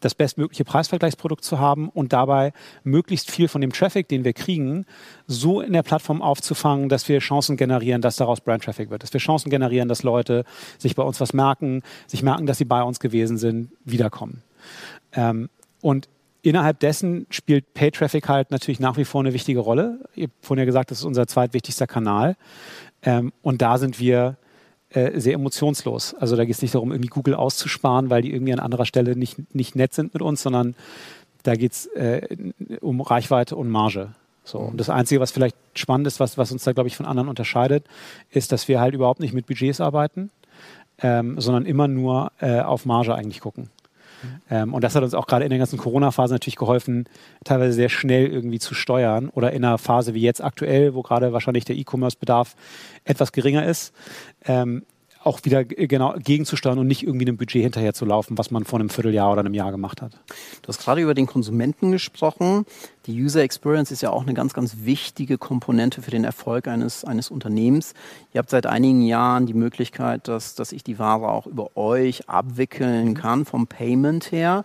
das 0.00 0.14
bestmögliche 0.14 0.64
Preisvergleichsprodukt 0.64 1.42
zu 1.42 1.58
haben 1.58 1.88
und 1.88 2.12
dabei 2.12 2.52
möglichst 2.84 3.30
viel 3.30 3.48
von 3.48 3.60
dem 3.60 3.72
Traffic, 3.72 4.08
den 4.08 4.24
wir 4.24 4.34
kriegen, 4.34 4.84
so 5.26 5.60
in 5.60 5.72
der 5.72 5.82
Plattform 5.82 6.22
aufzufangen, 6.22 6.88
dass 6.88 7.08
wir 7.08 7.18
Chancen 7.18 7.56
generieren, 7.56 8.02
dass 8.02 8.16
daraus 8.16 8.40
Brand 8.40 8.62
Traffic 8.62 8.90
wird, 8.90 9.02
dass 9.02 9.12
wir 9.12 9.20
Chancen 9.20 9.50
generieren, 9.50 9.88
dass 9.88 10.02
Leute 10.02 10.44
sich 10.78 10.94
bei 10.94 11.02
uns 11.02 11.20
was 11.20 11.32
merken, 11.32 11.82
sich 12.06 12.22
merken, 12.22 12.46
dass 12.46 12.58
sie 12.58 12.66
bei 12.66 12.82
uns 12.82 13.00
gewesen 13.00 13.38
sind, 13.38 13.70
wiederkommen. 13.84 14.42
Ähm, 15.12 15.48
und 15.80 16.08
innerhalb 16.48 16.80
dessen 16.80 17.26
spielt 17.30 17.74
Pay 17.74 17.90
Traffic 17.90 18.28
halt 18.28 18.50
natürlich 18.50 18.80
nach 18.80 18.96
wie 18.96 19.04
vor 19.04 19.20
eine 19.20 19.32
wichtige 19.32 19.60
Rolle. 19.60 20.00
Ihr 20.14 20.24
habt 20.24 20.34
vorhin 20.46 20.60
ja 20.60 20.64
gesagt, 20.66 20.90
das 20.90 20.98
ist 20.98 21.04
unser 21.04 21.26
zweitwichtigster 21.26 21.86
Kanal. 21.86 22.36
Ähm, 23.02 23.32
und 23.42 23.62
da 23.62 23.78
sind 23.78 23.98
wir 23.98 24.36
äh, 24.90 25.18
sehr 25.18 25.34
emotionslos. 25.34 26.14
Also 26.14 26.36
da 26.36 26.44
geht 26.44 26.54
es 26.54 26.62
nicht 26.62 26.74
darum, 26.74 26.92
irgendwie 26.92 27.08
Google 27.08 27.34
auszusparen, 27.34 28.10
weil 28.10 28.22
die 28.22 28.32
irgendwie 28.32 28.52
an 28.52 28.60
anderer 28.60 28.86
Stelle 28.86 29.16
nicht, 29.16 29.54
nicht 29.54 29.74
nett 29.74 29.92
sind 29.92 30.14
mit 30.14 30.22
uns, 30.22 30.42
sondern 30.42 30.74
da 31.42 31.54
geht 31.54 31.72
es 31.72 31.86
äh, 31.86 32.22
um 32.80 33.00
Reichweite 33.00 33.56
und 33.56 33.68
Marge. 33.68 34.10
So. 34.44 34.58
Und 34.58 34.78
das 34.78 34.90
Einzige, 34.90 35.20
was 35.20 35.32
vielleicht 35.32 35.56
spannend 35.74 36.06
ist, 36.06 36.20
was, 36.20 36.38
was 36.38 36.52
uns 36.52 36.62
da, 36.62 36.72
glaube 36.72 36.88
ich, 36.88 36.96
von 36.96 37.06
anderen 37.06 37.28
unterscheidet, 37.28 37.84
ist, 38.30 38.52
dass 38.52 38.68
wir 38.68 38.80
halt 38.80 38.94
überhaupt 38.94 39.18
nicht 39.18 39.34
mit 39.34 39.46
Budgets 39.46 39.80
arbeiten, 39.80 40.30
ähm, 41.02 41.40
sondern 41.40 41.66
immer 41.66 41.88
nur 41.88 42.30
äh, 42.38 42.60
auf 42.60 42.86
Marge 42.86 43.14
eigentlich 43.14 43.40
gucken. 43.40 43.70
Ähm, 44.50 44.74
und 44.74 44.84
das 44.84 44.94
hat 44.94 45.02
uns 45.02 45.14
auch 45.14 45.26
gerade 45.26 45.44
in 45.44 45.50
der 45.50 45.58
ganzen 45.58 45.78
Corona-Phase 45.78 46.34
natürlich 46.34 46.56
geholfen, 46.56 47.08
teilweise 47.44 47.72
sehr 47.72 47.88
schnell 47.88 48.26
irgendwie 48.26 48.58
zu 48.58 48.74
steuern 48.74 49.28
oder 49.30 49.52
in 49.52 49.64
einer 49.64 49.78
Phase 49.78 50.14
wie 50.14 50.20
jetzt 50.20 50.42
aktuell, 50.42 50.94
wo 50.94 51.02
gerade 51.02 51.32
wahrscheinlich 51.32 51.64
der 51.64 51.76
E-Commerce-Bedarf 51.76 52.54
etwas 53.04 53.32
geringer 53.32 53.66
ist, 53.66 53.94
ähm, 54.44 54.84
auch 55.26 55.40
wieder 55.42 55.64
genau 55.64 56.14
gegenzusteuern 56.18 56.78
und 56.78 56.86
nicht 56.86 57.02
irgendwie 57.02 57.26
einem 57.26 57.36
Budget 57.36 57.62
hinterher 57.62 57.92
zu 57.94 58.04
laufen, 58.04 58.38
was 58.38 58.50
man 58.50 58.64
vor 58.64 58.78
einem 58.78 58.88
Vierteljahr 58.88 59.32
oder 59.32 59.40
einem 59.40 59.54
Jahr 59.54 59.72
gemacht 59.72 60.00
hat. 60.00 60.12
Du 60.62 60.68
hast 60.68 60.78
gerade 60.78 61.00
über 61.00 61.14
den 61.14 61.26
Konsumenten 61.26 61.90
gesprochen. 61.90 62.64
Die 63.06 63.20
User 63.20 63.42
Experience 63.42 63.90
ist 63.90 64.02
ja 64.02 64.10
auch 64.10 64.22
eine 64.22 64.34
ganz, 64.34 64.54
ganz 64.54 64.76
wichtige 64.84 65.36
Komponente 65.36 66.00
für 66.00 66.10
den 66.10 66.24
Erfolg 66.24 66.68
eines, 66.68 67.04
eines 67.04 67.30
Unternehmens. 67.30 67.94
Ihr 68.32 68.38
habt 68.38 68.50
seit 68.50 68.66
einigen 68.66 69.02
Jahren 69.02 69.46
die 69.46 69.54
Möglichkeit, 69.54 70.28
dass, 70.28 70.54
dass 70.54 70.72
ich 70.72 70.84
die 70.84 70.98
Ware 70.98 71.28
auch 71.28 71.46
über 71.46 71.76
euch 71.76 72.28
abwickeln 72.28 73.14
kann, 73.14 73.44
vom 73.44 73.66
Payment 73.66 74.30
her. 74.30 74.64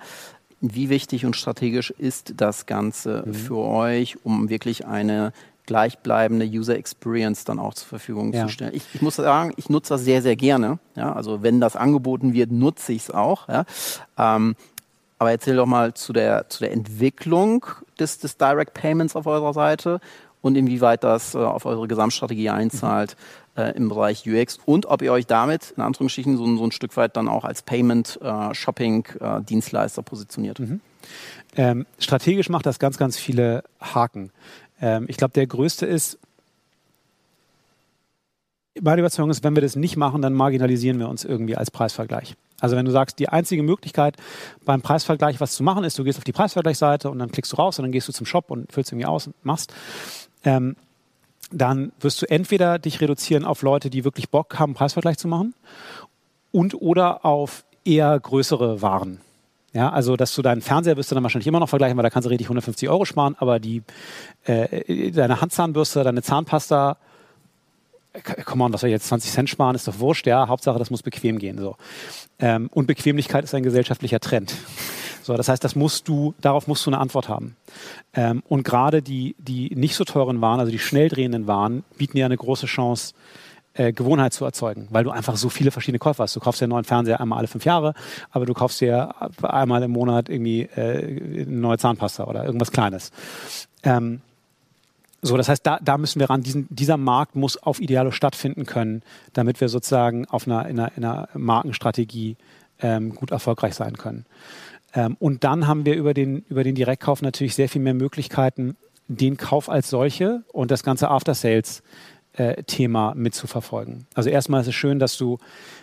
Wie 0.64 0.90
wichtig 0.90 1.26
und 1.26 1.36
strategisch 1.36 1.90
ist 1.90 2.36
das 2.38 2.68
Ganze 2.68 3.24
mhm. 3.26 3.34
für 3.34 3.58
euch, 3.58 4.18
um 4.24 4.50
wirklich 4.50 4.86
eine 4.86 5.34
gleichbleibende 5.72 6.46
User 6.46 6.76
Experience 6.76 7.46
dann 7.46 7.58
auch 7.58 7.74
zur 7.74 7.88
Verfügung 7.88 8.34
ja. 8.34 8.46
zu 8.46 8.52
stellen. 8.52 8.76
Ich, 8.76 8.84
ich, 8.94 9.02
muss 9.02 9.16
sagen, 9.16 9.54
ich 9.56 9.70
nutze 9.70 9.94
das 9.94 10.04
sehr, 10.04 10.22
sehr 10.22 10.36
gerne. 10.36 10.80
Ja? 10.98 11.14
Also 11.14 11.44
wenn 11.44 11.62
das 11.62 11.78
angeboten 11.78 12.34
wird, 12.34 12.52
nutze 12.52 12.92
ich 12.92 13.04
es 13.04 13.12
auch. 13.12 13.48
Ja? 13.48 13.64
Ähm, 14.18 14.58
aber 15.18 15.32
erzähl 15.32 15.56
doch 15.56 15.66
mal 15.66 15.94
zu 15.94 16.12
der, 16.12 16.50
zu 16.50 16.60
der 16.60 16.74
Entwicklung 16.74 17.66
des, 17.98 18.20
des 18.20 18.36
Direct 18.36 18.74
Payments 18.74 19.16
auf 19.16 19.28
eurer 19.28 19.54
Seite 19.54 20.02
und 20.42 20.58
inwieweit 20.58 21.06
das 21.06 21.36
äh, 21.36 21.38
auf 21.38 21.66
eure 21.66 21.88
Gesamtstrategie 21.88 22.50
einzahlt 22.50 23.16
mhm. 23.56 23.64
äh, 23.64 23.72
im 23.72 23.88
Bereich 23.88 24.28
UX 24.28 24.60
und 24.66 24.88
ob 24.88 25.02
ihr 25.02 25.14
euch 25.14 25.26
damit 25.26 25.74
in 25.78 25.84
Anführungsstrichen 25.84 26.36
so, 26.36 26.58
so 26.58 26.66
ein 26.66 26.74
Stück 26.74 26.98
weit 26.98 27.16
dann 27.16 27.30
auch 27.30 27.46
als 27.46 27.62
Payment-Shopping-Dienstleister 27.62 30.02
äh, 30.02 30.04
positioniert. 30.04 30.60
Mhm. 30.60 30.82
Ähm, 31.56 31.86
strategisch 31.98 32.50
macht 32.50 32.66
das 32.66 32.78
ganz, 32.80 32.98
ganz 32.98 33.18
viele 33.18 33.64
Haken. 33.80 34.32
Ähm, 34.82 35.06
ich 35.08 35.18
glaube, 35.18 35.34
der 35.34 35.48
größte 35.48 35.86
ist, 35.86 36.20
meine 38.80 39.02
Überzeugung 39.02 39.30
ist, 39.30 39.44
wenn 39.44 39.56
wir 39.56 39.62
das 39.62 39.76
nicht 39.76 39.98
machen, 39.98 40.22
dann 40.22 40.34
marginalisieren 40.34 41.00
wir 41.00 41.10
uns 41.10 41.24
irgendwie 41.24 41.56
als 41.56 41.72
Preisvergleich. 41.72 42.36
Also 42.60 42.76
wenn 42.76 42.86
du 42.86 42.92
sagst, 42.92 43.20
die 43.20 43.28
einzige 43.28 43.64
Möglichkeit 43.64 44.16
beim 44.66 44.82
Preisvergleich 44.82 45.42
was 45.42 45.54
zu 45.54 45.64
machen 45.64 45.84
ist, 45.84 45.98
du 45.98 46.04
gehst 46.04 46.18
auf 46.18 46.24
die 46.24 46.32
Preisvergleichsseite 46.32 47.10
und 47.10 47.20
dann 47.20 47.32
klickst 47.32 47.52
du 47.52 47.58
raus 47.58 47.80
und 47.80 47.84
dann 47.84 47.92
gehst 47.92 48.08
du 48.08 48.14
zum 48.14 48.26
Shop 48.26 48.50
und 48.50 48.72
füllst 48.72 48.92
irgendwie 48.92 49.08
aus 49.08 49.28
und 49.28 49.36
machst, 49.44 49.74
ähm, 50.44 50.76
dann 51.52 51.92
wirst 52.00 52.22
du 52.22 52.30
entweder 52.30 52.80
dich 52.80 53.02
reduzieren 53.02 53.46
auf 53.46 53.62
Leute, 53.62 53.90
die 53.90 54.06
wirklich 54.06 54.30
Bock 54.30 54.58
haben, 54.58 54.74
Preisvergleich 54.74 55.18
zu 55.18 55.28
machen 55.28 55.54
und 56.52 56.76
oder 56.76 57.26
auf 57.26 57.66
eher 57.84 58.18
größere 58.18 58.82
Waren. 58.82 59.20
Ja, 59.74 59.90
also 59.90 60.18
dass 60.18 60.36
du 60.36 60.42
deinen 60.42 60.62
Fernseher 60.62 60.98
wirst 60.98 61.12
du 61.12 61.16
dann 61.16 61.24
wahrscheinlich 61.24 61.48
immer 61.48 61.60
noch 61.60 61.70
vergleichen, 61.70 61.96
weil 61.98 62.04
da 62.04 62.10
kannst 62.10 62.26
du 62.26 62.30
richtig 62.30 62.48
150 62.48 62.90
Euro 62.90 63.06
sparen, 63.06 63.36
aber 63.40 63.60
die 63.60 63.84
äh, 64.44 65.12
deine 65.12 65.40
Handzahnbürste, 65.40 66.04
deine 66.04 66.22
Zahnpasta, 66.22 66.98
come 68.46 68.66
on, 68.66 68.74
was 68.74 68.82
soll 68.82 68.90
ich 68.90 68.94
jetzt 68.94 69.08
20 69.08 69.32
Cent 69.32 69.50
sparen, 69.50 69.76
ist 69.76 69.88
doch 69.88 70.00
wurscht, 70.00 70.28
ja, 70.28 70.48
Hauptsache, 70.48 70.78
das 70.78 70.90
muss 70.90 71.04
bequem 71.04 71.40
gehen. 71.40 71.58
So. 71.58 71.78
Ähm, 72.40 72.70
und 72.74 72.88
Bequemlichkeit 72.88 73.46
ist 73.46 73.56
ein 73.56 73.64
gesellschaftlicher 73.64 74.20
Trend. 74.20 74.56
So, 75.24 75.38
das 75.38 75.50
heißt, 75.50 75.64
das 75.64 75.76
musst 75.76 76.08
du, 76.08 76.34
darauf 76.42 76.66
musst 76.66 76.84
du 76.84 76.90
eine 76.90 76.98
Antwort 76.98 77.30
haben. 77.30 77.56
Ähm, 78.16 78.42
und 78.50 78.64
gerade 78.64 79.04
die, 79.04 79.36
die 79.38 79.70
nicht 79.76 79.94
so 79.94 80.04
teuren 80.04 80.42
Waren, 80.42 80.60
also 80.60 80.72
die 80.72 80.80
schnell 80.80 81.10
drehenden 81.10 81.46
Waren, 81.46 81.84
bieten 81.96 82.18
dir 82.18 82.26
eine 82.26 82.36
große 82.36 82.66
Chance, 82.66 83.14
äh, 83.74 83.94
Gewohnheit 83.94 84.34
zu 84.34 84.46
erzeugen, 84.46 84.88
weil 84.90 85.04
du 85.04 85.12
einfach 85.12 85.38
so 85.38 85.50
viele 85.50 85.72
verschiedene 85.72 86.00
Käufe 86.00 86.24
hast. 86.24 86.36
Du 86.36 86.40
kaufst 86.40 86.62
dir 86.62 86.66
einen 86.66 86.72
neuen 86.72 86.84
Fernseher 86.84 87.22
einmal 87.22 87.40
alle 87.40 87.48
fünf 87.48 87.66
Jahre, 87.66 87.94
aber 88.32 88.46
du 88.46 88.54
kaufst 88.54 88.82
dir 88.82 89.14
einmal 89.42 89.84
im 89.84 89.92
Monat 89.92 90.30
irgendwie 90.30 90.64
äh, 90.76 91.44
eine 91.44 91.58
neue 91.58 91.78
Zahnpasta 91.78 92.26
oder 92.26 92.46
irgendwas 92.46 92.72
Kleines. 92.72 93.12
Ähm, 93.84 94.22
so, 95.22 95.38
das 95.38 95.50
heißt, 95.50 95.66
da, 95.66 95.80
da 95.82 95.98
müssen 95.98 96.20
wir 96.20 96.30
ran. 96.30 96.42
Diesen, 96.42 96.68
dieser 96.70 96.98
Markt 96.98 97.36
muss 97.36 97.56
auf 97.56 97.80
Idealo 97.80 98.12
stattfinden 98.12 98.66
können, 98.66 99.04
damit 99.34 99.62
wir 99.62 99.70
sozusagen 99.70 100.26
auf 100.26 100.48
einer, 100.48 100.68
in 100.68 100.80
einer, 100.80 100.92
in 100.98 101.06
einer 101.06 101.30
Markenstrategie 101.36 102.38
ähm, 102.82 103.14
gut 103.14 103.32
erfolgreich 103.32 103.76
sein 103.76 103.98
können. 103.98 104.26
Ähm, 104.94 105.16
und 105.20 105.44
dann 105.44 105.68
haben 105.68 105.86
wir 105.86 105.96
über 105.96 106.14
den, 106.14 106.44
über 106.50 106.64
den 106.64 106.76
Direktkauf 106.76 107.22
natürlich 107.22 107.56
sehr 107.56 107.70
viel 107.70 107.82
mehr 107.82 107.94
Möglichkeiten, 107.94 108.76
den 109.08 109.38
Kauf 109.38 109.70
als 109.70 109.90
solche 109.90 110.44
und 110.52 110.72
das 110.72 110.84
ganze 110.84 111.10
After 111.10 111.36
Sales 111.36 111.84
äh, 112.34 112.64
Thema 112.64 113.14
mitzuverfolgen. 113.16 114.06
Also 114.14 114.30
erstmal 114.30 114.62
ist 114.62 114.68
es 114.68 114.76
schön, 114.76 115.00
dass 115.00 115.18
du, 115.18 115.38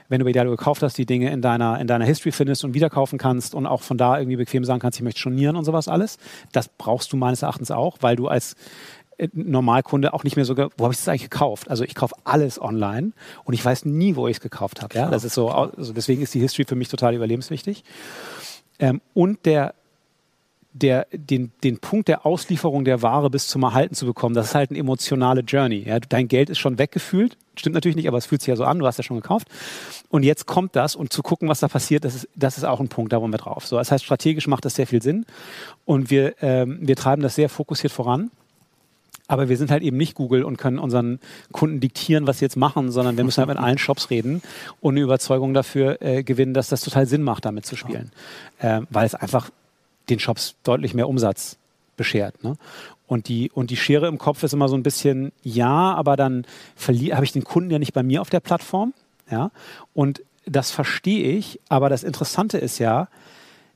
wenn 0.09 0.18
du 0.18 0.24
bei 0.24 0.30
Idealo 0.30 0.51
gekauft 0.51 0.82
hast, 0.82 0.96
die 0.96 1.07
Dinge 1.07 1.30
in 1.30 1.42
deiner, 1.42 1.78
in 1.80 1.86
deiner 1.86 2.05
History 2.05 2.32
findest 2.32 2.64
und 2.64 2.74
wieder 2.74 2.88
kaufen 2.88 3.18
kannst 3.18 3.55
und 3.55 3.66
auch 3.66 3.82
von 3.82 3.99
da 3.99 4.18
irgendwie 4.18 4.36
bequem 4.36 4.64
sagen 4.64 4.80
kannst, 4.80 4.99
ich 4.99 5.05
möchte 5.05 5.20
stornieren 5.20 5.57
und 5.57 5.64
sowas 5.64 5.88
alles. 5.88 6.18
Das 6.53 6.68
brauchst 6.68 7.12
du 7.12 7.16
meines 7.16 7.42
Erachtens 7.42 7.70
auch, 7.70 7.99
weil 8.01 8.16
du 8.16 8.28
als 8.28 8.57
äh, 9.18 9.28
Normalkunde 9.32 10.14
auch 10.14 10.24
nicht 10.24 10.36
mehr 10.36 10.44
so, 10.44 10.57
wo 10.57 10.84
habe 10.84 10.92
ich 10.92 10.99
das 10.99 11.09
eigentlich 11.09 11.28
gekauft? 11.28 11.70
Also 11.70 11.84
ich 11.84 11.94
kaufe 11.94 12.14
alles 12.24 12.61
online 12.61 13.12
und 13.44 13.55
ich 13.55 13.64
weiß 13.64 13.84
nie, 13.84 14.16
wo 14.16 14.26
ich 14.28 14.38
es 14.38 14.40
gekauft 14.40 14.82
habe. 14.82 14.96
Ja? 14.96 15.11
Das 15.11 15.24
ist 15.24 15.34
so, 15.34 15.51
also 15.51 15.92
deswegen 15.92 16.22
ist 16.22 16.32
die 16.32 16.40
History 16.40 16.64
für 16.66 16.76
mich 16.76 16.88
total 16.88 17.14
überlebenswichtig. 17.14 17.84
Ähm, 18.78 19.01
und 19.12 19.44
der 19.44 19.74
der, 20.79 21.07
den, 21.12 21.53
den 21.64 21.79
Punkt 21.79 22.09
der 22.09 22.24
Auslieferung 22.24 22.85
der 22.85 23.03
Ware 23.03 23.31
bis 23.31 23.49
zum 23.49 23.62
Erhalten 23.62 23.95
zu 23.95 24.07
bekommen, 24.07 24.35
das 24.35 24.49
ist 24.49 24.55
halt 24.55 24.70
eine 24.70 24.79
emotionale 24.79 25.41
Journey. 25.43 25.85
Ja? 25.87 25.99
Dein 26.01 26.29
Geld 26.29 26.51
ist 26.51 26.59
schon 26.59 26.79
weggefühlt, 26.79 27.37
stimmt 27.57 27.74
natürlich 27.74 27.97
nicht, 27.97 28.09
aber 28.09 28.18
es 28.18 28.26
fühlt 28.26 28.41
sich 28.41 28.49
ja 28.49 28.57
so 28.57 28.64
an, 28.64 28.79
du 28.79 28.87
hast 28.87 28.99
ja 28.99 29.05
schon 29.05 29.20
gekauft. 29.20 29.49
Und 30.09 30.22
jetzt 30.22 30.47
kommt 30.47 30.76
das 30.76 30.97
und 30.97 31.12
zu 31.12 31.22
gucken, 31.22 31.49
was 31.49 31.61
da 31.61 31.68
passiert, 31.68 32.05
das 32.05 32.14
ist, 32.14 32.29
das 32.35 32.59
ist 32.59 32.64
auch 32.64 32.81
ein 32.81 32.89
Punkt, 32.89 33.12
da 33.12 33.20
wollen 33.20 33.33
wir 33.33 33.39
drauf. 33.39 33.66
So, 33.66 33.76
das 33.76 33.91
heißt, 33.91 34.05
strategisch 34.05 34.47
macht 34.47 34.64
das 34.64 34.74
sehr 34.74 34.87
viel 34.87 35.03
Sinn 35.03 35.26
und 35.85 36.11
wir, 36.11 36.35
ähm, 36.43 36.79
wir 36.81 36.97
treiben 36.97 37.22
das 37.22 37.35
sehr 37.35 37.49
fokussiert 37.49 37.93
voran. 37.93 38.31
Aber 39.31 39.51
wir 39.51 39.59
sind 39.59 39.70
halt 39.70 39.83
eben 39.83 39.99
nicht 39.99 40.14
Google 40.14 40.43
und 40.43 40.57
können 40.57 40.79
unseren 40.79 41.20
Kunden 41.53 41.81
diktieren, 41.81 42.26
was 42.26 42.39
sie 42.39 42.47
jetzt 42.47 42.57
machen, 42.57 42.91
sondern 42.91 43.18
wir 43.18 43.24
müssen 43.24 43.39
halt 43.41 43.49
mit 43.49 43.59
allen 43.59 43.76
Shops 43.76 44.09
reden 44.09 44.41
und 44.81 44.95
eine 44.95 45.03
Überzeugung 45.03 45.53
dafür 45.53 46.01
äh, 46.01 46.22
gewinnen, 46.22 46.55
dass 46.55 46.68
das 46.68 46.81
total 46.81 47.05
Sinn 47.05 47.22
macht, 47.22 47.45
damit 47.45 47.66
zu 47.66 47.76
spielen. 47.76 48.11
Ähm, 48.59 48.87
weil 48.89 49.05
es 49.05 49.14
einfach 49.14 49.51
den 50.11 50.19
Shops 50.19 50.57
deutlich 50.63 50.95
mehr 50.95 51.09
Umsatz 51.09 51.59
beschert. 51.97 52.43
Ne? 52.43 52.57
Und 53.07 53.29
die, 53.29 53.51
und 53.51 53.71
die 53.71 53.77
Schere 53.77 54.07
im 54.07 54.19
Kopf 54.19 54.43
ist 54.43 54.53
immer 54.53 54.69
so 54.69 54.77
ein 54.77 54.83
bisschen, 54.83 55.33
ja, 55.43 55.95
aber 55.95 56.17
dann 56.17 56.47
habe 56.87 57.25
ich 57.25 57.33
den 57.33 57.45
Kunden 57.45 57.71
ja 57.71 57.79
nicht 57.79 57.95
bei 57.95 58.03
mir 58.03 58.21
auf 58.21 58.31
der 58.31 58.41
Plattform. 58.41 58.95
Ja? 59.31 59.51
Und 59.95 60.23
das 60.47 60.71
verstehe 60.71 61.33
ich, 61.33 61.61
aber 61.69 61.89
das 61.89 62.03
Interessante 62.05 62.59
ist 62.59 62.79
ja, 62.79 63.09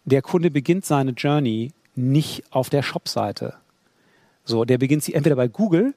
der 0.05 0.23
Kunde 0.23 0.51
beginnt 0.51 0.85
seine 0.85 1.13
Journey 1.13 1.73
nicht 1.95 2.45
auf 2.51 2.71
der 2.71 2.83
Shop-Seite. 2.83 3.55
So, 4.45 4.65
der 4.65 4.79
beginnt 4.79 5.05
sie 5.05 5.15
entweder 5.15 5.37
bei 5.37 5.49
Google 5.49 5.95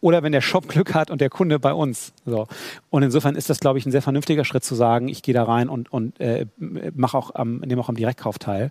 oder 0.00 0.22
wenn 0.22 0.32
der 0.32 0.40
Shop 0.40 0.68
Glück 0.68 0.94
hat 0.94 1.10
und 1.10 1.20
der 1.20 1.30
Kunde 1.30 1.58
bei 1.58 1.74
uns. 1.74 2.12
So. 2.24 2.46
Und 2.90 3.02
insofern 3.02 3.34
ist 3.34 3.50
das, 3.50 3.60
glaube 3.60 3.78
ich, 3.78 3.86
ein 3.86 3.92
sehr 3.92 4.02
vernünftiger 4.02 4.44
Schritt 4.44 4.64
zu 4.64 4.74
sagen, 4.74 5.08
ich 5.08 5.22
gehe 5.22 5.34
da 5.34 5.44
rein 5.44 5.68
und, 5.68 5.92
und 5.92 6.18
äh, 6.20 6.46
nehme 6.58 7.08
auch 7.08 7.34
am 7.34 7.60
Direktkauf 7.96 8.38
teil. 8.38 8.70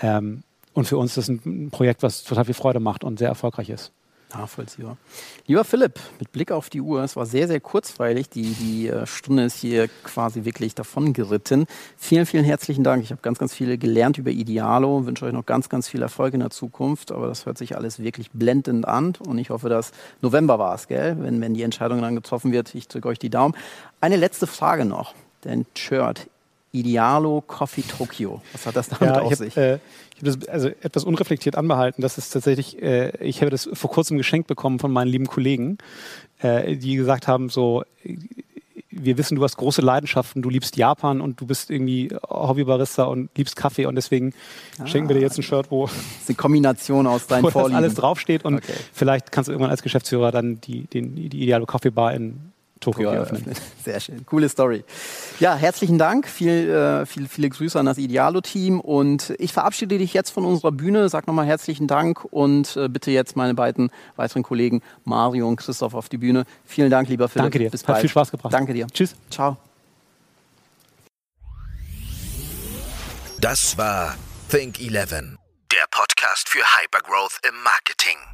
Ähm, 0.00 0.42
und 0.72 0.86
für 0.86 0.98
uns 0.98 1.16
ist 1.16 1.28
das 1.28 1.44
ein 1.46 1.70
Projekt, 1.70 2.02
was 2.02 2.24
total 2.24 2.46
viel 2.46 2.54
Freude 2.54 2.80
macht 2.80 3.04
und 3.04 3.18
sehr 3.18 3.28
erfolgreich 3.28 3.70
ist. 3.70 3.92
Nachvollziehbar. 4.34 4.96
Lieber 5.46 5.64
Philipp, 5.64 6.00
mit 6.18 6.32
Blick 6.32 6.50
auf 6.50 6.68
die 6.68 6.80
Uhr, 6.80 7.02
es 7.02 7.14
war 7.14 7.26
sehr, 7.26 7.46
sehr 7.46 7.60
kurzweilig. 7.60 8.28
Die, 8.30 8.52
die 8.54 8.88
äh, 8.88 9.06
Stunde 9.06 9.44
ist 9.44 9.56
hier 9.56 9.88
quasi 10.02 10.44
wirklich 10.44 10.74
davon 10.74 11.12
geritten. 11.12 11.66
Vielen, 11.96 12.26
vielen 12.26 12.44
herzlichen 12.44 12.82
Dank. 12.82 13.02
Ich 13.04 13.10
habe 13.10 13.22
ganz, 13.22 13.38
ganz 13.38 13.54
viel 13.54 13.78
gelernt 13.78 14.18
über 14.18 14.30
Idealo. 14.30 15.06
Wünsche 15.06 15.26
euch 15.26 15.32
noch 15.32 15.46
ganz, 15.46 15.68
ganz 15.68 15.88
viel 15.88 16.02
Erfolg 16.02 16.34
in 16.34 16.40
der 16.40 16.50
Zukunft. 16.50 17.12
Aber 17.12 17.28
das 17.28 17.46
hört 17.46 17.58
sich 17.58 17.76
alles 17.76 18.00
wirklich 18.00 18.30
blendend 18.32 18.88
an. 18.88 19.14
Und 19.24 19.38
ich 19.38 19.50
hoffe, 19.50 19.68
dass 19.68 19.92
November 20.20 20.58
war 20.58 20.74
es, 20.74 20.88
gell? 20.88 21.16
Wenn, 21.20 21.40
wenn 21.40 21.54
die 21.54 21.62
Entscheidung 21.62 22.00
dann 22.02 22.16
getroffen 22.16 22.50
wird. 22.50 22.74
Ich 22.74 22.88
drücke 22.88 23.08
euch 23.08 23.18
die 23.18 23.30
Daumen. 23.30 23.54
Eine 24.00 24.16
letzte 24.16 24.46
Frage 24.46 24.84
noch. 24.84 25.14
Dein 25.42 25.66
Shirt. 25.76 26.28
Idealo 26.74 27.42
Coffee 27.46 27.82
Tokyo. 27.82 28.42
Was 28.52 28.66
hat 28.66 28.76
das 28.76 28.88
damit 28.88 29.14
ja, 29.16 29.22
auf 29.22 29.32
ich 29.32 29.38
sich? 29.38 29.56
Hab, 29.56 29.62
äh, 29.62 29.74
ich 30.14 30.20
habe 30.22 30.36
das 30.36 30.48
also 30.48 30.68
etwas 30.68 31.04
unreflektiert 31.04 31.56
anbehalten. 31.56 32.02
Das 32.02 32.18
ist 32.18 32.30
tatsächlich, 32.30 32.82
äh, 32.82 33.16
ich 33.24 33.40
habe 33.40 33.50
das 33.50 33.68
vor 33.72 33.90
kurzem 33.90 34.18
geschenkt 34.18 34.48
bekommen 34.48 34.78
von 34.78 34.92
meinen 34.92 35.08
lieben 35.08 35.26
Kollegen, 35.26 35.78
äh, 36.40 36.76
die 36.76 36.96
gesagt 36.96 37.28
haben, 37.28 37.48
so, 37.48 37.84
wir 38.90 39.18
wissen, 39.18 39.36
du 39.36 39.42
hast 39.42 39.56
große 39.56 39.82
Leidenschaften, 39.82 40.40
du 40.42 40.50
liebst 40.50 40.76
Japan 40.76 41.20
und 41.20 41.40
du 41.40 41.46
bist 41.46 41.70
irgendwie 41.70 42.10
Hobbybarista 42.28 43.04
und 43.04 43.28
liebst 43.36 43.56
Kaffee 43.56 43.86
und 43.86 43.96
deswegen 43.96 44.32
ah, 44.78 44.86
schenken 44.86 45.08
wir 45.08 45.16
dir 45.16 45.22
jetzt 45.22 45.38
ein 45.38 45.42
Shirt, 45.42 45.66
wo, 45.70 45.88
eine 46.28 46.36
Kombination 46.36 47.06
aus 47.06 47.26
deinen 47.26 47.42
wo 47.44 47.50
Vorlieben. 47.50 47.76
alles 47.76 47.94
draufsteht 47.94 48.44
und 48.44 48.54
Okay. 48.56 48.72
vielleicht 48.92 49.32
kannst 49.32 49.48
du 49.48 49.52
irgendwann 49.52 49.70
als 49.70 49.82
Geschäftsführer 49.82 50.30
dann 50.30 50.60
die, 50.60 50.86
den, 50.86 51.14
die 51.16 51.26
Idealo 51.42 51.66
Coffee 51.66 51.90
Bar 51.90 52.14
in 52.14 52.52
Tokio 52.84 53.10
Ja, 53.10 53.14
eröffnen. 53.16 53.44
Sehr 53.84 53.98
schön. 54.00 54.24
Coole 54.26 54.48
Story. 54.48 54.84
Ja, 55.40 55.56
herzlichen 55.56 55.98
Dank. 55.98 56.28
Viel, 56.28 56.70
äh, 56.70 57.06
viel, 57.06 57.28
viele 57.28 57.48
Grüße 57.48 57.78
an 57.78 57.86
das 57.86 57.98
Idealo-Team. 57.98 58.80
Und 58.80 59.34
ich 59.38 59.52
verabschiede 59.52 59.98
dich 59.98 60.14
jetzt 60.14 60.30
von 60.30 60.44
unserer 60.44 60.72
Bühne. 60.72 61.08
Sag 61.08 61.26
nochmal 61.26 61.46
herzlichen 61.46 61.86
Dank 61.86 62.24
und 62.24 62.76
äh, 62.76 62.88
bitte 62.88 63.10
jetzt 63.10 63.36
meine 63.36 63.54
beiden 63.54 63.90
weiteren 64.16 64.42
Kollegen 64.42 64.82
Mario 65.04 65.48
und 65.48 65.56
Christoph 65.56 65.94
auf 65.94 66.08
die 66.08 66.18
Bühne. 66.18 66.44
Vielen 66.64 66.90
Dank, 66.90 67.08
lieber 67.08 67.28
Philipp. 67.28 67.44
Danke 67.44 67.58
dir. 67.58 67.70
Bis 67.70 67.82
Hat 67.82 67.88
bald. 67.88 68.00
viel 68.00 68.10
Spaß 68.10 68.30
gebracht. 68.30 68.52
Danke 68.52 68.72
dir. 68.74 68.86
Tschüss. 68.86 69.14
Ciao. 69.30 69.56
Das 73.40 73.76
war 73.76 74.14
Think 74.48 74.80
11, 74.80 75.36
der 75.70 75.84
Podcast 75.90 76.48
für 76.48 76.60
Hypergrowth 76.60 77.40
im 77.46 77.54
Marketing. 77.62 78.33